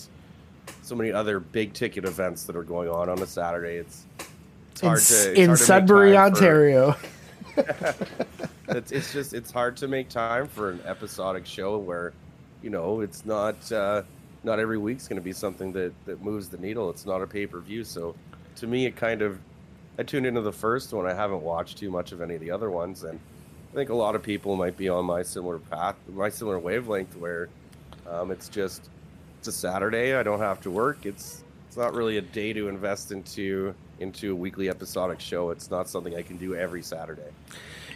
so 0.83 0.94
many 0.94 1.12
other 1.12 1.40
big 1.40 1.72
ticket 1.72 2.05
events 2.05 2.44
that 2.44 2.57
are 2.57 2.62
going 2.62 2.88
on 2.88 3.09
on 3.09 3.20
a 3.20 3.27
Saturday. 3.27 3.77
It's 3.77 4.07
it's 4.72 4.83
in, 4.83 4.88
hard 4.88 4.98
S- 4.98 5.09
to 5.24 5.31
it's 5.31 5.38
in 5.38 5.46
hard 5.46 5.59
to 5.59 5.64
Sudbury, 5.64 6.12
for- 6.12 6.18
Ontario. 6.18 6.96
it's, 8.68 8.90
it's 8.92 9.12
just 9.12 9.33
it's 9.35 9.50
hard 9.50 9.77
to 9.77 9.88
make 9.88 10.09
time 10.09 10.48
for 10.48 10.70
an 10.70 10.81
episodic 10.85 11.46
show 11.46 11.79
where 11.79 12.12
you 12.62 12.70
know 12.70 13.00
it's 13.00 13.24
not 13.24 13.70
uh, 13.70 14.03
not 14.42 14.59
every 14.59 14.79
week's 14.79 15.07
going 15.07 15.16
to 15.20 15.22
be 15.24 15.33
something 15.33 15.72
that 15.72 15.92
that 16.07 16.22
moves 16.22 16.48
the 16.48 16.59
needle. 16.59 16.90
It's 16.90 17.07
not 17.07 17.22
a 17.22 17.27
pay 17.27 17.46
per 17.46 17.61
view, 17.61 17.85
so 17.85 18.14
to 18.57 18.66
me 18.66 18.87
it 18.87 18.96
kind 18.96 19.22
of 19.22 19.38
I 19.98 20.03
tuned 20.03 20.27
into 20.27 20.40
the 20.40 20.53
first 20.53 20.92
one. 20.92 21.07
I 21.07 21.14
haven't 21.14 21.42
watched 21.42 21.79
too 21.79 21.90
much 21.90 22.11
of 22.12 22.20
any 22.20 22.35
of 22.35 22.40
the 22.40 22.50
other 22.50 22.70
ones, 22.70 23.05
and 23.05 23.18
I 23.72 23.74
think 23.77 23.90
a 23.90 23.94
lot 23.94 24.16
of 24.16 24.22
people 24.22 24.57
might 24.57 24.77
be 24.77 24.88
on 24.88 25.05
my 25.05 25.22
similar 25.22 25.59
path, 25.59 25.94
my 26.12 26.29
similar 26.29 26.59
wavelength, 26.59 27.16
where 27.16 27.48
um, 28.11 28.33
it's 28.33 28.48
just 28.48 28.88
it's 29.46 29.54
a 29.54 29.61
Saturday. 29.61 30.14
I 30.14 30.22
don't 30.22 30.40
have 30.40 30.62
to 30.62 30.70
work. 30.70 31.04
It's 31.04 31.42
it's 31.68 31.76
not 31.76 31.92
really 31.92 32.16
a 32.16 32.22
day 32.22 32.54
to 32.54 32.68
invest 32.68 33.12
into 33.12 33.74
into 34.00 34.33
a 34.33 34.35
weekly 34.35 34.70
episodic 34.70 35.20
show. 35.20 35.50
It's 35.50 35.70
not 35.70 35.87
something 35.87 36.16
I 36.16 36.22
can 36.22 36.38
do 36.38 36.54
every 36.54 36.83
Saturday. 36.83 37.30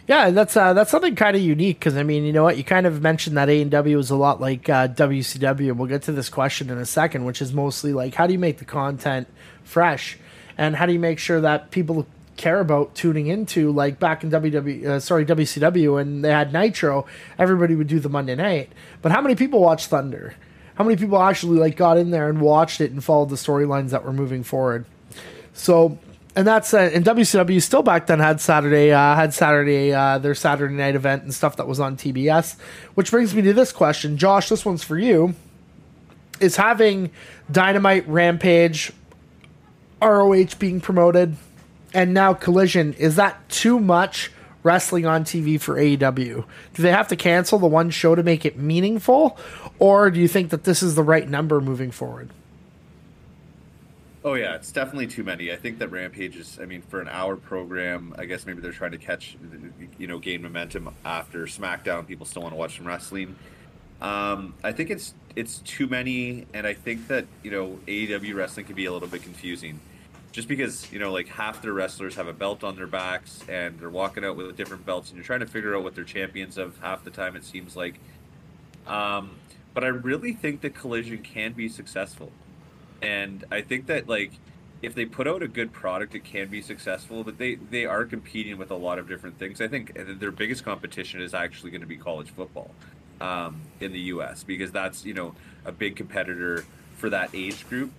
Yeah, 0.07 0.29
that's 0.29 0.55
uh, 0.55 0.73
that's 0.73 0.91
something 0.91 1.15
kind 1.15 1.35
of 1.35 1.41
unique 1.41 1.79
because 1.79 1.97
I 1.97 2.03
mean, 2.03 2.23
you 2.23 2.33
know 2.33 2.43
what? 2.43 2.57
You 2.57 2.63
kind 2.63 2.85
of 2.85 3.01
mentioned 3.01 3.35
that 3.37 3.49
AEW 3.49 3.97
is 3.97 4.11
a 4.11 4.15
lot 4.15 4.39
like 4.39 4.69
uh, 4.69 4.89
WCW, 4.89 5.69
and 5.69 5.79
we'll 5.79 5.87
get 5.87 6.03
to 6.03 6.11
this 6.11 6.29
question 6.29 6.69
in 6.69 6.77
a 6.77 6.85
second, 6.85 7.25
which 7.25 7.41
is 7.41 7.51
mostly 7.51 7.93
like 7.93 8.13
how 8.13 8.27
do 8.27 8.33
you 8.33 8.39
make 8.39 8.59
the 8.59 8.65
content 8.65 9.27
fresh, 9.63 10.19
and 10.55 10.75
how 10.75 10.85
do 10.85 10.93
you 10.93 10.99
make 10.99 11.17
sure 11.17 11.41
that 11.41 11.71
people 11.71 12.05
care 12.37 12.59
about 12.59 12.93
tuning 12.93 13.25
into 13.25 13.71
like 13.71 13.99
back 13.99 14.23
in 14.23 14.29
WW, 14.29 14.85
uh, 14.85 14.99
sorry 14.99 15.25
WCW 15.25 15.99
and 15.99 16.23
they 16.23 16.29
had 16.29 16.53
Nitro, 16.53 17.05
everybody 17.39 17.75
would 17.75 17.87
do 17.87 17.99
the 17.99 18.07
Monday 18.07 18.35
night, 18.35 18.71
but 19.01 19.11
how 19.11 19.19
many 19.19 19.35
people 19.35 19.59
watch 19.59 19.87
Thunder? 19.87 20.35
How 20.79 20.85
many 20.85 20.95
people 20.95 21.21
actually 21.21 21.59
like 21.59 21.75
got 21.75 21.97
in 21.97 22.09
there 22.09 22.29
and 22.29 22.39
watched 22.39 22.79
it 22.79 22.91
and 22.91 23.03
followed 23.03 23.27
the 23.27 23.35
storylines 23.35 23.89
that 23.89 24.05
were 24.05 24.13
moving 24.13 24.43
forward? 24.43 24.85
So, 25.51 25.99
and 26.37 26.47
that's 26.47 26.73
uh, 26.73 26.89
and 26.93 27.03
WCW 27.03 27.61
still 27.61 27.83
back 27.83 28.07
then 28.07 28.19
had 28.19 28.39
Saturday 28.39 28.93
uh, 28.93 29.13
had 29.13 29.33
Saturday 29.33 29.91
uh, 29.91 30.19
their 30.19 30.33
Saturday 30.33 30.75
night 30.75 30.95
event 30.95 31.23
and 31.23 31.33
stuff 31.33 31.57
that 31.57 31.67
was 31.67 31.81
on 31.81 31.97
TBS. 31.97 32.57
Which 32.95 33.11
brings 33.11 33.35
me 33.35 33.41
to 33.41 33.51
this 33.51 33.73
question, 33.73 34.15
Josh. 34.15 34.47
This 34.47 34.63
one's 34.63 34.81
for 34.81 34.97
you. 34.97 35.35
Is 36.39 36.55
having 36.55 37.11
Dynamite, 37.51 38.07
Rampage, 38.07 38.93
ROH 40.01 40.55
being 40.59 40.79
promoted, 40.79 41.35
and 41.93 42.13
now 42.13 42.33
Collision 42.33 42.93
is 42.93 43.17
that 43.17 43.49
too 43.49 43.81
much 43.81 44.31
wrestling 44.63 45.05
on 45.05 45.23
TV 45.23 45.59
for 45.59 45.75
AEW? 45.75 46.45
Do 46.73 46.81
they 46.81 46.91
have 46.91 47.07
to 47.09 47.15
cancel 47.15 47.59
the 47.59 47.67
one 47.67 47.89
show 47.89 48.15
to 48.15 48.23
make 48.23 48.45
it 48.45 48.57
meaningful, 48.57 49.37
or 49.77 50.11
do 50.11 50.19
you 50.19 50.27
think 50.27 50.49
that 50.49 50.63
this 50.63 50.83
is 50.83 50.95
the 50.95 51.03
right 51.03 51.27
number 51.27 51.61
moving 51.61 51.91
forward? 51.91 52.29
Oh 54.23 54.33
yeah, 54.33 54.55
it's 54.55 54.71
definitely 54.71 55.07
too 55.07 55.23
many. 55.23 55.51
I 55.51 55.55
think 55.55 55.79
that 55.79 55.89
Rampage 55.89 56.35
is. 56.35 56.59
I 56.61 56.65
mean, 56.65 56.81
for 56.81 56.99
an 56.99 57.07
hour 57.07 57.37
program, 57.37 58.13
I 58.17 58.25
guess 58.25 58.45
maybe 58.45 58.61
they're 58.61 58.73
trying 58.73 58.91
to 58.91 58.97
catch, 58.97 59.37
you 59.97 60.07
know, 60.07 60.19
gain 60.19 60.41
momentum 60.41 60.93
after 61.05 61.45
SmackDown. 61.45 62.05
People 62.05 62.25
still 62.25 62.41
want 62.41 62.53
to 62.53 62.57
watch 62.57 62.77
some 62.77 62.85
wrestling. 62.85 63.35
Um, 64.01 64.55
I 64.61 64.73
think 64.73 64.89
it's 64.89 65.13
it's 65.37 65.59
too 65.59 65.87
many, 65.87 66.47
and 66.53 66.67
I 66.67 66.73
think 66.73 67.07
that 67.07 67.25
you 67.43 67.51
know 67.51 67.79
AEW 67.87 68.35
wrestling 68.35 68.65
can 68.65 68.75
be 68.75 68.85
a 68.85 68.91
little 68.91 69.07
bit 69.07 69.23
confusing, 69.23 69.79
just 70.31 70.47
because 70.47 70.91
you 70.91 70.99
know 70.99 71.11
like 71.11 71.27
half 71.27 71.61
their 71.61 71.73
wrestlers 71.73 72.15
have 72.15 72.27
a 72.27 72.33
belt 72.33 72.63
on 72.63 72.75
their 72.75 72.87
backs 72.87 73.41
and 73.47 73.79
they're 73.79 73.89
walking 73.89 74.23
out 74.23 74.35
with 74.35 74.55
different 74.55 74.85
belts, 74.85 75.09
and 75.09 75.17
you're 75.17 75.25
trying 75.25 75.41
to 75.41 75.47
figure 75.47 75.75
out 75.75 75.83
what 75.83 75.95
they're 75.95 76.03
champions 76.03 76.57
of 76.57 76.77
half 76.79 77.03
the 77.03 77.11
time. 77.11 77.35
It 77.35 77.43
seems 77.43 77.75
like, 77.75 77.95
um, 78.87 79.31
but 79.73 79.83
I 79.83 79.87
really 79.87 80.33
think 80.33 80.61
that 80.61 80.75
Collision 80.75 81.19
can 81.19 81.53
be 81.53 81.69
successful 81.69 82.31
and 83.01 83.45
I 83.51 83.61
think 83.61 83.87
that 83.87 84.07
like 84.07 84.33
if 84.81 84.95
they 84.95 85.05
put 85.05 85.27
out 85.27 85.43
a 85.43 85.47
good 85.47 85.73
product, 85.73 86.15
it 86.15 86.23
can 86.23 86.47
be 86.47 86.61
successful. 86.61 87.23
But 87.23 87.37
they 87.37 87.55
they 87.55 87.85
are 87.85 88.05
competing 88.05 88.57
with 88.57 88.71
a 88.71 88.75
lot 88.75 88.99
of 88.99 89.07
different 89.07 89.37
things. 89.37 89.61
I 89.61 89.67
think 89.67 89.93
their 90.19 90.31
biggest 90.31 90.63
competition 90.63 91.21
is 91.21 91.33
actually 91.33 91.71
going 91.71 91.81
to 91.81 91.87
be 91.87 91.97
college 91.97 92.29
football 92.31 92.71
um, 93.21 93.61
in 93.79 93.91
the 93.91 93.99
U.S. 93.99 94.43
because 94.43 94.71
that's 94.71 95.05
you 95.05 95.13
know 95.13 95.35
a 95.65 95.71
big 95.71 95.95
competitor 95.95 96.65
for 96.95 97.09
that 97.09 97.29
age 97.33 97.67
group. 97.67 97.91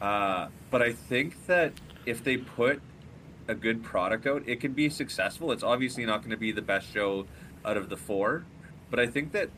Uh, 0.00 0.48
but 0.70 0.82
I 0.82 0.92
think 0.92 1.46
that 1.46 1.72
if 2.04 2.22
they 2.22 2.36
put 2.36 2.80
a 3.48 3.54
good 3.54 3.82
product 3.82 4.26
out, 4.26 4.42
it 4.46 4.60
can 4.60 4.72
be 4.72 4.88
successful. 4.88 5.52
It's 5.52 5.62
obviously 5.62 6.04
not 6.04 6.20
going 6.20 6.30
to 6.30 6.36
be 6.36 6.52
the 6.52 6.62
best 6.62 6.92
show 6.92 7.26
out 7.64 7.76
of 7.76 7.88
the 7.88 7.96
four, 7.96 8.44
but 8.90 9.00
I 9.00 9.06
think 9.06 9.32
that 9.32 9.50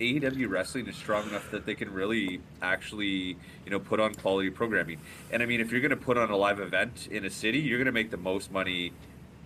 AEW 0.00 0.48
wrestling 0.48 0.86
is 0.86 0.96
strong 0.96 1.28
enough 1.28 1.50
that 1.50 1.66
they 1.66 1.74
can 1.74 1.92
really 1.92 2.40
actually, 2.62 3.36
you 3.64 3.70
know, 3.70 3.78
put 3.78 4.00
on 4.00 4.14
quality 4.14 4.50
programming. 4.50 4.98
And 5.30 5.42
I 5.42 5.46
mean, 5.46 5.60
if 5.60 5.70
you're 5.70 5.80
going 5.80 5.90
to 5.90 5.96
put 5.96 6.16
on 6.16 6.30
a 6.30 6.36
live 6.36 6.60
event 6.60 7.08
in 7.10 7.24
a 7.24 7.30
city, 7.30 7.58
you're 7.58 7.78
going 7.78 7.86
to 7.86 7.92
make 7.92 8.10
the 8.10 8.16
most 8.16 8.50
money 8.50 8.92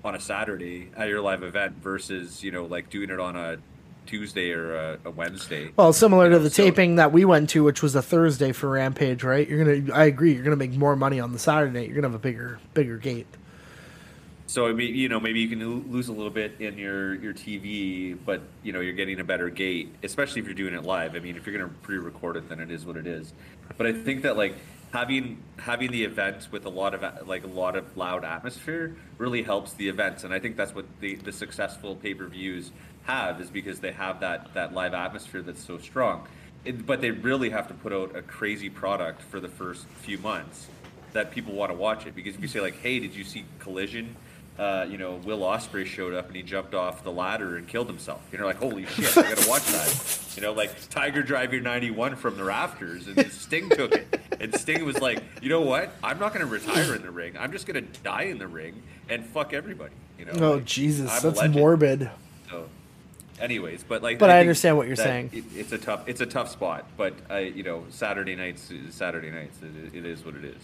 on 0.04 0.14
a 0.14 0.20
Saturday 0.20 0.88
at 0.96 1.08
your 1.08 1.20
live 1.20 1.42
event 1.42 1.76
versus 1.76 2.42
you 2.42 2.50
know 2.50 2.64
like 2.64 2.88
doing 2.90 3.10
it 3.10 3.20
on 3.20 3.36
a 3.36 3.58
Tuesday 4.06 4.52
or 4.52 4.74
a, 4.74 4.98
a 5.04 5.10
Wednesday. 5.10 5.70
Well, 5.76 5.92
similar 5.92 6.30
to 6.30 6.38
the 6.38 6.50
So- 6.50 6.64
taping 6.64 6.96
that 6.96 7.12
we 7.12 7.24
went 7.24 7.50
to, 7.50 7.64
which 7.64 7.82
was 7.82 7.94
a 7.94 8.02
Thursday 8.02 8.52
for 8.52 8.68
Rampage, 8.70 9.22
right? 9.22 9.48
You're 9.48 9.64
gonna, 9.64 9.94
I 9.96 10.04
agree, 10.04 10.34
you're 10.34 10.44
gonna 10.44 10.56
make 10.56 10.72
more 10.72 10.96
money 10.96 11.20
on 11.20 11.32
the 11.32 11.38
Saturday. 11.38 11.86
You're 11.86 11.94
gonna 11.94 12.08
have 12.08 12.14
a 12.14 12.18
bigger, 12.18 12.58
bigger 12.74 12.96
gate. 12.98 13.26
So 14.46 14.66
I 14.66 14.72
mean, 14.72 14.96
you 14.96 15.08
know, 15.08 15.20
maybe 15.20 15.38
you 15.38 15.48
can 15.48 15.92
lose 15.92 16.08
a 16.08 16.12
little 16.12 16.30
bit 16.30 16.56
in 16.58 16.76
your 16.76 17.14
your 17.14 17.32
TV, 17.32 18.18
but 18.26 18.42
you 18.64 18.72
know, 18.72 18.80
you're 18.80 18.94
getting 18.94 19.20
a 19.20 19.24
better 19.24 19.48
gate, 19.48 19.94
especially 20.02 20.40
if 20.40 20.46
you're 20.46 20.54
doing 20.54 20.74
it 20.74 20.82
live. 20.82 21.14
I 21.14 21.20
mean, 21.20 21.36
if 21.36 21.46
you're 21.46 21.56
going 21.56 21.70
to 21.70 21.76
pre-record 21.82 22.36
it, 22.36 22.48
then 22.48 22.58
it 22.58 22.68
is 22.70 22.84
what 22.84 22.96
it 22.96 23.06
is. 23.06 23.32
But 23.78 23.86
I 23.86 23.92
think 23.92 24.22
that 24.22 24.36
like 24.36 24.56
having 24.92 25.38
having 25.56 25.92
the 25.92 26.02
event 26.02 26.48
with 26.50 26.64
a 26.66 26.68
lot 26.68 26.94
of 26.94 27.28
like 27.28 27.44
a 27.44 27.46
lot 27.46 27.76
of 27.76 27.96
loud 27.96 28.24
atmosphere 28.24 28.96
really 29.18 29.44
helps 29.44 29.74
the 29.74 29.88
events, 29.88 30.24
and 30.24 30.34
I 30.34 30.40
think 30.40 30.56
that's 30.56 30.74
what 30.74 30.86
the 30.98 31.14
the 31.14 31.30
successful 31.30 31.94
pay-per-views 31.94 32.72
have 33.04 33.40
is 33.40 33.50
because 33.50 33.80
they 33.80 33.92
have 33.92 34.20
that 34.20 34.54
that 34.54 34.74
live 34.74 34.94
atmosphere 34.94 35.42
that's 35.42 35.64
so 35.64 35.78
strong. 35.78 36.26
It, 36.64 36.86
but 36.86 37.00
they 37.00 37.10
really 37.10 37.50
have 37.50 37.68
to 37.68 37.74
put 37.74 37.92
out 37.92 38.14
a 38.14 38.22
crazy 38.22 38.68
product 38.68 39.22
for 39.22 39.40
the 39.40 39.48
first 39.48 39.86
few 40.02 40.18
months 40.18 40.66
that 41.12 41.30
people 41.30 41.54
want 41.54 41.70
to 41.70 41.76
watch 41.76 42.06
it 42.06 42.14
because 42.14 42.34
if 42.34 42.40
you 42.40 42.48
say 42.48 42.60
like, 42.60 42.78
"Hey, 42.80 42.98
did 43.00 43.14
you 43.14 43.24
see 43.24 43.44
Collision?" 43.58 44.16
Uh, 44.58 44.86
you 44.90 44.98
know, 44.98 45.14
Will 45.24 45.40
Ospreay 45.40 45.86
showed 45.86 46.12
up 46.12 46.26
and 46.26 46.36
he 46.36 46.42
jumped 46.42 46.74
off 46.74 47.02
the 47.02 47.10
ladder 47.10 47.56
and 47.56 47.66
killed 47.66 47.86
himself. 47.86 48.20
You're 48.30 48.44
like, 48.44 48.58
"Holy 48.58 48.84
shit, 48.84 49.16
I 49.16 49.22
gotta 49.22 49.48
watch 49.48 49.66
that!" 49.66 50.16
You 50.36 50.42
know, 50.42 50.52
like 50.52 50.88
Tiger 50.90 51.22
Driver 51.22 51.58
'91 51.58 52.14
from 52.14 52.36
the 52.36 52.44
rafters, 52.44 53.08
and 53.08 53.32
Sting 53.32 53.68
took 53.68 53.92
it, 53.92 54.20
and 54.40 54.54
Sting 54.54 54.84
was 54.84 55.00
like, 55.00 55.24
"You 55.42 55.48
know 55.48 55.60
what? 55.60 55.92
I'm 56.04 56.20
not 56.20 56.32
gonna 56.32 56.46
retire 56.46 56.94
in 56.94 57.02
the 57.02 57.10
ring. 57.10 57.34
I'm 57.36 57.50
just 57.50 57.66
gonna 57.66 57.80
die 57.80 58.22
in 58.22 58.38
the 58.38 58.46
ring 58.46 58.80
and 59.08 59.26
fuck 59.26 59.52
everybody." 59.52 59.92
You 60.18 60.26
know? 60.26 60.32
Oh 60.34 60.52
Like, 60.54 60.66
Jesus, 60.66 61.10
I'm 61.10 61.22
that's 61.22 61.48
morbid. 61.48 62.10
Anyways, 63.40 63.82
but 63.82 64.02
like, 64.02 64.18
But 64.18 64.30
I 64.30 64.34
think 64.34 64.40
understand 64.42 64.76
what 64.76 64.86
you're 64.86 64.96
saying. 64.96 65.30
It, 65.32 65.44
it's 65.54 65.72
a 65.72 65.78
tough, 65.78 66.08
it's 66.08 66.20
a 66.20 66.26
tough 66.26 66.50
spot. 66.50 66.86
But 66.96 67.14
I, 67.28 67.40
you 67.40 67.62
know, 67.62 67.84
Saturday 67.90 68.36
nights, 68.36 68.70
Saturday 68.90 69.30
nights, 69.30 69.58
it, 69.62 69.96
it 69.96 70.04
is 70.04 70.24
what 70.24 70.34
it 70.34 70.44
is. 70.44 70.62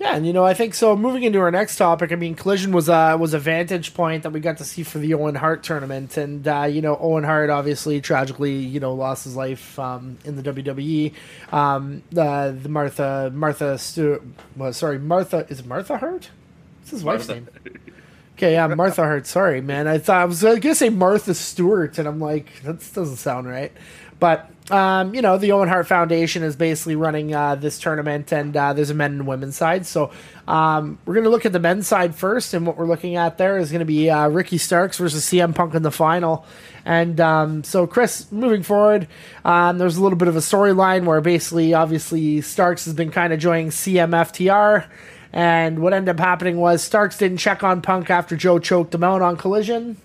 Yeah, 0.00 0.16
and 0.16 0.26
you 0.26 0.32
know, 0.32 0.44
I 0.44 0.54
think 0.54 0.72
so. 0.72 0.96
Moving 0.96 1.24
into 1.24 1.40
our 1.40 1.50
next 1.50 1.76
topic, 1.76 2.10
I 2.10 2.14
mean, 2.14 2.34
Collision 2.34 2.72
was 2.72 2.88
a 2.88 3.16
was 3.18 3.34
a 3.34 3.38
vantage 3.38 3.92
point 3.92 4.22
that 4.22 4.30
we 4.30 4.40
got 4.40 4.56
to 4.56 4.64
see 4.64 4.82
for 4.82 4.98
the 4.98 5.12
Owen 5.12 5.34
Hart 5.34 5.62
tournament, 5.62 6.16
and 6.16 6.48
uh, 6.48 6.62
you 6.62 6.80
know, 6.80 6.96
Owen 6.98 7.22
Hart 7.22 7.50
obviously 7.50 8.00
tragically, 8.00 8.54
you 8.54 8.80
know, 8.80 8.94
lost 8.94 9.24
his 9.24 9.36
life 9.36 9.78
um, 9.78 10.16
in 10.24 10.36
the 10.36 10.42
WWE. 10.42 11.12
Um, 11.52 12.02
the 12.10 12.58
the 12.62 12.70
Martha 12.70 13.30
Martha 13.34 13.76
Stewart, 13.76 14.22
well, 14.56 14.72
sorry, 14.72 14.98
Martha 14.98 15.46
is 15.50 15.62
Martha 15.64 15.98
Hart? 15.98 16.30
What's 16.78 16.92
his 16.92 17.04
wife's 17.04 17.28
Martha. 17.28 17.42
name? 17.42 17.78
Okay, 18.40 18.52
yeah, 18.52 18.66
Martha 18.68 19.02
Hart. 19.02 19.26
Sorry, 19.26 19.60
man. 19.60 19.86
I 19.86 19.98
thought 19.98 20.22
I 20.22 20.24
was 20.24 20.40
gonna 20.42 20.74
say 20.74 20.88
Martha 20.88 21.34
Stewart, 21.34 21.98
and 21.98 22.08
I'm 22.08 22.18
like, 22.20 22.62
that 22.62 22.78
doesn't 22.94 23.16
sound 23.16 23.46
right. 23.46 23.70
But 24.18 24.50
um, 24.70 25.14
you 25.14 25.20
know, 25.20 25.36
the 25.36 25.52
Owen 25.52 25.68
Hart 25.68 25.86
Foundation 25.86 26.42
is 26.42 26.56
basically 26.56 26.96
running 26.96 27.34
uh, 27.34 27.56
this 27.56 27.78
tournament, 27.78 28.32
and 28.32 28.56
uh, 28.56 28.72
there's 28.72 28.88
a 28.88 28.94
men 28.94 29.12
and 29.12 29.26
women's 29.26 29.56
side. 29.56 29.84
So 29.84 30.10
um, 30.48 30.98
we're 31.04 31.16
gonna 31.16 31.28
look 31.28 31.44
at 31.44 31.52
the 31.52 31.58
men's 31.58 31.86
side 31.86 32.14
first, 32.14 32.54
and 32.54 32.66
what 32.66 32.78
we're 32.78 32.86
looking 32.86 33.16
at 33.16 33.36
there 33.36 33.58
is 33.58 33.70
gonna 33.70 33.84
be 33.84 34.08
uh, 34.08 34.28
Ricky 34.28 34.56
Starks 34.56 34.96
versus 34.96 35.22
CM 35.22 35.54
Punk 35.54 35.74
in 35.74 35.82
the 35.82 35.90
final. 35.90 36.46
And 36.86 37.20
um, 37.20 37.62
so, 37.62 37.86
Chris, 37.86 38.32
moving 38.32 38.62
forward, 38.62 39.06
um, 39.44 39.76
there's 39.76 39.98
a 39.98 40.02
little 40.02 40.16
bit 40.16 40.28
of 40.28 40.36
a 40.36 40.40
storyline 40.40 41.04
where 41.04 41.20
basically, 41.20 41.74
obviously, 41.74 42.40
Starks 42.40 42.86
has 42.86 42.94
been 42.94 43.10
kind 43.10 43.34
of 43.34 43.38
joining 43.38 43.68
CMFTR. 43.68 44.86
And 45.32 45.78
what 45.80 45.92
ended 45.92 46.16
up 46.16 46.20
happening 46.20 46.58
was 46.58 46.82
Starks 46.82 47.18
didn't 47.18 47.38
check 47.38 47.62
on 47.62 47.82
Punk 47.82 48.10
after 48.10 48.36
Joe 48.36 48.58
choked 48.58 48.94
him 48.94 49.04
out 49.04 49.22
on 49.22 49.36
Collision. 49.36 49.96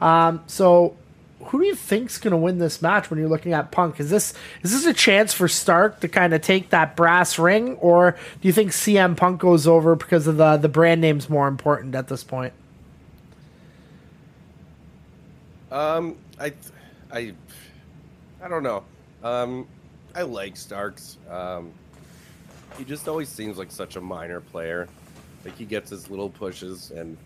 Um, 0.00 0.42
so, 0.46 0.96
who 1.44 1.60
do 1.60 1.66
you 1.66 1.74
think's 1.74 2.18
going 2.18 2.32
to 2.32 2.36
win 2.36 2.58
this 2.58 2.82
match 2.82 3.08
when 3.08 3.18
you're 3.18 3.28
looking 3.28 3.52
at 3.52 3.70
Punk? 3.70 4.00
Is 4.00 4.10
this 4.10 4.34
is 4.62 4.72
this 4.72 4.84
a 4.84 4.92
chance 4.92 5.32
for 5.32 5.48
Stark 5.48 6.00
to 6.00 6.08
kind 6.08 6.34
of 6.34 6.42
take 6.42 6.70
that 6.70 6.96
brass 6.96 7.38
ring, 7.38 7.76
or 7.76 8.16
do 8.42 8.48
you 8.48 8.52
think 8.52 8.72
CM 8.72 9.16
Punk 9.16 9.40
goes 9.40 9.66
over 9.66 9.94
because 9.94 10.26
of 10.26 10.36
the 10.36 10.56
the 10.56 10.68
brand 10.68 11.00
name's 11.00 11.30
more 11.30 11.48
important 11.48 11.94
at 11.94 12.08
this 12.08 12.22
point? 12.22 12.52
Um, 15.70 16.16
I, 16.38 16.52
I, 17.12 17.34
I 18.42 18.48
don't 18.48 18.62
know. 18.62 18.84
Um, 19.22 19.66
I 20.14 20.22
like 20.22 20.56
Starks. 20.56 21.18
Um, 21.28 21.72
he 22.78 22.84
just 22.84 23.08
always 23.08 23.28
seems 23.28 23.58
like 23.58 23.70
such 23.70 23.96
a 23.96 24.00
minor 24.00 24.40
player. 24.40 24.88
Like 25.44 25.56
he 25.56 25.64
gets 25.64 25.90
his 25.90 26.10
little 26.10 26.30
pushes 26.30 26.90
and 26.90 27.16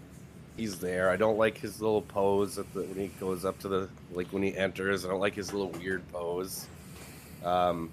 he's 0.57 0.79
there. 0.79 1.11
I 1.11 1.17
don't 1.17 1.39
like 1.39 1.59
his 1.59 1.81
little 1.81 2.03
pose 2.03 2.59
at 2.59 2.73
the, 2.75 2.83
when 2.83 2.99
he 2.99 3.09
goes 3.19 3.45
up 3.45 3.59
to 3.61 3.69
the 3.69 3.89
like 4.13 4.29
when 4.29 4.43
he 4.43 4.57
enters. 4.57 5.05
I 5.05 5.09
don't 5.09 5.21
like 5.21 5.35
his 5.35 5.53
little 5.53 5.71
weird 5.71 6.07
pose. 6.13 6.67
Um, 7.45 7.91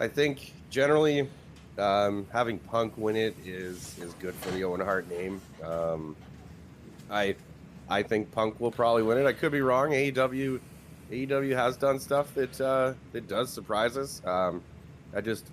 I 0.00 0.08
think 0.08 0.52
generally 0.70 1.28
um, 1.78 2.26
having 2.32 2.58
Punk 2.58 2.94
win 2.96 3.16
it 3.16 3.36
is 3.44 3.98
is 3.98 4.12
good 4.14 4.34
for 4.34 4.50
the 4.50 4.64
Owen 4.64 4.80
Hart 4.80 5.08
name. 5.08 5.40
Um, 5.62 6.16
I 7.10 7.36
I 7.88 8.02
think 8.02 8.30
Punk 8.32 8.58
will 8.60 8.72
probably 8.72 9.02
win 9.02 9.18
it. 9.18 9.26
I 9.26 9.32
could 9.32 9.52
be 9.52 9.60
wrong. 9.60 9.90
AEW 9.90 10.60
AEW 11.10 11.54
has 11.54 11.76
done 11.76 11.98
stuff 11.98 12.34
that 12.34 12.60
uh, 12.60 12.94
that 13.12 13.28
does 13.28 13.50
surprise 13.50 13.96
us. 13.96 14.20
Um, 14.26 14.62
I 15.14 15.20
just 15.20 15.46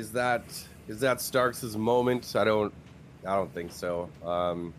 is 0.00 0.12
that 0.12 0.42
is 0.88 0.98
that 1.00 1.20
Starks' 1.20 1.76
moment? 1.76 2.34
I 2.34 2.42
don't 2.42 2.72
I 3.26 3.36
don't 3.36 3.52
think 3.52 3.70
so. 3.70 4.08
Um, 4.24 4.72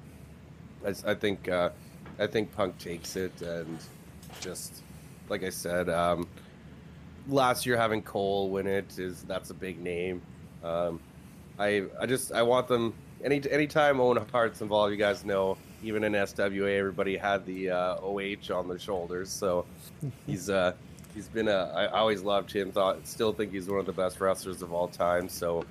I, 0.85 0.89
I 1.05 1.13
think 1.13 1.47
uh, 1.47 1.69
I 2.19 2.27
think 2.27 2.51
Punk 2.53 2.77
takes 2.79 3.15
it 3.15 3.41
and 3.41 3.77
just 4.41 4.83
like 5.29 5.43
I 5.43 5.49
said, 5.49 5.89
um, 5.89 6.27
last 7.29 7.65
year 7.65 7.77
having 7.77 8.01
Cole 8.01 8.49
win 8.49 8.67
it 8.67 8.97
is 8.97 9.23
that's 9.23 9.51
a 9.51 9.53
big 9.53 9.79
name. 9.79 10.21
Um, 10.63 10.99
I 11.59 11.83
I 11.99 12.07
just 12.07 12.31
I 12.33 12.41
want 12.41 12.67
them 12.67 12.93
any 13.23 13.41
anytime 13.49 14.01
Owen 14.01 14.25
Hart's 14.31 14.61
involved. 14.61 14.91
You 14.91 14.97
guys 14.97 15.23
know 15.23 15.55
even 15.83 16.03
in 16.03 16.13
SWA 16.13 16.77
everybody 16.79 17.15
had 17.15 17.45
the 17.45 17.69
uh, 17.69 17.97
OH 18.01 18.51
on 18.53 18.67
their 18.67 18.79
shoulders. 18.79 19.29
So 19.29 19.65
he's 20.25 20.49
uh 20.49 20.73
he's 21.13 21.27
been 21.27 21.47
a 21.47 21.71
I 21.75 21.87
always 21.87 22.21
loved 22.21 22.51
him. 22.51 22.71
Thought 22.71 23.07
still 23.07 23.33
think 23.33 23.51
he's 23.51 23.67
one 23.67 23.79
of 23.79 23.85
the 23.85 23.91
best 23.91 24.19
wrestlers 24.19 24.61
of 24.61 24.73
all 24.73 24.87
time. 24.87 25.29
So 25.29 25.65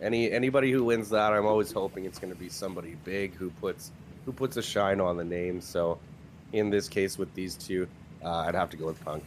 any 0.00 0.30
anybody 0.30 0.70
who 0.70 0.84
wins 0.84 1.10
that, 1.10 1.32
I'm 1.32 1.46
always 1.46 1.72
hoping 1.72 2.04
it's 2.04 2.18
going 2.18 2.32
to 2.32 2.38
be 2.38 2.48
somebody 2.48 2.96
big 3.04 3.34
who 3.34 3.50
puts 3.50 3.90
who 4.24 4.32
puts 4.32 4.56
a 4.56 4.62
shine 4.62 5.00
on 5.00 5.16
the 5.16 5.24
name. 5.24 5.60
So 5.60 5.98
in 6.52 6.70
this 6.70 6.88
case 6.88 7.18
with 7.18 7.32
these 7.34 7.54
two, 7.54 7.88
uh, 8.24 8.38
I'd 8.38 8.54
have 8.54 8.70
to 8.70 8.76
go 8.76 8.86
with 8.86 9.02
Punk. 9.04 9.22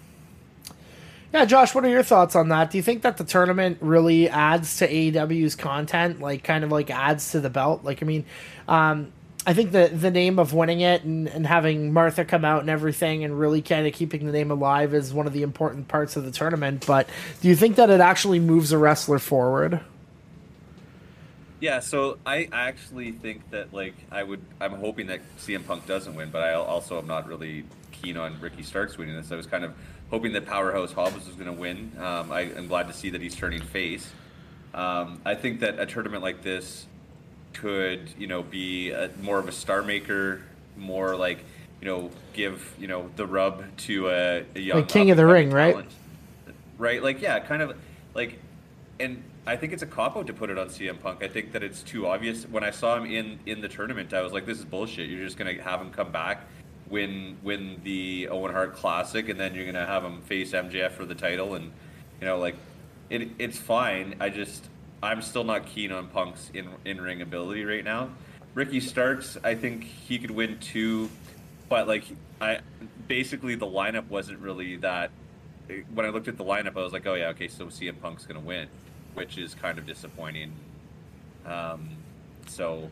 Yeah, 1.33 1.45
Josh, 1.45 1.75
what 1.75 1.85
are 1.85 1.89
your 1.89 2.01
thoughts 2.01 2.35
on 2.35 2.49
that? 2.49 2.71
Do 2.71 2.77
you 2.77 2.83
think 2.83 3.03
that 3.03 3.17
the 3.17 3.23
tournament 3.23 3.77
really 3.81 4.27
adds 4.27 4.77
to 4.77 4.87
AEW's 4.87 5.55
content, 5.55 6.19
like 6.19 6.43
kind 6.43 6.63
of 6.63 6.71
like 6.71 6.89
adds 6.89 7.31
to 7.31 7.39
the 7.39 7.51
belt? 7.51 7.83
Like, 7.83 8.01
I 8.01 8.05
mean, 8.07 8.25
um, 8.67 9.11
I 9.45 9.53
think 9.53 9.71
the 9.71 9.87
the 9.87 10.11
name 10.11 10.37
of 10.37 10.53
winning 10.53 10.81
it 10.81 11.03
and, 11.03 11.27
and 11.27 11.47
having 11.47 11.93
Martha 11.93 12.25
come 12.25 12.43
out 12.43 12.61
and 12.61 12.69
everything 12.69 13.23
and 13.23 13.39
really 13.39 13.61
kind 13.61 13.87
of 13.87 13.93
keeping 13.93 14.25
the 14.25 14.31
name 14.31 14.51
alive 14.51 14.93
is 14.93 15.13
one 15.13 15.27
of 15.27 15.33
the 15.33 15.43
important 15.43 15.87
parts 15.87 16.15
of 16.15 16.25
the 16.25 16.31
tournament. 16.31 16.85
But 16.85 17.09
do 17.41 17.47
you 17.47 17.55
think 17.55 17.77
that 17.77 17.89
it 17.89 18.01
actually 18.01 18.39
moves 18.39 18.71
a 18.71 18.77
wrestler 18.77 19.19
forward? 19.19 19.81
Yeah, 21.61 21.79
so 21.81 22.17
I 22.25 22.47
actually 22.51 23.11
think 23.11 23.49
that 23.51 23.73
like 23.73 23.95
I 24.11 24.23
would 24.23 24.41
I'm 24.59 24.73
hoping 24.73 25.07
that 25.07 25.21
CM 25.37 25.65
Punk 25.65 25.85
doesn't 25.85 26.15
win, 26.15 26.29
but 26.29 26.41
I 26.41 26.53
also 26.53 26.97
am 26.97 27.07
not 27.07 27.27
really 27.27 27.63
keen 27.91 28.17
on 28.17 28.39
Ricky 28.39 28.63
Starks 28.63 28.97
winning 28.97 29.15
this. 29.15 29.31
I 29.31 29.35
was 29.35 29.45
kind 29.45 29.63
of 29.63 29.73
hoping 30.09 30.33
that 30.33 30.45
Powerhouse 30.45 30.91
Hobbs 30.91 31.25
was 31.25 31.35
going 31.35 31.53
to 31.53 31.59
win. 31.59 31.91
Um, 31.97 32.31
I, 32.31 32.41
am 32.41 32.67
glad 32.67 32.87
to 32.87 32.93
see 32.93 33.09
that 33.11 33.21
he's 33.21 33.35
turning 33.35 33.61
face. 33.61 34.09
Um, 34.73 35.21
I 35.25 35.35
think 35.35 35.59
that 35.59 35.79
a 35.79 35.85
tournament 35.85 36.23
like 36.23 36.41
this 36.41 36.87
could 37.53 38.09
you 38.17 38.27
know 38.27 38.43
be 38.43 38.91
a, 38.91 39.09
more 39.21 39.39
of 39.39 39.47
a 39.47 39.51
star 39.51 39.81
maker, 39.81 40.41
more 40.77 41.15
like 41.15 41.43
you 41.81 41.87
know 41.87 42.11
give 42.33 42.73
you 42.79 42.87
know 42.87 43.09
the 43.15 43.25
rub 43.25 43.65
to 43.77 44.09
a, 44.09 44.45
a 44.55 44.59
young 44.59 44.77
Like 44.79 44.87
King 44.87 45.11
of 45.11 45.17
the 45.17 45.25
Ring, 45.25 45.51
right? 45.51 45.85
right? 46.77 47.03
Like, 47.03 47.21
yeah, 47.21 47.39
kind 47.39 47.61
of 47.61 47.77
like, 48.15 48.39
and 48.99 49.21
I 49.45 49.55
think 49.55 49.73
it's 49.73 49.83
a 49.83 49.87
cop 49.87 50.17
out 50.17 50.27
to 50.27 50.33
put 50.33 50.49
it 50.49 50.57
on 50.57 50.69
CM 50.69 50.99
Punk. 50.99 51.23
I 51.23 51.27
think 51.27 51.51
that 51.51 51.63
it's 51.63 51.83
too 51.83 52.07
obvious. 52.07 52.45
When 52.45 52.63
I 52.63 52.71
saw 52.71 52.97
him 52.97 53.05
in 53.05 53.39
in 53.45 53.61
the 53.61 53.67
tournament, 53.67 54.13
I 54.13 54.21
was 54.21 54.33
like, 54.33 54.45
this 54.45 54.57
is 54.57 54.65
bullshit. 54.65 55.09
You're 55.09 55.23
just 55.23 55.37
gonna 55.37 55.61
have 55.61 55.81
him 55.81 55.91
come 55.91 56.11
back, 56.11 56.47
win 56.89 57.37
win 57.43 57.81
the 57.83 58.29
Owen 58.29 58.51
Hart 58.51 58.75
Classic, 58.75 59.29
and 59.29 59.39
then 59.39 59.53
you're 59.53 59.65
gonna 59.65 59.85
have 59.85 60.03
him 60.03 60.21
face 60.21 60.53
MJF 60.53 60.91
for 60.91 61.05
the 61.05 61.15
title, 61.15 61.55
and 61.55 61.71
you 62.19 62.27
know, 62.27 62.39
like, 62.39 62.55
it 63.09 63.29
it's 63.37 63.57
fine. 63.57 64.15
I 64.19 64.29
just 64.29 64.69
I'm 65.01 65.21
still 65.21 65.43
not 65.43 65.65
keen 65.65 65.91
on 65.91 66.07
Punk's 66.07 66.51
in 66.53 66.69
in 66.85 66.99
ring 66.99 67.21
ability 67.21 67.63
right 67.63 67.83
now. 67.83 68.09
Ricky 68.53 68.79
Starks, 68.79 69.37
I 69.43 69.55
think 69.55 69.83
he 69.83 70.19
could 70.19 70.31
win 70.31 70.57
too, 70.59 71.09
but 71.69 71.87
like 71.87 72.03
I 72.41 72.59
basically 73.07 73.55
the 73.55 73.67
lineup 73.67 74.07
wasn't 74.07 74.39
really 74.39 74.77
that 74.77 75.11
when 75.93 76.05
I 76.05 76.09
looked 76.09 76.27
at 76.27 76.37
the 76.37 76.43
lineup, 76.43 76.75
I 76.75 76.83
was 76.83 76.93
like, 76.93 77.05
oh 77.05 77.13
yeah, 77.13 77.29
okay, 77.29 77.47
so 77.47 77.67
CM 77.67 77.99
Punk's 78.01 78.25
gonna 78.25 78.39
win, 78.39 78.67
which 79.13 79.37
is 79.37 79.53
kind 79.53 79.77
of 79.77 79.85
disappointing. 79.85 80.51
Um, 81.45 81.89
so 82.47 82.89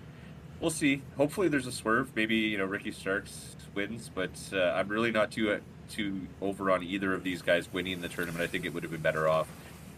we'll 0.61 0.71
see. 0.71 1.01
Hopefully, 1.17 1.49
there's 1.49 1.67
a 1.67 1.71
swerve. 1.71 2.15
Maybe 2.15 2.35
you 2.35 2.57
know 2.57 2.65
Ricky 2.65 2.91
Starks 2.91 3.55
wins, 3.73 4.09
but 4.13 4.31
uh, 4.53 4.73
I'm 4.75 4.87
really 4.87 5.11
not 5.11 5.31
too 5.31 5.51
uh, 5.51 5.59
too 5.89 6.27
over 6.41 6.71
on 6.71 6.83
either 6.83 7.13
of 7.13 7.23
these 7.23 7.41
guys 7.41 7.71
winning 7.73 7.99
the 7.99 8.09
tournament. 8.09 8.41
I 8.41 8.47
think 8.47 8.65
it 8.65 8.73
would 8.73 8.83
have 8.83 8.91
been 8.91 9.01
better 9.01 9.27
off 9.27 9.47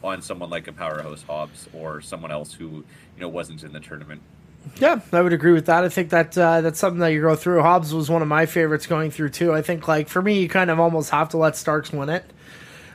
on 0.04 0.22
someone 0.22 0.50
like 0.50 0.68
a 0.68 0.74
powerhouse 0.74 1.24
Hobbs 1.24 1.68
or 1.74 2.02
someone 2.02 2.32
else 2.32 2.54
who 2.54 2.66
you 2.66 3.22
know 3.22 3.30
wasn't 3.30 3.64
in 3.64 3.74
the 3.74 3.80
tournament. 3.80 4.22
Yeah, 4.80 5.00
I 5.12 5.22
would 5.22 5.34
agree 5.34 5.54
with 5.54 5.66
that. 5.68 5.84
I 5.84 5.90
think 5.90 6.10
that 6.10 6.38
uh, 6.38 6.62
that's 6.62 6.80
something 6.80 7.00
that 7.00 7.14
you 7.14 7.22
go 7.22 7.36
through. 7.36 7.62
Hobbs 7.62 7.94
was 7.94 8.10
one 8.10 8.22
of 8.22 8.28
my 8.28 8.46
favorites 8.46 8.88
going 8.88 9.12
through 9.12 9.30
too. 9.30 9.54
I 9.54 9.62
think 9.62 9.88
like 9.88 10.10
for 10.10 10.22
me, 10.22 10.42
you 10.42 10.50
kind 10.50 10.70
of 10.70 10.80
almost 10.80 11.10
have 11.12 11.30
to 11.30 11.38
let 11.38 11.56
Starks 11.56 11.92
win 11.92 12.10
it. 12.10 12.26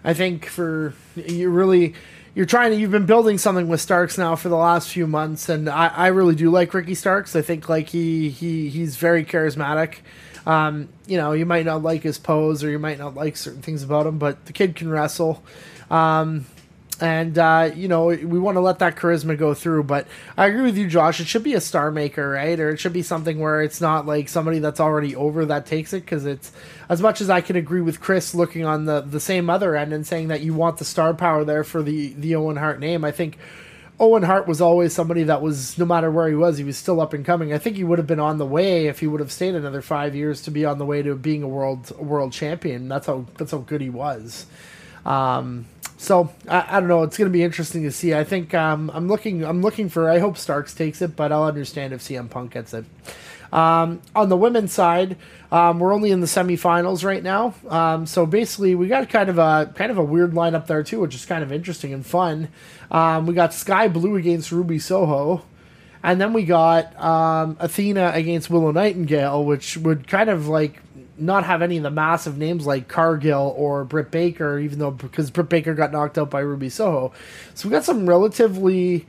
I 0.04 0.12
think 0.14 0.46
for 0.46 0.94
you 1.16 1.48
really 1.48 1.94
you're 2.34 2.46
trying 2.46 2.72
to 2.72 2.76
you've 2.76 2.90
been 2.90 3.06
building 3.06 3.38
something 3.38 3.68
with 3.68 3.80
Starks 3.80 4.18
now 4.18 4.36
for 4.36 4.48
the 4.48 4.56
last 4.56 4.88
few 4.88 5.06
months, 5.06 5.48
and 5.48 5.68
I, 5.68 5.88
I 5.88 6.06
really 6.08 6.34
do 6.34 6.50
like 6.50 6.74
Ricky 6.74 6.94
Starks. 6.94 7.36
I 7.36 7.42
think 7.42 7.68
like 7.68 7.88
he 7.88 8.28
he 8.28 8.68
he's 8.68 8.96
very 8.96 9.24
charismatic. 9.24 9.98
Um, 10.46 10.88
you 11.06 11.16
know, 11.16 11.32
you 11.32 11.46
might 11.46 11.64
not 11.64 11.82
like 11.82 12.02
his 12.02 12.18
pose 12.18 12.62
or 12.62 12.70
you 12.70 12.78
might 12.78 12.98
not 12.98 13.14
like 13.14 13.36
certain 13.36 13.62
things 13.62 13.82
about 13.82 14.06
him, 14.06 14.18
but 14.18 14.44
the 14.46 14.52
kid 14.52 14.76
can 14.76 14.90
wrestle. 14.90 15.42
Um, 15.90 16.44
and 17.04 17.38
uh, 17.38 17.70
you 17.74 17.86
know 17.86 18.06
we 18.06 18.38
want 18.38 18.56
to 18.56 18.60
let 18.60 18.78
that 18.78 18.96
charisma 18.96 19.36
go 19.36 19.52
through 19.52 19.82
but 19.82 20.06
i 20.38 20.46
agree 20.46 20.62
with 20.62 20.78
you 20.78 20.88
josh 20.88 21.20
it 21.20 21.26
should 21.26 21.42
be 21.42 21.52
a 21.52 21.60
star 21.60 21.90
maker 21.90 22.30
right 22.30 22.58
or 22.58 22.70
it 22.70 22.78
should 22.78 22.94
be 22.94 23.02
something 23.02 23.38
where 23.40 23.60
it's 23.60 23.80
not 23.80 24.06
like 24.06 24.26
somebody 24.26 24.58
that's 24.58 24.80
already 24.80 25.14
over 25.14 25.44
that 25.44 25.66
takes 25.66 25.92
it 25.92 26.00
because 26.00 26.24
it's 26.24 26.50
as 26.88 27.02
much 27.02 27.20
as 27.20 27.28
i 27.28 27.42
can 27.42 27.56
agree 27.56 27.82
with 27.82 28.00
chris 28.00 28.34
looking 28.34 28.64
on 28.64 28.86
the 28.86 29.02
the 29.02 29.20
same 29.20 29.50
other 29.50 29.76
end 29.76 29.92
and 29.92 30.06
saying 30.06 30.28
that 30.28 30.40
you 30.40 30.54
want 30.54 30.78
the 30.78 30.84
star 30.84 31.12
power 31.12 31.44
there 31.44 31.62
for 31.62 31.82
the 31.82 32.14
the 32.14 32.34
owen 32.34 32.56
hart 32.56 32.80
name 32.80 33.04
i 33.04 33.10
think 33.10 33.36
Owen 34.00 34.24
Hart 34.24 34.48
was 34.48 34.60
always 34.60 34.92
somebody 34.92 35.22
that 35.22 35.40
was 35.40 35.78
no 35.78 35.84
matter 35.84 36.10
where 36.10 36.28
he 36.28 36.34
was, 36.34 36.58
he 36.58 36.64
was 36.64 36.76
still 36.76 37.00
up 37.00 37.12
and 37.12 37.24
coming. 37.24 37.52
I 37.52 37.58
think 37.58 37.76
he 37.76 37.84
would 37.84 37.98
have 38.00 38.08
been 38.08 38.18
on 38.18 38.38
the 38.38 38.44
way 38.44 38.88
if 38.88 38.98
he 38.98 39.06
would 39.06 39.20
have 39.20 39.30
stayed 39.30 39.54
another 39.54 39.82
five 39.82 40.16
years 40.16 40.42
to 40.42 40.50
be 40.50 40.64
on 40.64 40.78
the 40.78 40.84
way 40.84 41.00
to 41.00 41.14
being 41.14 41.44
a 41.44 41.48
world 41.48 41.92
a 41.96 42.02
world 42.02 42.32
champion. 42.32 42.88
That's 42.88 43.06
how 43.06 43.26
that's 43.38 43.52
how 43.52 43.58
good 43.58 43.80
he 43.80 43.90
was. 43.90 44.46
Um, 45.06 45.66
so 45.96 46.32
I, 46.48 46.76
I, 46.76 46.80
don't 46.80 46.88
know. 46.88 47.02
It's 47.02 47.16
going 47.16 47.30
to 47.30 47.32
be 47.32 47.42
interesting 47.42 47.82
to 47.84 47.90
see. 47.90 48.14
I 48.14 48.24
think 48.24 48.54
um, 48.54 48.90
I'm 48.92 49.08
looking. 49.08 49.44
I'm 49.44 49.62
looking 49.62 49.88
for. 49.88 50.10
I 50.10 50.18
hope 50.18 50.36
Starks 50.36 50.74
takes 50.74 51.02
it, 51.02 51.16
but 51.16 51.32
I'll 51.32 51.44
understand 51.44 51.92
if 51.92 52.00
CM 52.00 52.28
Punk 52.28 52.52
gets 52.52 52.74
it. 52.74 52.84
Um, 53.52 54.02
on 54.16 54.28
the 54.28 54.36
women's 54.36 54.72
side, 54.72 55.16
um, 55.52 55.78
we're 55.78 55.92
only 55.92 56.10
in 56.10 56.20
the 56.20 56.26
semifinals 56.26 57.04
right 57.04 57.22
now. 57.22 57.54
Um, 57.68 58.06
so 58.06 58.26
basically, 58.26 58.74
we 58.74 58.88
got 58.88 59.08
kind 59.08 59.28
of 59.28 59.38
a 59.38 59.72
kind 59.74 59.90
of 59.90 59.98
a 59.98 60.04
weird 60.04 60.32
lineup 60.32 60.66
there 60.66 60.82
too, 60.82 61.00
which 61.00 61.14
is 61.14 61.24
kind 61.24 61.42
of 61.42 61.52
interesting 61.52 61.92
and 61.92 62.04
fun. 62.04 62.48
Um, 62.90 63.26
we 63.26 63.34
got 63.34 63.54
Skye 63.54 63.88
Blue 63.88 64.16
against 64.16 64.50
Ruby 64.52 64.78
Soho. 64.78 65.44
And 66.02 66.20
then 66.20 66.34
we 66.34 66.44
got 66.44 67.00
um, 67.02 67.56
Athena 67.58 68.12
against 68.12 68.50
Willow 68.50 68.72
Nightingale, 68.72 69.42
which 69.42 69.78
would 69.78 70.06
kind 70.06 70.28
of 70.28 70.48
like 70.48 70.82
not 71.16 71.44
have 71.44 71.62
any 71.62 71.76
of 71.76 71.82
the 71.82 71.90
massive 71.90 72.38
names 72.38 72.66
like 72.66 72.88
Cargill 72.88 73.54
or 73.56 73.84
Britt 73.84 74.10
Baker, 74.10 74.58
even 74.58 74.78
though 74.78 74.90
because 74.90 75.30
Britt 75.30 75.48
Baker 75.48 75.74
got 75.74 75.92
knocked 75.92 76.18
out 76.18 76.30
by 76.30 76.40
Ruby 76.40 76.68
Soho. 76.68 77.12
So 77.54 77.68
we 77.68 77.72
got 77.72 77.84
some 77.84 78.08
relatively 78.08 79.06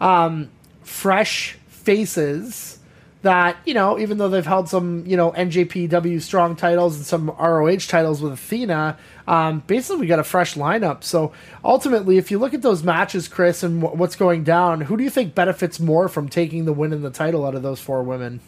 um, 0.00 0.50
fresh 0.82 1.56
faces 1.68 2.78
that 3.22 3.56
you 3.64 3.74
know, 3.74 3.98
even 3.98 4.18
though 4.18 4.28
they've 4.28 4.46
held 4.46 4.68
some 4.68 5.04
you 5.06 5.16
know 5.16 5.32
NJPW 5.32 6.20
strong 6.22 6.56
titles 6.56 6.96
and 6.96 7.04
some 7.04 7.30
ROH 7.30 7.78
titles 7.88 8.20
with 8.22 8.32
Athena, 8.34 8.98
um, 9.26 9.62
basically 9.66 10.02
we 10.02 10.06
got 10.06 10.18
a 10.18 10.24
fresh 10.24 10.54
lineup. 10.54 11.02
So 11.02 11.32
ultimately, 11.64 12.18
if 12.18 12.30
you 12.30 12.38
look 12.38 12.54
at 12.54 12.62
those 12.62 12.82
matches, 12.82 13.28
Chris, 13.28 13.62
and 13.62 13.80
w- 13.80 13.98
what's 13.98 14.16
going 14.16 14.44
down, 14.44 14.82
who 14.82 14.96
do 14.96 15.04
you 15.04 15.10
think 15.10 15.34
benefits 15.34 15.80
more 15.80 16.08
from 16.08 16.28
taking 16.28 16.66
the 16.66 16.72
win 16.72 16.92
in 16.92 17.02
the 17.02 17.10
title 17.10 17.44
out 17.44 17.54
of 17.54 17.62
those 17.62 17.80
four 17.80 18.02
women? 18.02 18.40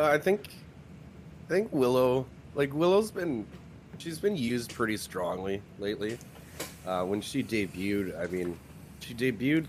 Uh, 0.00 0.08
I 0.10 0.16
think, 0.16 0.48
I 1.44 1.48
think 1.50 1.68
Willow, 1.72 2.24
like 2.54 2.72
Willow's 2.72 3.10
been, 3.10 3.46
she's 3.98 4.18
been 4.18 4.34
used 4.34 4.72
pretty 4.72 4.96
strongly 4.96 5.60
lately. 5.78 6.16
Uh, 6.86 7.04
when 7.04 7.20
she 7.20 7.42
debuted, 7.42 8.18
I 8.18 8.26
mean, 8.28 8.58
she 9.00 9.12
debuted. 9.12 9.66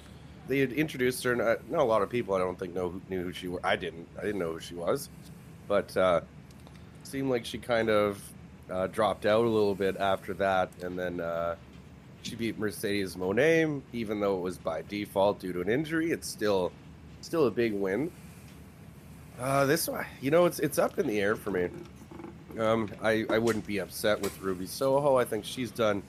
They 0.47 0.59
had 0.59 0.71
introduced 0.71 1.21
her, 1.25 1.33
and 1.33 1.41
uh, 1.41 1.57
not 1.69 1.81
a 1.81 1.83
lot 1.83 2.01
of 2.01 2.09
people 2.09 2.33
I 2.33 2.39
don't 2.39 2.57
think 2.57 2.73
know 2.73 3.01
knew 3.09 3.23
who 3.23 3.33
she 3.33 3.49
was. 3.49 3.59
I 3.65 3.75
didn't. 3.75 4.07
I 4.17 4.21
didn't 4.21 4.39
know 4.39 4.53
who 4.53 4.61
she 4.61 4.73
was, 4.73 5.09
but 5.67 5.95
uh, 5.97 6.21
seemed 7.03 7.29
like 7.29 7.43
she 7.43 7.57
kind 7.57 7.89
of 7.89 8.21
uh, 8.69 8.87
dropped 8.87 9.25
out 9.25 9.43
a 9.43 9.49
little 9.49 9.75
bit 9.75 9.97
after 9.97 10.33
that, 10.35 10.71
and 10.81 10.97
then 10.97 11.19
uh, 11.19 11.57
she 12.21 12.35
beat 12.35 12.57
Mercedes 12.57 13.17
Moné, 13.17 13.81
even 13.91 14.21
though 14.21 14.37
it 14.37 14.41
was 14.41 14.57
by 14.57 14.81
default 14.83 15.41
due 15.41 15.51
to 15.51 15.59
an 15.59 15.67
injury. 15.67 16.11
It's 16.11 16.29
still, 16.29 16.71
still 17.19 17.47
a 17.47 17.51
big 17.51 17.73
win. 17.73 18.09
Uh, 19.39 19.65
this 19.65 19.87
one, 19.87 20.05
you 20.21 20.31
know, 20.31 20.45
it's 20.45 20.59
it's 20.59 20.77
up 20.77 20.99
in 20.99 21.07
the 21.07 21.19
air 21.19 21.35
for 21.35 21.51
me. 21.51 21.69
Um, 22.59 22.89
I, 23.01 23.25
I 23.29 23.37
wouldn't 23.37 23.65
be 23.65 23.79
upset 23.79 24.21
with 24.21 24.39
Ruby 24.41 24.65
Soho. 24.65 25.17
I 25.17 25.23
think 25.23 25.45
she's 25.45 25.71
done 25.71 26.03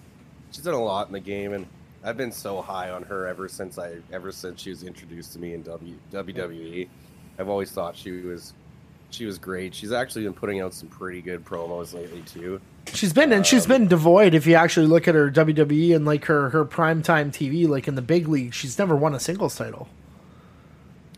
she's 0.51 0.65
done 0.65 0.75
a 0.75 0.83
lot 0.83 1.07
in 1.07 1.13
the 1.13 1.21
game, 1.21 1.53
and 1.53 1.67
I've 2.05 2.17
been 2.17 2.33
so 2.33 2.61
high 2.61 2.91
on 2.91 3.03
her 3.05 3.27
ever 3.27 3.49
since 3.49 3.79
I 3.79 3.97
ever 4.13 4.33
since 4.33 4.61
she 4.61 4.71
was 4.71 4.83
introduced 4.83 5.33
to 5.35 5.39
me 5.39 5.55
in 5.55 5.63
w, 5.63 5.95
WWE. 6.13 6.89
I've 7.39 7.49
always 7.49 7.71
thought 7.71 7.97
she 7.97 8.11
was 8.11 8.53
she 9.11 9.25
was 9.25 9.39
great. 9.39 9.75
She's 9.75 9.93
actually 9.93 10.25
been 10.25 10.35
putting 10.35 10.61
out 10.61 10.75
some 10.75 10.89
pretty 10.89 11.21
good 11.21 11.45
promos 11.45 11.95
lately 11.95 12.23
too. 12.23 12.61
She's 12.93 13.13
been 13.13 13.33
and 13.33 13.47
she's 13.47 13.67
been 13.67 13.87
devoid. 13.87 14.35
If 14.35 14.47
you 14.47 14.55
actually 14.55 14.87
look 14.87 15.07
at 15.09 15.15
her 15.15 15.31
WWE 15.31 15.95
and 15.95 16.05
like 16.05 16.25
her 16.27 16.51
her 16.51 16.65
primetime 16.65 17.31
TV, 17.31 17.69
like 17.69 17.89
in 17.89 17.95
the 17.95 18.03
big 18.03 18.29
league, 18.29 18.55
she's 18.55 18.79
never 18.79 18.97
won 18.97 19.15
a 19.15 19.21
singles 19.21 19.57
title. 19.57 19.89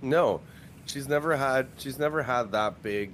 No, 0.03 0.41
she's 0.87 1.09
never 1.09 1.37
had 1.37 1.69
she's 1.79 1.99
never 1.99 2.23
had 2.23 2.53
that 2.53 2.83
big 2.83 3.13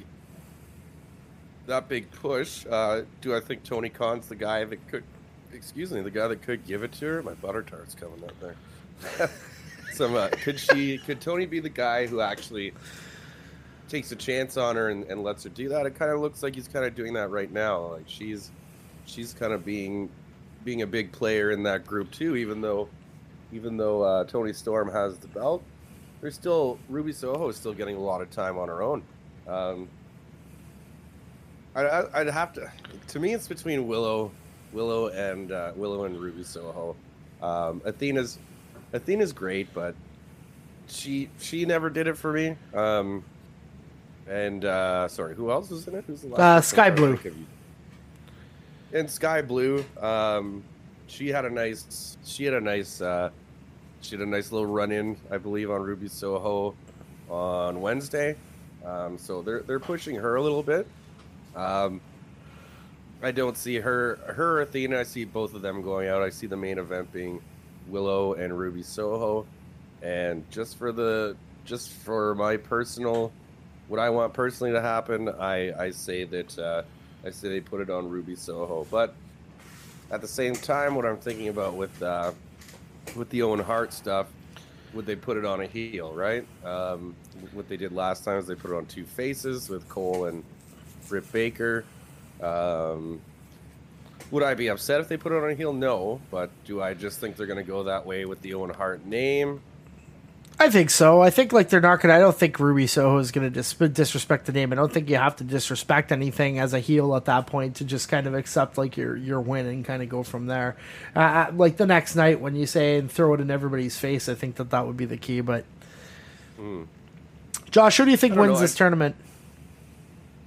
that 1.66 1.88
big 1.88 2.10
push. 2.10 2.66
Uh, 2.66 3.02
do 3.20 3.34
I 3.34 3.40
think 3.40 3.64
Tony 3.64 3.88
Khan's 3.88 4.28
the 4.28 4.36
guy 4.36 4.64
that 4.64 4.88
could? 4.88 5.04
Excuse 5.52 5.90
me, 5.92 6.00
the 6.00 6.10
guy 6.10 6.28
that 6.28 6.42
could 6.42 6.66
give 6.66 6.82
it 6.82 6.92
to 6.92 7.06
her. 7.06 7.22
My 7.22 7.34
butter 7.34 7.62
tart's 7.62 7.94
coming 7.94 8.22
up 8.24 8.34
there. 8.40 9.30
Some 9.92 10.14
uh, 10.14 10.28
could 10.28 10.60
she? 10.60 10.98
Could 10.98 11.20
Tony 11.20 11.46
be 11.46 11.60
the 11.60 11.68
guy 11.68 12.06
who 12.06 12.20
actually 12.20 12.72
takes 13.88 14.12
a 14.12 14.16
chance 14.16 14.56
on 14.56 14.76
her 14.76 14.90
and, 14.90 15.04
and 15.04 15.22
lets 15.22 15.44
her 15.44 15.50
do 15.50 15.68
that? 15.70 15.86
It 15.86 15.96
kind 15.96 16.12
of 16.12 16.20
looks 16.20 16.42
like 16.42 16.54
he's 16.54 16.68
kind 16.68 16.84
of 16.84 16.94
doing 16.94 17.14
that 17.14 17.30
right 17.30 17.50
now. 17.50 17.86
Like 17.86 18.04
she's 18.06 18.50
she's 19.06 19.32
kind 19.32 19.52
of 19.52 19.64
being 19.64 20.08
being 20.64 20.82
a 20.82 20.86
big 20.86 21.12
player 21.12 21.50
in 21.50 21.62
that 21.64 21.86
group 21.86 22.10
too. 22.10 22.36
Even 22.36 22.60
though 22.60 22.88
even 23.52 23.76
though 23.76 24.02
uh, 24.02 24.24
Toni 24.24 24.52
Storm 24.52 24.90
has 24.90 25.18
the 25.18 25.28
belt, 25.28 25.62
there's 26.20 26.34
still 26.34 26.78
Ruby 26.88 27.12
Soho 27.12 27.48
is 27.48 27.56
still 27.56 27.74
getting 27.74 27.96
a 27.96 28.00
lot 28.00 28.20
of 28.20 28.30
time 28.30 28.58
on 28.58 28.68
her 28.68 28.82
own. 28.82 29.02
Um, 29.48 29.88
I, 31.74 32.04
would 32.18 32.28
have 32.28 32.52
to. 32.54 32.70
To 33.08 33.20
me, 33.20 33.32
it's 33.32 33.48
between 33.48 33.86
Willow, 33.86 34.32
Willow 34.72 35.08
and 35.08 35.52
uh, 35.52 35.72
Willow 35.76 36.04
and 36.04 36.18
Ruby 36.18 36.42
Soho. 36.42 36.96
Um, 37.42 37.80
Athena's 37.84 38.38
Athena's 38.92 39.32
great, 39.32 39.72
but 39.72 39.94
she 40.88 41.30
she 41.38 41.64
never 41.64 41.88
did 41.88 42.06
it 42.06 42.18
for 42.18 42.32
me. 42.32 42.56
Um, 42.74 43.24
and 44.28 44.64
uh, 44.64 45.08
sorry, 45.08 45.34
who 45.34 45.50
else 45.50 45.70
was 45.70 45.86
in 45.88 45.94
it? 45.94 46.04
Who's 46.06 46.22
the 46.22 46.28
last? 46.28 46.40
Uh, 46.40 46.60
Skye 46.60 46.90
Blue. 46.90 47.18
And 48.92 49.08
Skye 49.08 49.42
Blue, 49.42 49.84
um, 50.00 50.64
she 51.06 51.28
had 51.28 51.44
a 51.44 51.50
nice 51.50 52.16
she 52.24 52.44
had 52.44 52.54
a 52.54 52.60
nice 52.60 53.00
uh, 53.00 53.30
she 54.00 54.16
had 54.16 54.26
a 54.26 54.30
nice 54.30 54.52
little 54.52 54.66
run 54.66 54.92
in, 54.92 55.16
I 55.30 55.38
believe, 55.38 55.70
on 55.70 55.82
Ruby 55.82 56.08
Soho 56.08 56.74
on 57.28 57.80
Wednesday. 57.80 58.36
Um, 58.84 59.18
so 59.18 59.42
they're 59.42 59.60
they're 59.60 59.80
pushing 59.80 60.16
her 60.16 60.36
a 60.36 60.42
little 60.42 60.62
bit. 60.62 60.86
Um, 61.54 62.00
I 63.22 63.30
don't 63.30 63.56
see 63.56 63.76
her 63.76 64.18
her 64.28 64.62
Athena. 64.62 65.00
I 65.00 65.02
see 65.02 65.24
both 65.24 65.54
of 65.54 65.62
them 65.62 65.82
going 65.82 66.08
out. 66.08 66.22
I 66.22 66.30
see 66.30 66.46
the 66.46 66.56
main 66.56 66.78
event 66.78 67.12
being 67.12 67.42
Willow 67.88 68.34
and 68.34 68.58
Ruby 68.58 68.82
Soho, 68.82 69.46
and 70.02 70.48
just 70.50 70.78
for 70.78 70.92
the 70.92 71.36
just 71.66 71.90
for 71.90 72.34
my 72.34 72.56
personal, 72.56 73.32
what 73.88 74.00
I 74.00 74.08
want 74.10 74.32
personally 74.32 74.72
to 74.72 74.80
happen, 74.80 75.28
I 75.28 75.72
I 75.78 75.90
say 75.90 76.24
that 76.24 76.58
uh, 76.58 76.82
I 77.24 77.30
say 77.30 77.50
they 77.50 77.60
put 77.60 77.82
it 77.82 77.90
on 77.90 78.08
Ruby 78.08 78.36
Soho. 78.36 78.86
But 78.90 79.14
at 80.10 80.22
the 80.22 80.28
same 80.28 80.54
time, 80.54 80.94
what 80.94 81.04
I'm 81.04 81.18
thinking 81.18 81.48
about 81.48 81.74
with 81.74 82.02
uh, 82.02 82.32
with 83.16 83.28
the 83.30 83.42
Owen 83.42 83.60
Hart 83.60 83.92
stuff, 83.92 84.26
would 84.92 85.06
they 85.06 85.16
put 85.16 85.36
it 85.36 85.44
on 85.44 85.60
a 85.60 85.66
heel, 85.66 86.12
right? 86.12 86.44
Um, 86.64 87.14
what 87.52 87.68
they 87.68 87.76
did 87.76 87.92
last 87.92 88.24
time 88.24 88.38
is 88.38 88.46
they 88.46 88.54
put 88.54 88.70
it 88.70 88.76
on 88.76 88.86
two 88.86 89.04
faces 89.04 89.68
with 89.68 89.88
Cole 89.88 90.26
and 90.26 90.42
Britt 91.08 91.30
Baker. 91.32 91.84
Um, 92.42 93.20
would 94.30 94.42
I 94.42 94.54
be 94.54 94.68
upset 94.68 95.00
if 95.00 95.08
they 95.08 95.16
put 95.16 95.32
it 95.32 95.42
on 95.42 95.50
a 95.50 95.54
heel? 95.54 95.72
No, 95.72 96.20
but 96.30 96.50
do 96.64 96.82
I 96.82 96.94
just 96.94 97.20
think 97.20 97.36
they're 97.36 97.46
going 97.46 97.64
to 97.64 97.68
go 97.68 97.84
that 97.84 98.06
way 98.06 98.24
with 98.24 98.40
the 98.42 98.54
Owen 98.54 98.70
Hart 98.70 99.04
name? 99.04 99.60
I 100.62 100.68
think 100.68 100.90
so. 100.90 101.22
I 101.22 101.30
think 101.30 101.54
like 101.54 101.70
they're 101.70 101.80
not 101.80 102.00
gonna. 102.02 102.14
I 102.14 102.18
don't 102.18 102.36
think 102.36 102.60
Ruby 102.60 102.86
Soho 102.86 103.16
is 103.16 103.32
gonna 103.32 103.48
dis- 103.48 103.72
disrespect 103.72 104.44
the 104.44 104.52
name. 104.52 104.74
I 104.74 104.76
don't 104.76 104.92
think 104.92 105.08
you 105.08 105.16
have 105.16 105.34
to 105.36 105.44
disrespect 105.44 106.12
anything 106.12 106.58
as 106.58 106.74
a 106.74 106.80
heel 106.80 107.16
at 107.16 107.24
that 107.24 107.46
point 107.46 107.76
to 107.76 107.84
just 107.84 108.10
kind 108.10 108.26
of 108.26 108.34
accept 108.34 108.76
like 108.76 108.98
your 108.98 109.16
your 109.16 109.40
win 109.40 109.64
and 109.64 109.86
kind 109.86 110.02
of 110.02 110.10
go 110.10 110.22
from 110.22 110.46
there. 110.48 110.76
Uh, 111.16 111.20
uh, 111.20 111.50
like 111.54 111.78
the 111.78 111.86
next 111.86 112.14
night 112.14 112.42
when 112.42 112.56
you 112.56 112.66
say 112.66 112.98
and 112.98 113.10
throw 113.10 113.32
it 113.32 113.40
in 113.40 113.50
everybody's 113.50 113.98
face, 113.98 114.28
I 114.28 114.34
think 114.34 114.56
that 114.56 114.68
that 114.68 114.86
would 114.86 114.98
be 114.98 115.06
the 115.06 115.16
key. 115.16 115.40
But 115.40 115.64
Josh, 117.70 117.96
who 117.96 118.04
do 118.04 118.10
you 118.10 118.18
think 118.18 118.36
wins 118.36 118.52
know, 118.52 118.60
this 118.60 118.74
I- 118.74 118.78
tournament? 118.78 119.16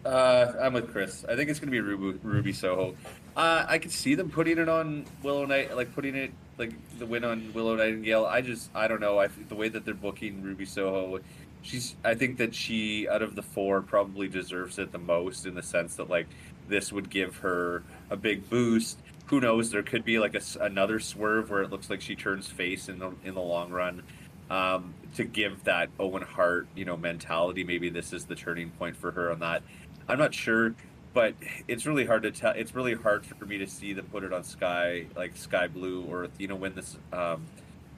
Uh, 0.05 0.53
I'm 0.61 0.73
with 0.73 0.91
Chris. 0.91 1.25
I 1.27 1.35
think 1.35 1.49
it's 1.49 1.59
gonna 1.59 1.71
be 1.71 1.79
Ruby, 1.79 2.19
Ruby 2.21 2.53
Soho. 2.53 2.93
Uh, 3.35 3.65
I 3.67 3.79
could 3.79 3.91
see 3.91 4.13
them 4.13 4.29
putting 4.29 4.59
it 4.59 4.69
on 4.69 5.05
Willow 5.23 5.45
Night, 5.47 5.75
like 5.75 5.95
putting 5.95 6.15
it 6.15 6.31
like 6.57 6.71
the 6.99 7.05
win 7.05 7.23
on 7.23 7.51
Willow 7.53 7.75
Nightingale. 7.75 8.25
I 8.25 8.41
just 8.41 8.69
I 8.75 8.87
don't 8.87 9.01
know. 9.01 9.19
I 9.19 9.27
the 9.27 9.55
way 9.55 9.69
that 9.69 9.85
they're 9.85 9.93
booking 9.93 10.41
Ruby 10.41 10.65
Soho, 10.65 11.19
she's. 11.61 11.95
I 12.03 12.15
think 12.15 12.37
that 12.37 12.53
she 12.53 13.07
out 13.07 13.21
of 13.21 13.35
the 13.35 13.41
four 13.41 13.81
probably 13.81 14.27
deserves 14.27 14.77
it 14.79 14.91
the 14.91 14.99
most 14.99 15.45
in 15.45 15.55
the 15.55 15.63
sense 15.63 15.95
that 15.95 16.09
like 16.09 16.27
this 16.67 16.91
would 16.91 17.09
give 17.09 17.37
her 17.37 17.83
a 18.09 18.15
big 18.15 18.49
boost. 18.49 18.97
Who 19.27 19.39
knows? 19.39 19.71
There 19.71 19.83
could 19.83 20.05
be 20.05 20.19
like 20.19 20.35
a 20.35 20.41
another 20.61 20.99
swerve 20.99 21.49
where 21.49 21.63
it 21.63 21.69
looks 21.69 21.89
like 21.89 22.01
she 22.01 22.15
turns 22.15 22.47
face 22.47 22.89
in 22.89 22.99
the 22.99 23.11
in 23.23 23.33
the 23.33 23.41
long 23.41 23.71
run. 23.71 24.03
Um, 24.49 24.93
to 25.15 25.23
give 25.23 25.63
that 25.63 25.89
Owen 25.99 26.21
Hart, 26.21 26.67
you 26.75 26.85
know, 26.85 26.97
mentality. 26.97 27.63
Maybe 27.63 27.89
this 27.89 28.13
is 28.13 28.25
the 28.25 28.35
turning 28.35 28.69
point 28.71 28.95
for 28.95 29.11
her 29.11 29.31
on 29.31 29.39
that. 29.39 29.63
I'm 30.07 30.19
not 30.19 30.33
sure, 30.33 30.75
but 31.13 31.35
it's 31.67 31.85
really 31.85 32.05
hard 32.05 32.23
to 32.23 32.31
tell. 32.31 32.53
It's 32.53 32.73
really 32.73 32.95
hard 32.95 33.25
for 33.25 33.45
me 33.45 33.57
to 33.59 33.67
see 33.67 33.93
them 33.93 34.05
put 34.11 34.23
it 34.23 34.33
on 34.33 34.43
Skye, 34.43 35.07
like 35.15 35.35
Skye 35.37 35.67
Blue, 35.67 36.03
or 36.03 36.27
you 36.37 36.47
know, 36.47 36.55
win 36.55 36.75
this. 36.75 36.97
Um, 37.11 37.45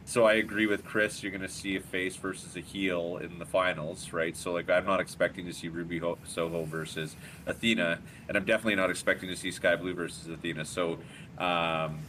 so 0.08 0.26
I 0.26 0.34
agree 0.34 0.68
with 0.68 0.86
Chris. 0.86 1.24
You're 1.24 1.32
going 1.32 1.42
to 1.42 1.50
see 1.50 1.76
a 1.76 1.80
face 1.80 2.16
versus 2.16 2.56
a 2.56 2.60
heel 2.60 3.18
in 3.18 3.40
the 3.40 3.46
finals, 3.46 4.14
right? 4.14 4.38
So 4.38 4.54
like, 4.54 4.70
I'm 4.70 4.86
not 4.86 5.00
expecting 5.00 5.48
to 5.48 5.54
see 5.54 5.68
Ruby 5.68 5.98
Ho- 5.98 6.20
Soho 6.26 6.64
versus 6.64 7.16
Athena, 7.48 8.00
and 8.28 8.38
I'm 8.38 8.46
definitely 8.46 8.76
not 8.76 8.92
expecting 8.92 9.30
to 9.30 9.36
see 9.36 9.50
Skye 9.50 9.76
Blue 9.76 9.96
versus 9.96 10.28
Athena. 10.28 10.66
So 10.66 11.00
um, 11.40 12.00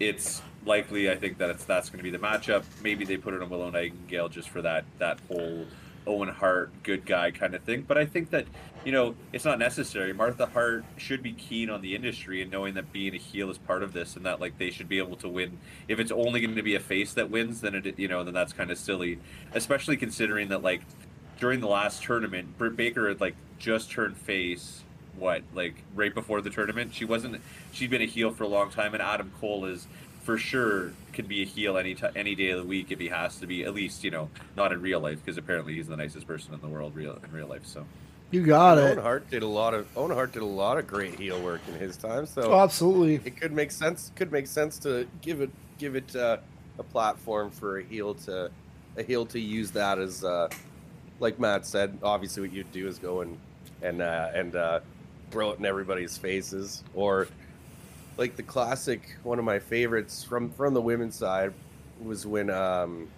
it's 0.00 0.42
likely, 0.64 1.08
I 1.10 1.14
think 1.14 1.38
that 1.38 1.50
it's 1.50 1.64
that's 1.64 1.90
going 1.90 1.98
to 1.98 2.02
be 2.02 2.10
the 2.10 2.18
matchup. 2.18 2.64
Maybe 2.82 3.04
they 3.04 3.16
put 3.18 3.34
it 3.34 3.42
on 3.42 3.50
Willow 3.50 3.70
Nightingale 3.70 4.28
just 4.28 4.48
for 4.48 4.62
that 4.62 4.84
that 4.98 5.20
whole 5.28 5.66
Owen 6.06 6.28
Hart 6.28 6.70
good 6.82 7.06
guy 7.06 7.30
kind 7.30 7.54
of 7.54 7.62
thing. 7.62 7.82
But 7.82 7.98
I 7.98 8.06
think 8.06 8.30
that 8.30 8.46
you 8.86 8.92
know 8.92 9.16
it's 9.32 9.44
not 9.44 9.58
necessary. 9.58 10.12
Martha 10.12 10.46
Hart 10.46 10.84
should 10.96 11.20
be 11.20 11.32
keen 11.32 11.70
on 11.70 11.82
the 11.82 11.96
industry 11.96 12.40
and 12.40 12.52
knowing 12.52 12.74
that 12.74 12.92
being 12.92 13.16
a 13.16 13.18
heel 13.18 13.50
is 13.50 13.58
part 13.58 13.82
of 13.82 13.92
this, 13.92 14.14
and 14.14 14.24
that 14.24 14.40
like 14.40 14.58
they 14.58 14.70
should 14.70 14.88
be 14.88 14.98
able 14.98 15.16
to 15.16 15.28
win. 15.28 15.58
If 15.88 15.98
it's 15.98 16.12
only 16.12 16.40
going 16.40 16.54
to 16.54 16.62
be 16.62 16.76
a 16.76 16.80
face 16.80 17.12
that 17.14 17.28
wins, 17.28 17.62
then 17.62 17.74
it 17.74 17.98
you 17.98 18.06
know 18.06 18.22
then 18.22 18.32
that's 18.32 18.52
kind 18.52 18.70
of 18.70 18.78
silly, 18.78 19.18
especially 19.52 19.96
considering 19.96 20.50
that 20.50 20.62
like 20.62 20.82
during 21.40 21.58
the 21.58 21.66
last 21.66 22.04
tournament, 22.04 22.56
Britt 22.58 22.76
Baker 22.76 23.08
had 23.08 23.20
like 23.20 23.34
just 23.58 23.90
turned 23.90 24.16
face. 24.16 24.84
What 25.18 25.42
like 25.52 25.82
right 25.96 26.14
before 26.14 26.40
the 26.40 26.50
tournament? 26.50 26.94
She 26.94 27.04
wasn't. 27.04 27.40
She'd 27.72 27.90
been 27.90 28.02
a 28.02 28.06
heel 28.06 28.30
for 28.30 28.44
a 28.44 28.48
long 28.48 28.70
time, 28.70 28.94
and 28.94 29.02
Adam 29.02 29.32
Cole 29.40 29.64
is 29.64 29.88
for 30.22 30.38
sure 30.38 30.92
can 31.12 31.26
be 31.26 31.42
a 31.42 31.44
heel 31.44 31.76
any 31.76 31.96
t- 31.96 32.06
any 32.14 32.36
day 32.36 32.50
of 32.50 32.58
the 32.58 32.64
week 32.64 32.92
if 32.92 33.00
he 33.00 33.08
has 33.08 33.36
to 33.38 33.48
be. 33.48 33.64
At 33.64 33.74
least 33.74 34.04
you 34.04 34.12
know 34.12 34.30
not 34.56 34.72
in 34.72 34.80
real 34.80 35.00
life 35.00 35.24
because 35.24 35.38
apparently 35.38 35.74
he's 35.74 35.88
the 35.88 35.96
nicest 35.96 36.28
person 36.28 36.54
in 36.54 36.60
the 36.60 36.68
world 36.68 36.94
real 36.94 37.18
in 37.24 37.32
real 37.32 37.48
life. 37.48 37.66
So 37.66 37.84
You 38.36 38.44
got 38.44 38.76
Owen 38.78 38.98
it. 38.98 39.02
Hart 39.02 39.30
did 39.30 39.42
a 39.42 39.46
lot 39.46 39.72
of 39.72 39.86
Owen 39.96 40.10
Hart 40.10 40.32
did 40.32 40.42
a 40.42 40.44
lot 40.44 40.76
of 40.78 40.86
great 40.86 41.18
heel 41.18 41.40
work 41.42 41.60
in 41.68 41.74
his 41.74 41.96
time, 41.96 42.26
so 42.26 42.52
Oh, 42.52 42.60
absolutely. 42.60 43.14
it 43.24 43.40
could 43.40 43.52
make 43.52 43.70
sense. 43.70 44.12
Could 44.14 44.30
make 44.30 44.46
sense 44.46 44.78
to 44.80 45.06
give 45.22 45.40
it 45.40 45.50
give 45.78 45.96
it 45.96 46.14
uh, 46.14 46.36
a 46.78 46.82
platform 46.82 47.50
for 47.50 47.78
a 47.78 47.82
heel 47.82 48.14
to 48.26 48.50
a 48.96 49.02
heel 49.02 49.24
to 49.26 49.40
use 49.40 49.70
that 49.72 49.98
as 49.98 50.22
uh, 50.24 50.48
like 51.20 51.38
Matt 51.40 51.64
said. 51.64 51.96
Obviously, 52.02 52.42
what 52.42 52.52
you'd 52.52 52.70
do 52.72 52.86
is 52.86 52.98
go 52.98 53.22
and 53.22 53.38
and 53.82 54.02
uh, 54.02 54.28
and 54.34 54.54
uh, 54.54 54.80
throw 55.30 55.52
it 55.52 55.58
in 55.58 55.64
everybody's 55.64 56.18
faces, 56.18 56.84
or 56.94 57.28
like 58.18 58.36
the 58.36 58.42
classic 58.42 59.16
one 59.22 59.38
of 59.38 59.44
my 59.46 59.58
favorites 59.58 60.22
from 60.22 60.50
from 60.50 60.74
the 60.74 60.82
women's 60.82 61.14
side 61.16 61.54
was 62.02 62.26
when 62.26 62.50
um, 62.50 63.08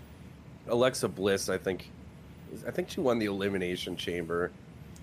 Alexa 0.68 1.08
Bliss, 1.08 1.48
I 1.48 1.58
think, 1.58 1.90
I 2.66 2.70
think 2.70 2.90
she 2.90 3.00
won 3.00 3.18
the 3.18 3.26
Elimination 3.26 3.96
Chamber, 3.96 4.52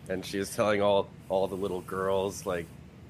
and 0.09 0.25
she 0.25 0.37
was 0.39 0.55
telling 0.55 0.81
all 0.81 1.07
all 1.29 1.47
the 1.47 1.55
little 1.55 1.81
girls 1.81 2.45
like, 2.45 2.65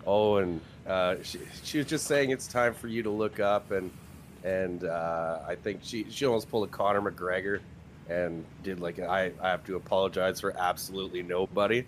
oh, 0.06 0.38
and 0.38 0.62
uh, 0.88 1.16
she 1.24 1.40
she 1.64 1.78
was 1.80 1.88
just 1.88 2.06
saying 2.08 2.32
it's 2.32 2.48
time 2.48 2.74
for 2.74 2.88
you 2.88 3.04
to 3.04 3.10
look 3.10 3.40
up, 3.40 3.72
and 3.72 3.92
and 4.44 4.84
uh, 4.84 5.40
I 5.48 5.56
think 5.56 5.80
she 5.84 6.06
she 6.10 6.26
almost 6.26 6.50
pulled 6.50 6.68
a 6.68 6.72
Conor 6.72 7.02
McGregor, 7.02 7.60
and 8.10 8.46
did 8.64 8.80
like 8.80 9.00
I 9.00 9.32
I 9.42 9.50
have 9.50 9.66
to 9.66 9.76
apologize 9.76 10.40
for 10.40 10.56
absolutely 10.58 11.24
nobody. 11.24 11.86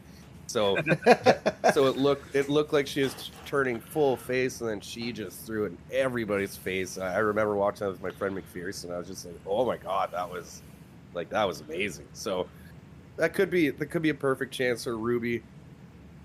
So 0.47 0.78
so 1.74 1.88
it 1.88 1.97
looked 1.97 2.36
it 2.36 2.49
looked 2.49 2.74
like 2.74 2.88
she 2.88 3.03
was 3.03 3.32
turning 3.45 3.80
full 3.80 4.18
face, 4.18 4.62
and 4.62 4.70
then 4.70 4.80
she 4.82 5.12
just 5.12 5.45
threw 5.45 5.66
it 5.66 5.68
in 5.68 5.78
everybody's 5.91 6.55
face. 6.55 6.97
I 6.97 7.18
remember 7.20 7.55
watching 7.55 7.86
that 7.86 7.91
with 7.91 8.01
my 8.01 8.12
friend 8.12 8.36
McPherson. 8.36 8.93
I 8.93 8.97
was 8.97 9.08
just 9.08 9.26
like, 9.26 9.36
oh 9.45 9.66
my 9.66 9.78
god, 9.78 10.12
that 10.12 10.30
was 10.30 10.62
like 11.14 11.30
that 11.30 11.45
was 11.47 11.62
amazing. 11.62 12.08
So 12.14 12.47
that 13.18 13.34
could 13.34 13.49
be 13.49 13.70
that 13.70 13.88
could 13.88 14.01
be 14.01 14.09
a 14.09 14.15
perfect 14.15 14.53
chance 14.53 14.86
for 14.86 14.97
Ruby. 14.97 15.43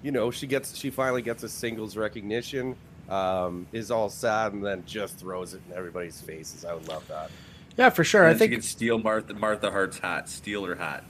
You 0.03 0.13
know, 0.13 0.31
she 0.31 0.47
gets 0.47 0.77
she 0.77 0.91
finally 0.91 1.23
gets 1.23 1.43
a 1.43 1.49
singles 1.49 1.97
recognition. 1.97 2.77
Um, 3.09 3.67
is 3.73 3.91
all 3.91 4.09
sad 4.09 4.53
and 4.53 4.65
then 4.65 4.85
just 4.87 5.19
throws 5.19 5.53
it 5.53 5.61
in 5.69 5.77
everybody's 5.77 6.21
faces. 6.21 6.65
I 6.65 6.73
would 6.73 6.89
love 6.89 7.07
that. 7.09 7.31
Yeah, 7.77 7.91
for 7.91 8.05
sure. 8.05 8.25
I 8.25 8.29
think 8.33 8.39
she 8.39 8.49
think 8.49 8.53
could 8.63 8.65
steal 8.65 8.99
Martha 8.99 9.35
Martha 9.35 9.71
Hart's 9.71 9.99
hat, 9.99 10.29
steal 10.29 10.65
her 10.65 10.77
hat. 10.77 11.05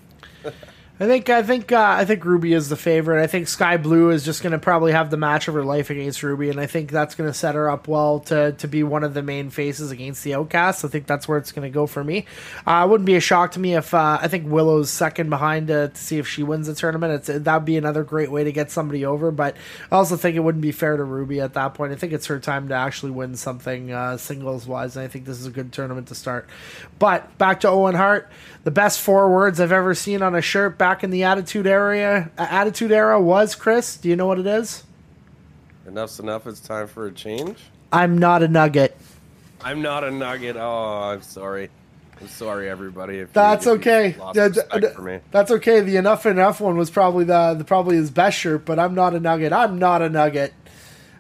I 1.02 1.06
think 1.06 1.28
I 1.30 1.42
think 1.42 1.72
uh, 1.72 1.96
I 1.98 2.04
think 2.04 2.24
Ruby 2.24 2.52
is 2.52 2.68
the 2.68 2.76
favorite. 2.76 3.20
I 3.20 3.26
think 3.26 3.48
Skye 3.48 3.76
Blue 3.76 4.10
is 4.10 4.24
just 4.24 4.40
going 4.40 4.52
to 4.52 4.58
probably 4.60 4.92
have 4.92 5.10
the 5.10 5.16
match 5.16 5.48
of 5.48 5.54
her 5.54 5.64
life 5.64 5.90
against 5.90 6.22
Ruby, 6.22 6.48
and 6.48 6.60
I 6.60 6.66
think 6.66 6.92
that's 6.92 7.16
going 7.16 7.28
to 7.28 7.34
set 7.34 7.56
her 7.56 7.68
up 7.68 7.88
well 7.88 8.20
to 8.20 8.52
to 8.52 8.68
be 8.68 8.84
one 8.84 9.02
of 9.02 9.12
the 9.12 9.20
main 9.20 9.50
faces 9.50 9.90
against 9.90 10.22
the 10.22 10.34
Outcasts. 10.34 10.84
I 10.84 10.88
think 10.88 11.08
that's 11.08 11.26
where 11.26 11.38
it's 11.38 11.50
going 11.50 11.68
to 11.68 11.74
go 11.74 11.88
for 11.88 12.04
me. 12.04 12.26
Uh, 12.64 12.84
it 12.86 12.88
wouldn't 12.88 13.06
be 13.06 13.16
a 13.16 13.20
shock 13.20 13.50
to 13.52 13.58
me 13.58 13.74
if 13.74 13.92
uh, 13.92 14.20
I 14.22 14.28
think 14.28 14.48
Willow's 14.48 14.90
second 14.90 15.28
behind 15.28 15.66
to, 15.66 15.88
to 15.88 16.00
see 16.00 16.18
if 16.18 16.28
she 16.28 16.44
wins 16.44 16.68
the 16.68 16.74
tournament. 16.76 17.28
It's 17.28 17.42
that'd 17.42 17.64
be 17.64 17.76
another 17.76 18.04
great 18.04 18.30
way 18.30 18.44
to 18.44 18.52
get 18.52 18.70
somebody 18.70 19.04
over. 19.04 19.32
But 19.32 19.56
I 19.90 19.96
also 19.96 20.16
think 20.16 20.36
it 20.36 20.40
wouldn't 20.40 20.62
be 20.62 20.70
fair 20.70 20.96
to 20.96 21.02
Ruby 21.02 21.40
at 21.40 21.54
that 21.54 21.74
point. 21.74 21.90
I 21.90 21.96
think 21.96 22.12
it's 22.12 22.26
her 22.26 22.38
time 22.38 22.68
to 22.68 22.74
actually 22.74 23.10
win 23.10 23.34
something 23.34 23.90
uh, 23.90 24.18
singles 24.18 24.68
wise, 24.68 24.94
and 24.94 25.04
I 25.04 25.08
think 25.08 25.24
this 25.24 25.40
is 25.40 25.46
a 25.46 25.50
good 25.50 25.72
tournament 25.72 26.06
to 26.08 26.14
start. 26.14 26.48
But 27.00 27.36
back 27.38 27.58
to 27.62 27.68
Owen 27.68 27.96
Hart, 27.96 28.30
the 28.64 28.70
best 28.70 29.00
four 29.00 29.30
words 29.32 29.60
I've 29.60 29.72
ever 29.72 29.94
seen 29.94 30.22
on 30.22 30.34
a 30.34 30.40
shirt 30.42 30.78
back 30.78 31.02
in 31.02 31.10
the 31.10 31.24
Attitude 31.24 31.66
Era. 31.66 32.30
Uh, 32.38 32.46
Attitude 32.50 32.92
Era 32.92 33.20
was 33.20 33.54
Chris. 33.54 33.96
Do 33.96 34.08
you 34.08 34.16
know 34.16 34.26
what 34.26 34.38
it 34.38 34.46
is? 34.46 34.84
Enough's 35.86 36.20
enough. 36.20 36.46
It's 36.46 36.60
time 36.60 36.86
for 36.86 37.06
a 37.06 37.12
change. 37.12 37.58
I'm 37.92 38.16
not 38.18 38.42
a 38.42 38.48
nugget. 38.48 38.96
I'm 39.60 39.82
not 39.82 40.04
a 40.04 40.10
nugget. 40.10 40.56
Oh, 40.56 41.02
I'm 41.02 41.22
sorry. 41.22 41.70
I'm 42.20 42.28
sorry, 42.28 42.70
everybody. 42.70 43.24
That's 43.24 43.66
okay. 43.66 44.14
Lost 44.16 44.36
Yeah, 44.36 44.48
d- 44.48 44.60
for 44.94 45.02
me. 45.02 45.18
That's 45.32 45.50
okay. 45.50 45.80
The 45.80 45.96
enough 45.96 46.24
enough 46.24 46.60
one 46.60 46.76
was 46.76 46.88
probably 46.88 47.24
the, 47.24 47.54
the 47.54 47.64
probably 47.64 47.96
his 47.96 48.10
best 48.12 48.38
shirt, 48.38 48.64
but 48.64 48.78
I'm 48.78 48.94
not 48.94 49.14
a 49.14 49.20
nugget. 49.20 49.52
I'm 49.52 49.78
not 49.78 50.02
a 50.02 50.08
nugget. 50.08 50.54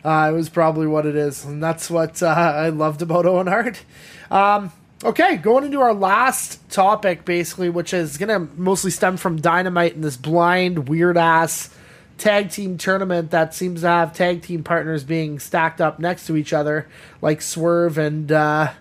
Uh, 0.04 0.30
it 0.32 0.36
was 0.36 0.48
probably 0.48 0.86
what 0.86 1.06
it 1.06 1.16
is, 1.16 1.44
and 1.44 1.62
that's 1.62 1.90
what 1.90 2.22
uh, 2.22 2.26
I 2.28 2.68
loved 2.70 3.02
about 3.02 3.26
Owen 3.26 3.46
Hart. 3.48 3.82
Um, 4.30 4.72
okay, 5.04 5.36
going 5.36 5.64
into 5.64 5.80
our 5.80 5.94
last 5.94 6.68
topic, 6.70 7.24
basically, 7.24 7.68
which 7.70 7.92
is 7.92 8.18
going 8.18 8.28
to 8.28 8.54
mostly 8.60 8.90
stem 8.90 9.16
from 9.16 9.40
Dynamite 9.40 9.94
and 9.94 10.04
this 10.04 10.16
blind, 10.16 10.88
weird 10.88 11.16
ass 11.16 11.74
tag 12.18 12.50
team 12.50 12.78
tournament 12.78 13.30
that 13.32 13.54
seems 13.54 13.80
to 13.80 13.88
have 13.88 14.12
tag 14.12 14.42
team 14.42 14.62
partners 14.62 15.02
being 15.02 15.38
stacked 15.38 15.80
up 15.80 15.98
next 15.98 16.26
to 16.26 16.36
each 16.36 16.52
other, 16.52 16.86
like 17.20 17.42
Swerve 17.42 17.98
and 17.98 18.30
uh, 18.30 18.72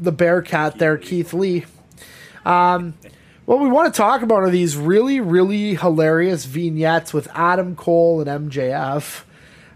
the 0.00 0.12
Bearcat 0.12 0.78
there, 0.78 0.98
Keith 0.98 1.32
Lee. 1.32 1.64
Um, 2.44 2.94
what 3.44 3.60
we 3.60 3.68
want 3.68 3.92
to 3.92 3.96
talk 3.96 4.22
about 4.22 4.42
are 4.42 4.50
these 4.50 4.76
really, 4.76 5.20
really 5.20 5.74
hilarious 5.74 6.44
vignettes 6.44 7.12
with 7.12 7.28
Adam 7.34 7.76
Cole 7.76 8.20
and 8.26 8.50
MJF. 8.50 9.22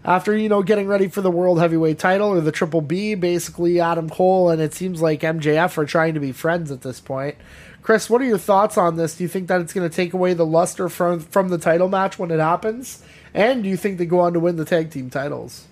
After, 0.07 0.37
you 0.37 0.47
know, 0.47 0.63
getting 0.63 0.87
ready 0.87 1.09
for 1.09 1.19
the 1.19 1.29
World 1.29 1.59
Heavyweight 1.59 1.99
title 1.99 2.29
or 2.29 2.39
the 2.39 2.51
Triple 2.51 2.79
B, 2.79 3.13
basically 3.13 3.81
Adam 3.81 4.09
Cole 4.09 4.49
and 4.49 4.61
it 4.61 4.73
seems 4.73 5.01
like 5.01 5.19
MJF 5.19 5.77
are 5.77 5.85
trying 5.85 6.13
to 6.13 6.21
be 6.21 6.31
friends 6.31 6.71
at 6.71 6.81
this 6.81 7.01
point. 7.01 7.35
Chris, 7.81 8.09
what 8.09 8.21
are 8.21 8.25
your 8.25 8.37
thoughts 8.37 8.77
on 8.77 8.95
this? 8.95 9.17
Do 9.17 9.23
you 9.23 9.27
think 9.27 9.49
that 9.49 9.59
it's 9.59 9.73
going 9.73 9.87
to 9.87 9.93
take 9.93 10.13
away 10.13 10.33
the 10.33 10.45
luster 10.45 10.87
from 10.87 11.19
from 11.19 11.49
the 11.49 11.57
title 11.57 11.89
match 11.89 12.17
when 12.17 12.31
it 12.31 12.39
happens? 12.39 13.03
And 13.33 13.63
do 13.63 13.69
you 13.69 13.77
think 13.77 13.97
they 13.97 14.05
go 14.05 14.19
on 14.21 14.33
to 14.33 14.39
win 14.39 14.55
the 14.55 14.65
tag 14.65 14.91
team 14.91 15.09
titles? 15.09 15.67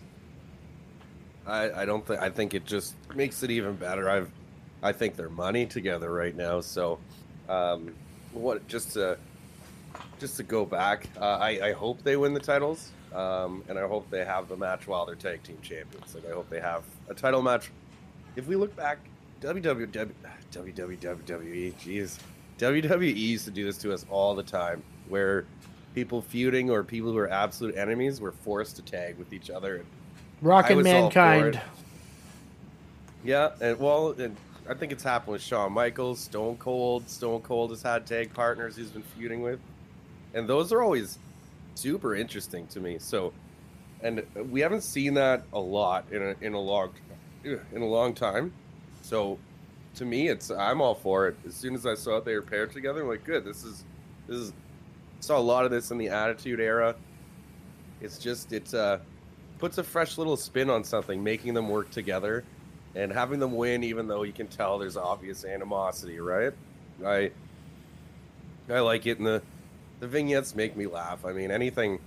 I, 1.48 1.72
I 1.72 1.86
don't 1.86 2.06
think. 2.06 2.22
I 2.22 2.30
think 2.30 2.54
it 2.54 2.66
just 2.66 2.96
makes 3.14 3.44
it 3.44 3.52
even 3.52 3.76
better. 3.76 4.10
I've, 4.10 4.32
I 4.84 4.92
think 4.92 5.16
they're 5.16 5.30
money 5.30 5.66
together 5.66 6.12
right 6.12 6.36
now. 6.36 6.62
So, 6.62 7.00
um, 7.48 7.94
what 8.34 8.68
just 8.68 8.94
to, 8.94 9.18
just 10.20 10.38
to 10.38 10.44
go 10.44 10.66
back, 10.66 11.10
uh, 11.20 11.38
I, 11.38 11.70
I 11.70 11.72
hope 11.74 12.04
they 12.04 12.18
win 12.18 12.34
the 12.34 12.40
titles, 12.40 12.92
um, 13.16 13.64
and 13.70 13.80
I 13.80 13.88
hope 13.88 14.10
they 14.10 14.26
have 14.26 14.50
the 14.50 14.58
match 14.58 14.88
while 14.88 15.06
they're 15.06 15.16
tag 15.16 15.42
team 15.44 15.58
champions. 15.62 16.14
Like 16.14 16.28
I 16.30 16.34
hope 16.34 16.50
they 16.50 16.60
have 16.60 16.84
a 17.10 17.14
title 17.14 17.42
match. 17.42 17.72
If 18.36 18.48
we 18.48 18.58
look 18.58 18.76
back, 18.76 19.00
WWW, 19.42 20.12
WWE, 20.52 21.74
jeez, 21.76 22.20
WWE 22.60 23.16
used 23.16 23.46
to 23.46 23.52
do 23.52 23.66
this 23.66 23.78
to 23.80 23.94
us 23.94 24.06
all 24.10 24.36
the 24.36 24.44
time, 24.44 24.84
where 25.08 25.46
people 25.94 26.22
feuding 26.22 26.70
or 26.70 26.84
people 26.84 27.12
who 27.12 27.18
are 27.18 27.30
absolute 27.30 27.78
enemies 27.78 28.20
were 28.20 28.34
forced 28.34 28.76
to 28.76 28.82
tag 28.82 29.18
with 29.18 29.32
each 29.32 29.50
other. 29.50 29.86
Rockin' 30.42 30.74
I 30.74 30.76
was 30.76 30.88
all 30.88 31.10
for 31.10 31.20
Mankind. 31.20 31.62
Yeah, 33.24 33.52
and 33.62 33.80
well, 33.80 34.12
and 34.12 34.36
I 34.70 34.74
think 34.74 34.92
it's 34.92 35.04
happened 35.04 35.34
with 35.34 35.42
Shawn 35.42 35.72
Michaels, 35.72 36.20
Stone 36.20 36.58
Cold. 36.58 37.10
Stone 37.10 37.42
Cold 37.42 37.70
has 37.70 37.82
had 37.82 38.06
tag 38.06 38.34
partners 38.34 38.76
he's 38.76 38.90
been 38.90 39.04
feuding 39.04 39.42
with, 39.42 39.60
and 40.34 40.48
those 40.48 40.74
are 40.74 40.82
always 40.82 41.18
super 41.76 42.16
interesting 42.16 42.68
to 42.68 42.80
me. 42.80 42.98
So, 43.00 43.34
and 44.02 44.24
we 44.50 44.62
haven't 44.62 44.82
seen 44.82 45.14
that 45.16 45.44
a 45.54 45.60
lot 45.60 46.06
in 46.12 46.22
a 46.22 46.36
in 46.42 46.54
a 46.54 46.60
long 46.60 46.92
in 47.44 47.82
a 47.82 47.86
long 47.86 48.14
time. 48.14 48.54
So, 49.02 49.38
to 49.96 50.06
me, 50.06 50.30
it's 50.30 50.50
I'm 50.50 50.82
all 50.82 50.96
for 50.96 51.28
it. 51.28 51.38
As 51.46 51.54
soon 51.54 51.76
as 51.76 51.86
I 51.86 51.96
saw 51.96 52.20
they 52.20 52.36
were 52.36 52.42
paired 52.42 52.72
together, 52.72 53.02
I'm 53.02 53.08
like, 53.08 53.24
good. 53.24 53.46
This 53.46 53.64
is 53.64 53.84
this 54.28 54.38
is 54.38 54.54
saw 55.20 55.38
a 55.38 55.40
lot 55.40 55.66
of 55.66 55.72
this 55.72 55.92
in 55.92 55.98
the 55.98 56.10
Attitude 56.10 56.60
Era. 56.60 56.96
It's 58.02 58.18
just 58.18 58.52
it's 58.52 58.74
uh 58.74 59.00
puts 59.58 59.78
a 59.78 59.84
fresh 59.84 60.18
little 60.18 60.38
spin 60.38 60.70
on 60.70 60.84
something, 60.84 61.24
making 61.24 61.54
them 61.54 61.70
work 61.70 61.90
together 61.92 62.44
and 62.96 63.12
having 63.12 63.40
them 63.40 63.54
win, 63.56 63.84
even 63.84 64.08
though 64.08 64.24
you 64.24 64.34
can 64.34 64.48
tell 64.48 64.80
there's 64.80 64.98
obvious 64.98 65.46
animosity, 65.46 66.20
right? 66.20 66.54
I 67.06 67.32
I 68.70 68.80
like 68.80 69.06
it, 69.06 69.18
and 69.18 69.28
the 69.28 69.42
the 70.06 70.12
vignettes 70.12 70.54
make 70.54 70.78
me 70.78 70.86
laugh. 70.86 71.26
I 71.26 71.34
mean, 71.34 71.50
anything 71.50 72.00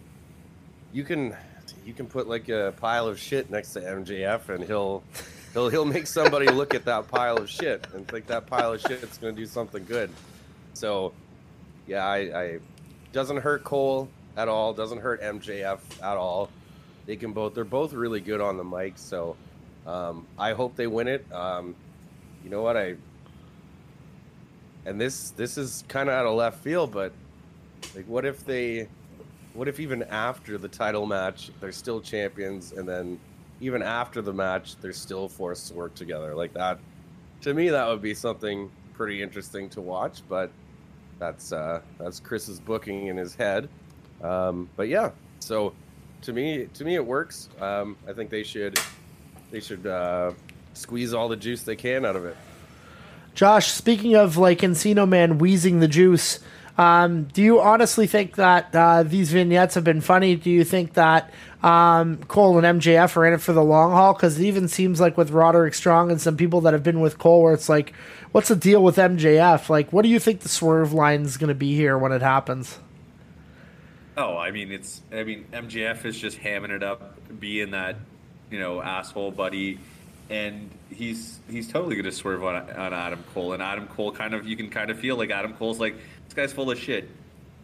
you 0.92 1.03
can 1.03 1.34
you 1.84 1.92
can 1.92 2.07
put 2.07 2.28
like 2.28 2.49
a 2.49 2.72
pile 2.76 3.09
of 3.09 3.18
shit 3.18 3.51
next 3.51 3.72
to 3.72 3.80
MJF, 3.80 4.51
and 4.51 4.62
he'll 4.62 5.03
he'll 5.53 5.68
he'll 5.68 5.84
make 5.84 6.07
somebody 6.07 6.46
look 6.61 6.74
at 6.74 6.84
that 6.84 7.09
pile 7.09 7.38
of 7.38 7.51
shit 7.51 7.88
and 7.94 8.07
think 8.07 8.28
that 8.28 8.46
pile 8.46 8.74
of 8.74 8.80
shit 8.80 9.03
is 9.03 9.18
going 9.18 9.34
to 9.34 9.40
do 9.40 9.46
something 9.46 9.84
good. 9.84 10.11
So, 10.74 11.12
yeah, 11.88 12.07
I, 12.07 12.18
I 12.18 12.59
doesn't 13.12 13.38
hurt 13.38 13.64
Cole 13.64 14.09
at 14.36 14.46
all. 14.46 14.72
Doesn't 14.72 15.01
hurt 15.01 15.20
MJF 15.20 15.80
at 16.01 16.16
all. 16.16 16.51
They 17.07 17.16
can 17.16 17.32
both. 17.32 17.55
They're 17.55 17.64
both 17.64 17.92
really 17.92 18.20
good 18.20 18.40
on 18.40 18.57
the 18.57 18.64
mic. 18.64 18.92
So 18.96 19.34
um, 19.88 20.24
I 20.38 20.53
hope 20.53 20.76
they 20.76 20.86
win 20.86 21.09
it. 21.09 21.26
Um, 21.32 21.74
you 22.44 22.51
know 22.51 22.62
what 22.62 22.76
I? 22.76 22.94
And 24.86 25.01
this 25.01 25.30
this 25.30 25.59
is 25.59 25.82
kind 25.88 26.09
of 26.09 26.14
out 26.14 26.26
of 26.26 26.36
left 26.36 26.62
field, 26.62 26.92
but 26.92 27.12
like, 27.95 28.07
what 28.07 28.24
if 28.24 28.45
they? 28.45 28.89
What 29.55 29.66
if 29.66 29.80
even 29.80 30.05
after 30.05 30.57
the 30.57 30.68
title 30.68 31.07
match, 31.07 31.51
they're 31.61 31.72
still 31.72 32.01
champions, 32.01 32.72
and 32.72 32.89
then 32.89 33.18
even 33.61 33.82
after 33.82 34.22
the 34.22 34.32
match, 34.32 34.76
they're 34.80 34.93
still 34.93 35.28
forced 35.28 35.68
to 35.68 35.74
work 35.74 35.95
together 35.95 36.34
like 36.34 36.55
that? 36.55 36.78
To 37.43 37.55
me, 37.55 37.68
that 37.70 37.86
would 37.89 38.03
be 38.03 38.14
something 38.14 38.70
pretty 38.95 39.22
interesting 39.22 39.68
to 39.70 39.80
watch. 39.80 40.22
But 40.28 40.51
that's 41.18 41.53
uh, 41.53 41.80
that's 41.99 42.20
Chris's 42.20 42.61
booking 42.61 43.09
in 43.09 43.16
his 43.16 43.34
head. 43.34 43.68
Um, 44.22 44.68
but 44.76 44.89
yeah, 44.89 45.11
so 45.41 45.72
to 46.22 46.32
me, 46.32 46.68
to 46.74 46.84
me, 46.84 46.95
it 46.95 47.05
works. 47.05 47.49
Um, 47.61 47.97
I 48.07 48.12
think 48.12 48.30
they 48.30 48.43
should 48.43 48.78
they 49.51 49.61
should 49.61 49.86
uh, 49.86 50.32
squeeze 50.74 51.14
all 51.14 51.28
the 51.28 51.36
juice 51.36 51.62
they 51.62 51.76
can 51.76 52.05
out 52.05 52.16
of 52.16 52.24
it. 52.24 52.36
Josh, 53.34 53.70
speaking 53.70 54.16
of 54.16 54.36
like 54.36 54.61
Encino 54.61 55.09
Man 55.09 55.39
wheezing 55.39 55.80
the 55.80 55.89
juice, 55.89 56.41
um, 56.79 57.24
do 57.24 57.43
you 57.43 57.61
honestly 57.61 58.07
think 58.07 58.37
that 58.37 58.72
uh, 58.72 59.03
these 59.03 59.33
vignettes 59.33 59.74
have 59.74 59.83
been 59.83 60.01
funny? 60.01 60.37
Do 60.37 60.49
you 60.49 60.62
think 60.62 60.95
that 60.95 61.33
um, 61.61 62.18
Cole 62.29 62.57
and 62.57 62.81
MJF 62.81 63.16
are 63.16 63.26
in 63.26 63.35
it 63.35 63.41
for 63.41 63.53
the 63.53 63.64
long 63.64 63.91
haul? 63.91 64.14
Because 64.14 64.39
it 64.39 64.45
even 64.45 64.68
seems 64.68 65.01
like 65.01 65.16
with 65.16 65.33
Roderick 65.33 65.74
Strong 65.74 66.12
and 66.12 66.20
some 66.20 66.37
people 66.37 66.61
that 66.62 66.72
have 66.74 66.85
been 66.85 67.01
with 67.01 67.18
Cole, 67.18 67.43
where 67.43 67.53
it's 67.53 67.68
like, 67.68 67.93
what's 68.31 68.47
the 68.47 68.55
deal 68.55 68.83
with 68.85 68.95
MJF? 68.95 69.68
Like, 69.68 69.93
what 69.93 70.03
do 70.03 70.09
you 70.09 70.20
think 70.20 70.41
the 70.41 70.49
swerve 70.49 70.93
line 70.93 71.22
is 71.22 71.37
going 71.37 71.49
to 71.49 71.55
be 71.55 71.74
here 71.74 71.99
when 71.99 72.12
it 72.12 72.22
happens? 72.22 72.79
Oh, 74.16 74.37
I 74.37 74.53
mean, 74.53 74.70
it's. 74.70 75.01
I 75.12 75.24
mean, 75.24 75.47
MJF 75.53 76.05
is 76.05 76.16
just 76.16 76.39
hamming 76.39 76.70
it 76.70 76.85
up, 76.85 77.18
being 77.41 77.72
that, 77.72 77.97
you 78.53 78.61
know, 78.61 78.81
asshole 78.81 79.33
buddy, 79.33 79.81
and 80.31 80.70
he's 80.91 81.39
he's 81.51 81.68
totally 81.68 81.97
going 81.97 82.05
to 82.05 82.12
swerve 82.12 82.45
on 82.45 82.57
on 82.70 82.93
Adam 82.93 83.24
Cole, 83.35 83.53
and 83.53 83.62
Adam 83.62 83.87
Cole 83.89 84.12
kind 84.12 84.35
of 84.35 84.47
you 84.47 84.57
can 84.57 84.70
kind 84.70 84.91
of 84.91 84.99
feel 84.99 85.16
like 85.16 85.31
Adam 85.31 85.55
Cole's 85.55 85.81
like 85.81 85.97
this 86.29 86.35
guy's 86.35 86.53
full 86.53 86.70
of 86.70 86.79
shit. 86.79 87.09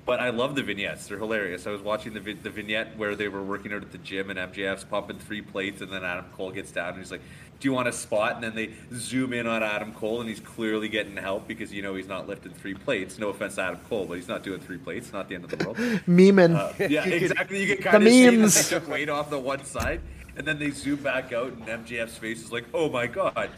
But 0.07 0.21
I 0.21 0.29
love 0.31 0.55
the 0.55 0.63
vignettes; 0.63 1.07
they're 1.07 1.19
hilarious. 1.19 1.67
I 1.67 1.71
was 1.71 1.81
watching 1.81 2.13
the 2.13 2.21
vi- 2.21 2.35
the 2.35 2.51
vignette 2.51 2.97
where 2.99 3.17
they 3.17 3.29
were 3.29 3.43
working 3.43 3.73
out 3.73 3.83
at 3.83 3.91
the 3.91 3.99
gym, 3.99 4.29
and 4.29 4.39
MJF's 4.39 4.85
pumping 4.85 5.19
three 5.19 5.41
plates, 5.41 5.81
and 5.81 5.91
then 5.91 6.05
Adam 6.05 6.27
Cole 6.35 6.51
gets 6.51 6.71
down, 6.71 6.91
and 6.91 6.99
he's 6.99 7.11
like, 7.11 7.23
"Do 7.59 7.69
you 7.69 7.73
want 7.73 7.89
a 7.89 7.93
spot?" 7.93 8.35
And 8.35 8.45
then 8.45 8.55
they 8.55 8.71
zoom 8.93 9.33
in 9.33 9.47
on 9.47 9.63
Adam 9.63 9.95
Cole, 9.95 10.21
and 10.21 10.29
he's 10.29 10.41
clearly 10.41 10.89
getting 10.91 11.17
help 11.17 11.49
because 11.49 11.73
you 11.73 11.81
know 11.81 11.95
he's 11.95 12.07
not 12.07 12.29
lifting 12.29 12.53
three 12.53 12.75
plates. 12.75 13.19
No 13.19 13.31
offense 13.31 13.55
to 13.55 13.63
Adam 13.63 13.81
Cole, 13.89 14.05
but 14.05 14.15
he's 14.15 14.29
not 14.29 14.43
doing 14.43 14.61
three 14.61 14.77
plates. 14.77 15.11
Not 15.11 15.31
the 15.31 15.37
end 15.37 15.45
of 15.45 15.51
the 15.51 15.65
world. 15.65 15.77
Memeing. 16.07 16.55
Uh, 16.55 16.73
yeah, 16.91 17.07
exactly. 17.07 17.63
You 17.65 17.75
can 17.75 17.83
kind 17.85 17.97
of 17.97 18.03
The 18.03 18.11
see 18.11 18.25
that 18.27 18.33
memes. 18.37 18.69
they 18.69 18.79
took 18.79 18.89
weight 18.89 19.09
off 19.09 19.31
the 19.31 19.39
one 19.39 19.65
side, 19.65 20.03
and 20.37 20.47
then 20.47 20.59
they 20.59 20.71
zoom 20.71 21.03
back 21.03 21.33
out, 21.33 21.53
and 21.55 21.65
MJF's 21.65 22.19
face 22.19 22.45
is 22.45 22.53
like, 22.53 22.67
"Oh 22.75 22.91
my 22.91 23.07
god!" 23.07 23.49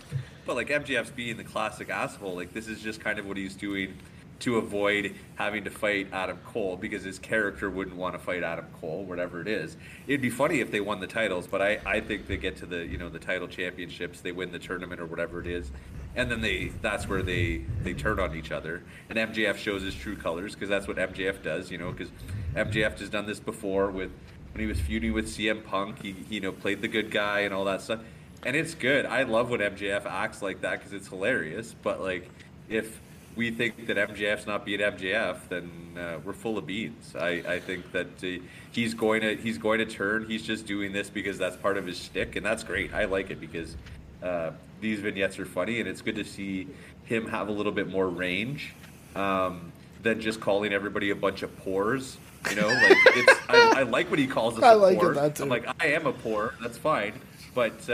But 0.44 0.54
like 0.54 0.68
MJF's 0.68 1.10
being 1.10 1.38
the 1.38 1.44
classic 1.44 1.90
asshole. 1.90 2.36
Like 2.36 2.52
this 2.54 2.68
is 2.68 2.80
just 2.80 3.00
kind 3.00 3.18
of 3.18 3.26
what 3.26 3.36
he's 3.36 3.56
doing 3.56 3.94
to 4.40 4.58
avoid 4.58 5.14
having 5.36 5.64
to 5.64 5.70
fight 5.70 6.08
Adam 6.12 6.38
Cole 6.44 6.76
because 6.76 7.02
his 7.02 7.18
character 7.18 7.70
wouldn't 7.70 7.96
want 7.96 8.14
to 8.14 8.18
fight 8.18 8.42
Adam 8.42 8.66
Cole, 8.80 9.04
whatever 9.04 9.40
it 9.40 9.48
is. 9.48 9.76
It'd 10.06 10.20
be 10.20 10.30
funny 10.30 10.60
if 10.60 10.70
they 10.70 10.80
won 10.80 11.00
the 11.00 11.06
titles, 11.06 11.46
but 11.46 11.62
I, 11.62 11.80
I 11.86 12.00
think 12.00 12.26
they 12.26 12.36
get 12.36 12.56
to 12.58 12.66
the 12.66 12.84
you 12.86 12.98
know 12.98 13.08
the 13.08 13.18
title 13.18 13.48
championships, 13.48 14.20
they 14.20 14.32
win 14.32 14.52
the 14.52 14.58
tournament 14.58 15.00
or 15.00 15.06
whatever 15.06 15.40
it 15.40 15.46
is, 15.46 15.70
and 16.14 16.30
then 16.30 16.40
they 16.40 16.72
that's 16.82 17.08
where 17.08 17.22
they 17.22 17.62
they 17.82 17.94
turn 17.94 18.20
on 18.20 18.36
each 18.36 18.52
other, 18.52 18.82
and 19.08 19.18
MJF 19.18 19.56
shows 19.56 19.82
his 19.82 19.94
true 19.94 20.16
colors 20.16 20.54
because 20.54 20.68
that's 20.68 20.86
what 20.86 20.96
MJF 20.96 21.42
does, 21.42 21.70
you 21.70 21.78
know, 21.78 21.92
because 21.92 22.10
MJF 22.54 22.98
has 22.98 23.08
done 23.08 23.26
this 23.26 23.40
before 23.40 23.90
with 23.90 24.10
when 24.52 24.62
he 24.62 24.66
was 24.66 24.80
feuding 24.80 25.12
with 25.12 25.28
CM 25.28 25.64
Punk, 25.64 26.02
he 26.02 26.14
you 26.28 26.40
know 26.40 26.52
played 26.52 26.82
the 26.82 26.88
good 26.88 27.10
guy 27.10 27.40
and 27.40 27.54
all 27.54 27.64
that 27.64 27.80
stuff, 27.80 28.00
and 28.44 28.54
it's 28.54 28.74
good. 28.74 29.06
I 29.06 29.22
love 29.22 29.48
when 29.48 29.60
MJF 29.60 30.04
acts 30.04 30.42
like 30.42 30.60
that 30.60 30.78
because 30.78 30.92
it's 30.92 31.08
hilarious. 31.08 31.74
But 31.82 32.00
like 32.00 32.30
if 32.68 33.00
we 33.36 33.50
think 33.50 33.86
that 33.86 33.96
MJF's 33.96 34.46
not 34.46 34.64
being 34.64 34.80
MJF, 34.80 35.36
then 35.50 35.70
uh, 35.96 36.18
we're 36.24 36.32
full 36.32 36.56
of 36.56 36.66
beans. 36.66 37.14
I, 37.14 37.42
I 37.46 37.60
think 37.60 37.92
that 37.92 38.06
uh, 38.24 38.42
he's 38.72 38.94
going 38.94 39.20
to 39.20 39.36
he's 39.36 39.58
going 39.58 39.78
to 39.78 39.86
turn. 39.86 40.26
He's 40.26 40.42
just 40.42 40.66
doing 40.66 40.92
this 40.92 41.10
because 41.10 41.38
that's 41.38 41.56
part 41.56 41.76
of 41.76 41.86
his 41.86 41.98
shtick, 41.98 42.36
and 42.36 42.44
that's 42.44 42.64
great. 42.64 42.94
I 42.94 43.04
like 43.04 43.30
it 43.30 43.38
because 43.40 43.76
uh, 44.22 44.52
these 44.80 45.00
vignettes 45.00 45.38
are 45.38 45.44
funny, 45.44 45.80
and 45.80 45.88
it's 45.88 46.00
good 46.00 46.16
to 46.16 46.24
see 46.24 46.66
him 47.04 47.28
have 47.28 47.48
a 47.48 47.52
little 47.52 47.72
bit 47.72 47.88
more 47.88 48.08
range 48.08 48.74
um, 49.14 49.70
than 50.02 50.20
just 50.20 50.40
calling 50.40 50.72
everybody 50.72 51.10
a 51.10 51.16
bunch 51.16 51.42
of 51.42 51.54
pores. 51.58 52.16
You 52.48 52.56
know, 52.56 52.68
like 52.68 52.96
it's 53.16 53.32
I, 53.48 53.72
I 53.76 53.82
like 53.82 54.08
what 54.08 54.18
he 54.18 54.26
calls 54.26 54.56
us. 54.56 54.62
I 54.64 54.72
a 54.72 54.76
like 54.76 55.02
it, 55.02 55.14
that 55.14 55.36
too. 55.36 55.42
I'm 55.42 55.48
like 55.50 55.66
I 55.78 55.88
am 55.88 56.06
a 56.06 56.12
poor. 56.12 56.54
That's 56.62 56.78
fine, 56.78 57.12
but. 57.54 57.88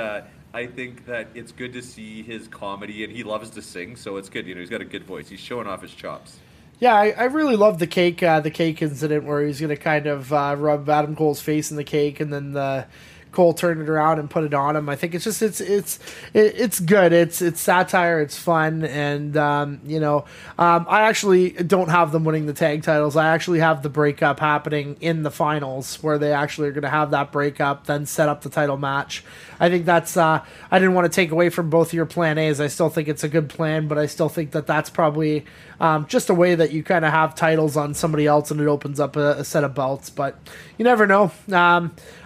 I 0.54 0.66
think 0.66 1.06
that 1.06 1.28
it's 1.34 1.52
good 1.52 1.72
to 1.72 1.82
see 1.82 2.22
his 2.22 2.46
comedy, 2.46 3.04
and 3.04 3.12
he 3.12 3.22
loves 3.22 3.50
to 3.50 3.62
sing, 3.62 3.96
so 3.96 4.16
it's 4.16 4.28
good. 4.28 4.46
You 4.46 4.54
know, 4.54 4.60
he's 4.60 4.70
got 4.70 4.82
a 4.82 4.86
good 4.86 5.04
voice. 5.04 5.28
He's 5.28 5.40
showing 5.40 5.66
off 5.66 5.80
his 5.80 5.94
chops. 5.94 6.38
Yeah, 6.78 6.94
I, 6.94 7.10
I 7.10 7.24
really 7.24 7.56
love 7.56 7.78
the 7.78 7.86
cake, 7.86 8.22
uh, 8.22 8.40
the 8.40 8.50
cake 8.50 8.82
incident 8.82 9.24
where 9.24 9.46
he's 9.46 9.60
gonna 9.60 9.76
kind 9.76 10.06
of 10.06 10.32
uh, 10.32 10.56
rub 10.58 10.88
Adam 10.88 11.14
Cole's 11.16 11.40
face 11.40 11.70
in 11.70 11.76
the 11.76 11.84
cake, 11.84 12.20
and 12.20 12.32
then 12.32 12.52
the 12.52 12.86
Cole 13.32 13.54
turned 13.54 13.80
it 13.80 13.88
around 13.88 14.18
and 14.18 14.28
put 14.30 14.44
it 14.44 14.54
on 14.54 14.76
him. 14.76 14.88
I 14.88 14.96
think 14.96 15.14
it's 15.14 15.24
just 15.24 15.42
it's 15.42 15.60
it's 15.60 15.98
it's 16.34 16.78
good. 16.78 17.12
It's 17.12 17.42
it's 17.42 17.60
satire. 17.60 18.20
It's 18.20 18.38
fun, 18.38 18.84
and 18.84 19.36
um, 19.36 19.80
you 19.84 19.98
know, 19.98 20.26
um, 20.58 20.86
I 20.88 21.02
actually 21.02 21.50
don't 21.50 21.88
have 21.88 22.12
them 22.12 22.24
winning 22.24 22.46
the 22.46 22.52
tag 22.52 22.82
titles. 22.82 23.16
I 23.16 23.28
actually 23.28 23.60
have 23.60 23.82
the 23.82 23.88
breakup 23.88 24.38
happening 24.38 24.96
in 25.00 25.22
the 25.22 25.30
finals 25.30 26.02
where 26.02 26.18
they 26.18 26.32
actually 26.32 26.68
are 26.68 26.72
going 26.72 26.82
to 26.82 26.90
have 26.90 27.10
that 27.12 27.32
breakup, 27.32 27.86
then 27.86 28.06
set 28.06 28.28
up 28.28 28.42
the 28.42 28.50
title 28.50 28.76
match. 28.76 29.24
I 29.58 29.70
think 29.70 29.86
that's. 29.86 30.16
Uh, 30.16 30.44
I 30.70 30.78
didn't 30.78 30.94
want 30.94 31.10
to 31.10 31.14
take 31.14 31.30
away 31.30 31.48
from 31.48 31.70
both 31.70 31.94
your 31.94 32.06
plan 32.06 32.38
A's. 32.38 32.60
I 32.60 32.66
still 32.66 32.90
think 32.90 33.08
it's 33.08 33.24
a 33.24 33.28
good 33.28 33.48
plan, 33.48 33.88
but 33.88 33.98
I 33.98 34.06
still 34.06 34.28
think 34.28 34.52
that 34.52 34.66
that's 34.66 34.90
probably 34.90 35.46
um, 35.80 36.06
just 36.06 36.30
a 36.30 36.34
way 36.34 36.54
that 36.54 36.72
you 36.72 36.82
kind 36.82 37.04
of 37.04 37.10
have 37.12 37.34
titles 37.34 37.76
on 37.76 37.94
somebody 37.94 38.26
else 38.26 38.50
and 38.50 38.60
it 38.60 38.66
opens 38.66 39.00
up 39.00 39.16
a, 39.16 39.32
a 39.38 39.44
set 39.44 39.64
of 39.64 39.74
belts. 39.74 40.10
But 40.10 40.36
you 40.78 40.84
never 40.84 41.06
know. 41.06 41.32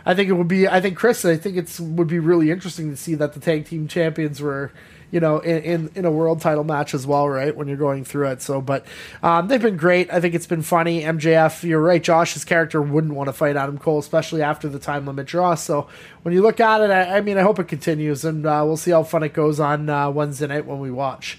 I 0.07 0.14
think 0.14 0.30
it 0.30 0.34
would 0.34 0.48
be. 0.48 0.68
I 0.68 0.80
think 0.80 0.96
Chris. 0.96 1.24
I 1.24 1.36
think 1.36 1.57
it's 1.57 1.80
would 1.80 2.07
be 2.07 2.20
really 2.20 2.52
interesting 2.52 2.90
to 2.90 2.96
see 2.96 3.16
that 3.16 3.32
the 3.32 3.40
tag 3.40 3.66
team 3.66 3.88
champions 3.88 4.40
were. 4.40 4.72
You 5.12 5.20
know, 5.20 5.38
in, 5.38 5.62
in, 5.62 5.90
in 5.94 6.04
a 6.04 6.11
world 6.11 6.40
title 6.40 6.64
match 6.64 6.92
as 6.92 7.07
well, 7.07 7.28
right? 7.28 7.57
When 7.57 7.68
you're 7.68 7.76
going 7.76 8.04
through 8.04 8.30
it. 8.30 8.42
So, 8.42 8.61
but 8.61 8.84
um, 9.22 9.46
they've 9.46 9.62
been 9.62 9.76
great. 9.76 10.12
I 10.12 10.20
think 10.20 10.34
it's 10.34 10.48
been 10.48 10.62
funny. 10.62 11.02
MJF, 11.02 11.62
you're 11.62 11.80
right. 11.80 12.02
Josh's 12.02 12.44
character 12.44 12.82
wouldn't 12.82 13.14
want 13.14 13.28
to 13.28 13.32
fight 13.32 13.54
Adam 13.54 13.78
Cole, 13.78 14.00
especially 14.00 14.42
after 14.42 14.68
the 14.68 14.80
time 14.80 15.07
limit 15.07 15.28
draw. 15.28 15.54
So, 15.54 15.86
when 16.22 16.34
you 16.34 16.42
look 16.42 16.59
at 16.59 16.80
it, 16.80 16.90
I, 16.90 17.18
I 17.18 17.20
mean, 17.20 17.38
I 17.38 17.42
hope 17.42 17.61
it 17.61 17.68
continues, 17.68 18.24
and 18.24 18.44
uh, 18.44 18.64
we'll 18.66 18.76
see 18.76 18.90
how 18.90 19.04
fun 19.04 19.22
it 19.22 19.32
goes 19.32 19.61
on 19.61 19.88
uh, 19.88 20.11
Wednesday 20.11 20.48
night 20.48 20.66
when 20.66 20.80
we 20.80 20.90
watch. 20.90 21.38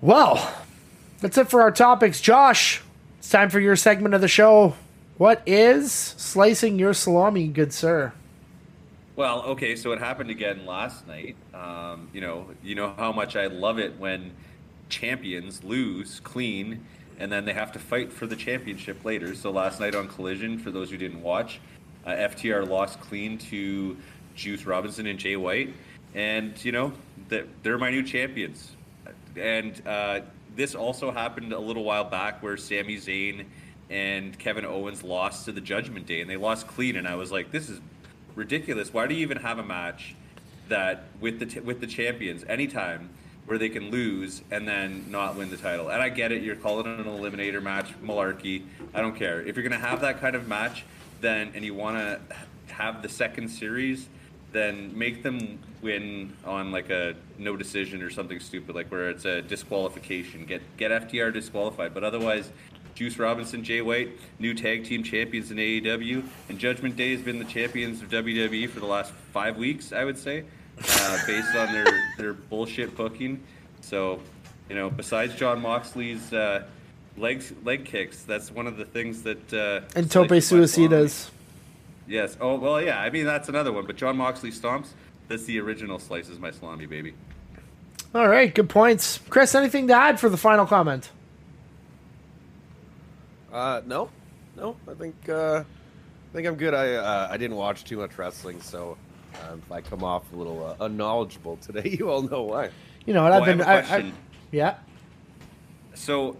Well, 0.00 0.52
that's 1.20 1.38
it 1.38 1.48
for 1.48 1.62
our 1.62 1.70
topics. 1.70 2.20
Josh, 2.20 2.82
it's 3.20 3.30
time 3.30 3.48
for 3.48 3.60
your 3.60 3.76
segment 3.76 4.12
of 4.14 4.20
the 4.20 4.28
show. 4.28 4.74
What 5.16 5.42
is 5.46 5.92
slicing 5.92 6.76
your 6.76 6.92
salami, 6.92 7.46
good 7.46 7.72
sir? 7.72 8.12
Well, 9.14 9.42
okay, 9.42 9.76
so 9.76 9.92
it 9.92 10.00
happened 10.00 10.30
again 10.30 10.66
last 10.66 11.06
night. 11.06 11.36
Um, 11.54 12.08
you 12.12 12.20
know, 12.20 12.48
you 12.64 12.74
know 12.74 12.92
how 12.96 13.12
much 13.12 13.36
I 13.36 13.46
love 13.46 13.78
it 13.78 13.96
when 13.96 14.32
champions 14.88 15.62
lose 15.62 16.18
clean, 16.24 16.84
and 17.20 17.30
then 17.30 17.44
they 17.44 17.52
have 17.52 17.70
to 17.72 17.78
fight 17.78 18.12
for 18.12 18.26
the 18.26 18.34
championship 18.34 19.04
later. 19.04 19.36
So 19.36 19.52
last 19.52 19.78
night 19.78 19.94
on 19.94 20.08
Collision, 20.08 20.58
for 20.58 20.72
those 20.72 20.90
who 20.90 20.96
didn't 20.96 21.22
watch, 21.22 21.60
uh, 22.04 22.10
FTR 22.10 22.68
lost 22.68 23.00
clean 23.00 23.38
to 23.38 23.96
Juice 24.34 24.66
Robinson 24.66 25.06
and 25.06 25.16
Jay 25.16 25.36
White, 25.36 25.72
and 26.16 26.52
you 26.64 26.72
know 26.72 26.92
that 27.28 27.46
they're 27.62 27.78
my 27.78 27.90
new 27.90 28.02
champions. 28.02 28.72
And 29.36 29.80
uh, 29.86 30.22
this 30.56 30.74
also 30.74 31.12
happened 31.12 31.52
a 31.52 31.58
little 31.58 31.84
while 31.84 32.04
back 32.04 32.42
where 32.42 32.56
Sami 32.56 32.96
Zayn 32.96 33.46
and 33.90 34.38
Kevin 34.38 34.64
Owens 34.64 35.02
lost 35.02 35.44
to 35.44 35.52
the 35.52 35.60
Judgment 35.60 36.06
Day, 36.06 36.20
and 36.20 36.30
they 36.30 36.36
lost 36.36 36.66
clean. 36.66 36.96
And 36.96 37.06
I 37.06 37.14
was 37.14 37.30
like, 37.30 37.50
this 37.50 37.68
is 37.68 37.80
ridiculous. 38.34 38.92
Why 38.92 39.06
do 39.06 39.14
you 39.14 39.22
even 39.22 39.38
have 39.38 39.58
a 39.58 39.62
match 39.62 40.14
that 40.68 41.04
with 41.20 41.38
the 41.38 41.46
t- 41.46 41.60
with 41.60 41.80
the 41.80 41.86
champions 41.86 42.44
anytime? 42.48 43.10
Where 43.46 43.58
they 43.58 43.68
can 43.68 43.90
lose 43.90 44.40
and 44.50 44.66
then 44.66 45.04
not 45.10 45.36
win 45.36 45.50
the 45.50 45.58
title. 45.58 45.90
And 45.90 46.00
I 46.00 46.08
get 46.08 46.32
it, 46.32 46.42
you're 46.42 46.56
calling 46.56 46.86
it 46.86 46.98
an 46.98 47.04
eliminator 47.04 47.62
match, 47.62 47.92
malarkey. 48.02 48.64
I 48.94 49.02
don't 49.02 49.14
care. 49.14 49.42
If 49.42 49.54
you're 49.58 49.68
to 49.68 49.76
have 49.76 50.00
that 50.00 50.18
kind 50.18 50.34
of 50.34 50.48
match, 50.48 50.86
then 51.20 51.52
and 51.54 51.62
you 51.62 51.74
want 51.74 51.98
to 51.98 52.20
have 52.72 53.02
the 53.02 53.08
second 53.10 53.48
series, 53.48 54.08
then 54.52 54.96
make 54.96 55.22
them 55.22 55.58
win 55.82 56.34
on 56.46 56.72
like 56.72 56.88
a 56.88 57.14
no 57.36 57.56
decision 57.56 58.00
or 58.02 58.08
something 58.08 58.40
stupid, 58.40 58.74
like 58.74 58.90
where 58.90 59.10
it's 59.10 59.26
a 59.26 59.42
disqualification. 59.42 60.46
Get 60.46 60.62
get 60.76 60.90
FTR 60.90 61.32
disqualified, 61.32 61.92
but 61.92 62.02
otherwise, 62.02 62.50
Juice 62.94 63.18
Robinson, 63.18 63.64
Jay 63.64 63.80
White, 63.82 64.10
new 64.38 64.54
tag 64.54 64.84
team 64.84 65.02
champions 65.02 65.50
in 65.50 65.56
AEW, 65.56 66.24
and 66.48 66.58
Judgment 66.58 66.96
Day 66.96 67.12
has 67.12 67.22
been 67.22 67.38
the 67.38 67.44
champions 67.44 68.02
of 68.02 68.08
WWE 68.08 68.68
for 68.70 68.80
the 68.80 68.86
last 68.86 69.12
five 69.32 69.56
weeks, 69.56 69.92
I 69.92 70.04
would 70.04 70.18
say, 70.18 70.44
uh, 70.78 71.18
based 71.26 71.54
on 71.56 71.72
their 71.72 71.86
their 72.18 72.32
bullshit 72.34 72.96
booking. 72.96 73.42
So, 73.80 74.20
you 74.68 74.76
know, 74.76 74.90
besides 74.90 75.34
Jon 75.34 75.60
Moxley's. 75.60 76.32
Uh, 76.32 76.64
Legs, 77.16 77.52
leg 77.62 77.84
kicks. 77.84 78.24
That's 78.24 78.50
one 78.50 78.66
of 78.66 78.76
the 78.76 78.84
things 78.84 79.22
that. 79.22 79.52
Uh, 79.52 79.82
And 79.94 80.10
Tope 80.10 80.28
slices 80.28 80.50
my 80.52 80.66
salami. 80.66 80.88
Suicidas. 80.88 81.30
Yes. 82.08 82.36
Oh 82.40 82.56
well, 82.56 82.82
yeah. 82.82 82.98
I 83.00 83.10
mean 83.10 83.24
that's 83.24 83.48
another 83.48 83.72
one. 83.72 83.86
But 83.86 83.96
Jon 83.96 84.16
Moxley 84.16 84.50
stomps. 84.50 84.88
That's 85.28 85.44
the 85.44 85.60
original 85.60 85.98
slices 85.98 86.38
my 86.38 86.50
salami, 86.50 86.86
baby. 86.86 87.14
All 88.14 88.28
right, 88.28 88.54
good 88.54 88.68
points. 88.68 89.18
Chris, 89.30 89.54
anything 89.54 89.86
to 89.88 89.94
add 89.94 90.20
for 90.20 90.28
the 90.28 90.36
final 90.36 90.66
comment? 90.66 91.10
Uh, 93.54 93.80
no, 93.86 94.10
no. 94.56 94.76
I 94.90 94.94
think 94.94 95.28
uh, 95.28 95.62
I 95.62 96.32
think 96.34 96.48
I'm 96.48 96.56
good. 96.56 96.74
I 96.74 96.94
uh, 96.94 97.28
I 97.30 97.36
didn't 97.36 97.56
watch 97.56 97.84
too 97.84 97.96
much 97.98 98.18
wrestling, 98.18 98.60
so 98.60 98.98
um, 99.48 99.62
if 99.64 99.70
I 99.70 99.80
come 99.80 100.02
off 100.02 100.30
a 100.32 100.36
little 100.36 100.66
uh, 100.66 100.84
unknowledgeable 100.84 101.56
today, 101.58 101.88
you 101.98 102.10
all 102.10 102.22
know 102.22 102.42
why. 102.42 102.70
You 103.06 103.14
know 103.14 103.22
what? 103.22 103.32
Oh, 103.32 103.36
I've 103.36 103.42
I 103.42 103.46
been. 103.46 103.58
have 103.60 103.68
a 103.68 103.70
I, 103.70 103.78
I, 103.78 103.82
question. 103.82 104.14
yeah. 104.50 104.74
So, 105.94 106.36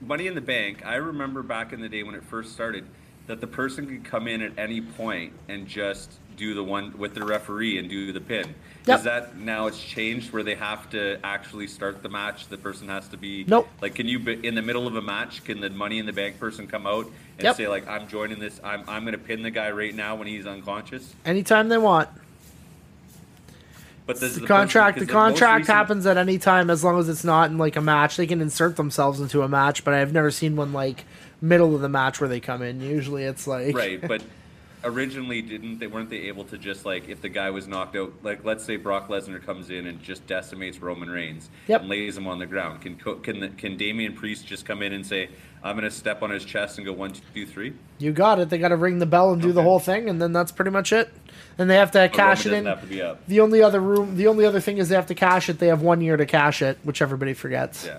Money 0.00 0.26
in 0.26 0.34
the 0.34 0.40
Bank. 0.40 0.84
I 0.84 0.96
remember 0.96 1.44
back 1.44 1.72
in 1.72 1.80
the 1.80 1.88
day 1.88 2.02
when 2.02 2.16
it 2.16 2.24
first 2.24 2.52
started 2.52 2.84
that 3.26 3.40
the 3.40 3.46
person 3.46 3.86
could 3.86 4.04
come 4.04 4.28
in 4.28 4.40
at 4.42 4.52
any 4.58 4.80
point 4.80 5.32
and 5.48 5.66
just 5.66 6.10
do 6.36 6.54
the 6.54 6.62
one 6.62 6.96
with 6.98 7.14
the 7.14 7.24
referee 7.24 7.78
and 7.78 7.88
do 7.88 8.12
the 8.12 8.20
pin. 8.20 8.54
Yep. 8.86 8.98
Is 8.98 9.04
that 9.04 9.36
now 9.38 9.66
it's 9.66 9.82
changed 9.82 10.32
where 10.32 10.42
they 10.42 10.54
have 10.54 10.88
to 10.90 11.18
actually 11.24 11.66
start 11.66 12.02
the 12.02 12.08
match? 12.08 12.46
The 12.48 12.58
person 12.58 12.88
has 12.88 13.08
to 13.08 13.16
be 13.16 13.44
Nope. 13.48 13.66
Like, 13.80 13.94
can 13.94 14.06
you 14.06 14.18
be 14.18 14.46
in 14.46 14.54
the 14.54 14.62
middle 14.62 14.86
of 14.86 14.94
a 14.96 15.02
match? 15.02 15.42
Can 15.44 15.60
the 15.60 15.70
Money 15.70 15.98
in 15.98 16.06
the 16.06 16.12
Bank 16.12 16.38
person 16.38 16.66
come 16.68 16.86
out 16.86 17.06
and 17.38 17.44
Yep. 17.44 17.56
say 17.56 17.66
like, 17.68 17.88
"I'm 17.88 18.06
joining 18.06 18.38
this. 18.38 18.60
I'm 18.62 18.84
I'm 18.86 19.02
going 19.02 19.12
to 19.12 19.18
pin 19.18 19.42
the 19.42 19.50
guy 19.50 19.70
right 19.70 19.94
now 19.94 20.14
when 20.14 20.28
he's 20.28 20.46
unconscious"? 20.46 21.14
Anytime 21.24 21.68
they 21.68 21.78
want. 21.78 22.08
But 24.06 24.20
does 24.20 24.34
The 24.34 24.40
person- 24.42 24.46
contract. 24.46 24.98
The 25.00 25.06
'cause 25.06 25.14
most 25.14 25.22
contract 25.40 25.60
recent- 25.62 25.76
happens 25.76 26.06
at 26.06 26.16
any 26.16 26.38
time 26.38 26.70
as 26.70 26.84
long 26.84 26.98
as 27.00 27.08
it's 27.08 27.24
not 27.24 27.50
in 27.50 27.58
like 27.58 27.74
a 27.74 27.80
match. 27.80 28.16
They 28.16 28.26
can 28.26 28.40
insert 28.40 28.76
themselves 28.76 29.18
into 29.20 29.42
a 29.42 29.48
match, 29.48 29.84
but 29.84 29.94
I've 29.94 30.12
never 30.12 30.30
seen 30.30 30.54
one 30.54 30.72
like 30.72 31.04
middle 31.46 31.74
of 31.74 31.80
the 31.80 31.88
match 31.88 32.20
where 32.20 32.28
they 32.28 32.40
come 32.40 32.62
in. 32.62 32.80
Usually, 32.80 33.24
it's 33.24 33.46
like 33.46 33.74
right 33.74 34.00
but 34.08 34.22
originally 34.84 35.42
didn't 35.42 35.78
they 35.78 35.86
weren't 35.86 36.10
they 36.10 36.18
able 36.28 36.44
to 36.44 36.56
just 36.56 36.84
like 36.84 37.08
if 37.08 37.20
the 37.20 37.28
guy 37.28 37.50
was 37.50 37.66
knocked 37.66 37.96
out 37.96 38.12
like 38.22 38.44
let's 38.44 38.62
say 38.64 38.76
Brock 38.76 39.08
Lesnar 39.08 39.44
comes 39.44 39.70
in 39.70 39.86
and 39.86 40.00
just 40.02 40.24
decimates 40.26 40.78
Roman 40.80 41.10
Reigns 41.10 41.48
Yep. 41.66 41.80
and 41.80 41.90
lays 41.90 42.16
him 42.16 42.28
on 42.28 42.38
the 42.38 42.46
ground 42.46 42.82
can 42.82 42.94
can 42.96 43.40
the, 43.40 43.48
can 43.48 43.76
Damian 43.76 44.12
Priest 44.14 44.46
just 44.46 44.64
come 44.64 44.82
in 44.82 44.92
and 44.92 45.04
say 45.04 45.28
I'm 45.64 45.74
gonna 45.76 45.90
step 45.90 46.22
on 46.22 46.30
his 46.30 46.44
chest 46.44 46.78
and 46.78 46.86
go 46.86 46.92
one 46.92 47.12
two 47.34 47.46
three 47.46 47.72
You 47.98 48.12
got 48.12 48.38
it. 48.38 48.50
They 48.50 48.58
got 48.58 48.68
to 48.68 48.76
ring 48.76 48.98
the 49.00 49.06
bell 49.06 49.32
and 49.32 49.42
do 49.42 49.50
the 49.50 49.62
whole 49.62 49.80
thing, 49.80 50.08
and 50.08 50.22
then 50.22 50.32
that's 50.32 50.52
pretty 50.52 50.70
much 50.70 50.92
it. 50.92 51.12
And 51.58 51.68
they 51.68 51.74
have 51.76 51.90
to 51.92 51.98
But 52.00 52.12
cash 52.12 52.44
Roman 52.46 52.56
it 52.56 52.60
in. 52.60 52.66
have 52.66 52.80
to 52.82 52.86
be 52.86 53.02
up 53.02 53.26
The 53.26 53.40
only 53.40 53.62
other 53.62 53.80
room, 53.80 54.16
the 54.16 54.28
only 54.28 54.44
other 54.44 54.60
thing 54.60 54.78
is 54.78 54.90
they 54.90 54.94
have 54.94 55.06
to 55.06 55.14
cash 55.16 55.48
it. 55.48 55.58
They 55.58 55.66
have 55.68 55.82
one 55.82 56.00
year 56.02 56.16
to 56.16 56.26
cash 56.26 56.62
it, 56.62 56.78
which 56.84 57.02
everybody 57.02 57.32
forgets. 57.34 57.86
yeah 57.86 57.98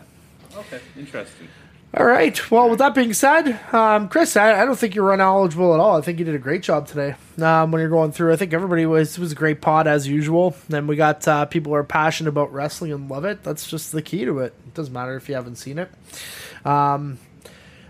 okay 0.56 0.80
interesting 0.98 1.50
All 1.98 2.06
right. 2.06 2.52
Well, 2.52 2.70
with 2.70 2.78
that 2.78 2.94
being 2.94 3.12
said, 3.14 3.60
um, 3.74 4.08
Chris, 4.08 4.38
I, 4.38 4.62
I 4.62 4.66
don't 4.66 4.78
think 4.78 4.94
you're 4.94 5.12
unknowledgeable 5.14 5.74
at 5.74 5.80
all. 5.80 5.98
I 5.98 6.02
think 6.02 6.20
you 6.20 6.26
did 6.26 6.36
a 6.36 6.40
great 6.40 6.62
job 6.62 6.86
today 6.86 7.16
um, 7.42 7.72
when 7.72 7.80
you're 7.80 7.90
going 7.90 8.12
through. 8.12 8.34
I 8.34 8.36
think 8.36 8.54
everybody 8.54 8.86
was 8.86 9.18
was 9.18 9.32
a 9.32 9.36
great 9.36 9.62
pod 9.62 9.88
as 9.88 10.08
usual. 10.08 10.56
Then 10.70 10.86
we 10.86 10.96
got 10.96 11.28
uh, 11.28 11.46
people 11.46 11.72
who 11.72 11.76
are 11.76 11.84
passionate 11.84 12.30
about 12.30 12.54
wrestling 12.54 12.92
and 12.92 13.10
love 13.10 13.26
it. 13.26 13.44
That's 13.44 13.68
just 13.68 13.94
the 13.94 14.04
key 14.04 14.26
to 14.26 14.40
it. 14.40 14.54
It 14.68 14.76
doesn't 14.76 14.94
matter 14.94 15.16
if 15.16 15.28
you 15.28 15.34
haven't 15.34 15.56
seen 15.56 15.80
it. 15.80 15.90
Um, 16.64 17.18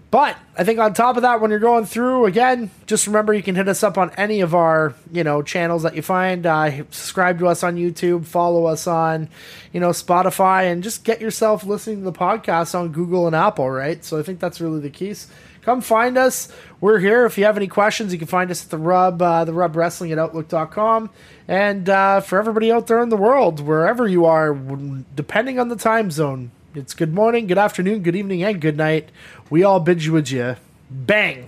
but 0.09 0.37
I 0.57 0.63
think 0.63 0.79
on 0.79 0.93
top 0.93 1.17
of 1.17 1.23
that, 1.23 1.41
when 1.41 1.51
you're 1.51 1.59
going 1.59 1.85
through 1.85 2.25
again, 2.25 2.71
just 2.85 3.07
remember 3.07 3.33
you 3.33 3.43
can 3.43 3.55
hit 3.55 3.67
us 3.67 3.83
up 3.83 3.97
on 3.97 4.11
any 4.11 4.39
of 4.39 4.55
our 4.55 4.93
you 5.11 5.23
know 5.23 5.41
channels 5.41 5.83
that 5.83 5.95
you 5.95 6.01
find. 6.01 6.45
Uh, 6.45 6.71
subscribe 6.91 7.39
to 7.39 7.47
us 7.47 7.63
on 7.63 7.75
YouTube, 7.75 8.25
follow 8.25 8.65
us 8.65 8.87
on 8.87 9.27
you 9.73 9.79
know 9.79 9.89
Spotify, 9.89 10.71
and 10.71 10.81
just 10.81 11.03
get 11.03 11.19
yourself 11.19 11.65
listening 11.65 11.99
to 11.99 12.03
the 12.03 12.13
podcast 12.13 12.73
on 12.73 12.93
Google 12.93 13.27
and 13.27 13.35
Apple. 13.35 13.69
Right. 13.69 14.03
So 14.05 14.17
I 14.17 14.23
think 14.23 14.39
that's 14.39 14.61
really 14.61 14.79
the 14.79 14.89
keys. 14.89 15.27
Come 15.67 15.81
find 15.81 16.17
us. 16.17 16.47
We're 16.79 16.99
here. 16.99 17.25
If 17.25 17.37
you 17.37 17.43
have 17.43 17.57
any 17.57 17.67
questions, 17.67 18.13
you 18.13 18.19
can 18.19 18.29
find 18.29 18.49
us 18.49 18.63
at 18.63 18.69
the 18.69 18.77
Rub, 18.77 19.21
uh, 19.21 19.43
the 19.43 19.51
Rub 19.51 19.75
Wrestling 19.75 20.13
at 20.13 20.17
Outlook.com. 20.17 21.09
And 21.49 21.89
uh, 21.89 22.21
for 22.21 22.39
everybody 22.39 22.71
out 22.71 22.87
there 22.87 23.01
in 23.01 23.09
the 23.09 23.17
world, 23.17 23.59
wherever 23.59 24.07
you 24.07 24.23
are, 24.23 24.53
depending 25.13 25.59
on 25.59 25.67
the 25.67 25.75
time 25.75 26.09
zone, 26.09 26.51
it's 26.75 26.93
good 26.93 27.13
morning, 27.13 27.47
good 27.47 27.57
afternoon, 27.57 28.03
good 28.03 28.15
evening, 28.15 28.43
and 28.43 28.61
good 28.61 28.77
night. 28.77 29.09
We 29.49 29.63
all 29.63 29.79
bid 29.79 30.03
you 30.03 30.15
adieu. 30.17 30.55
Bang! 30.89 31.47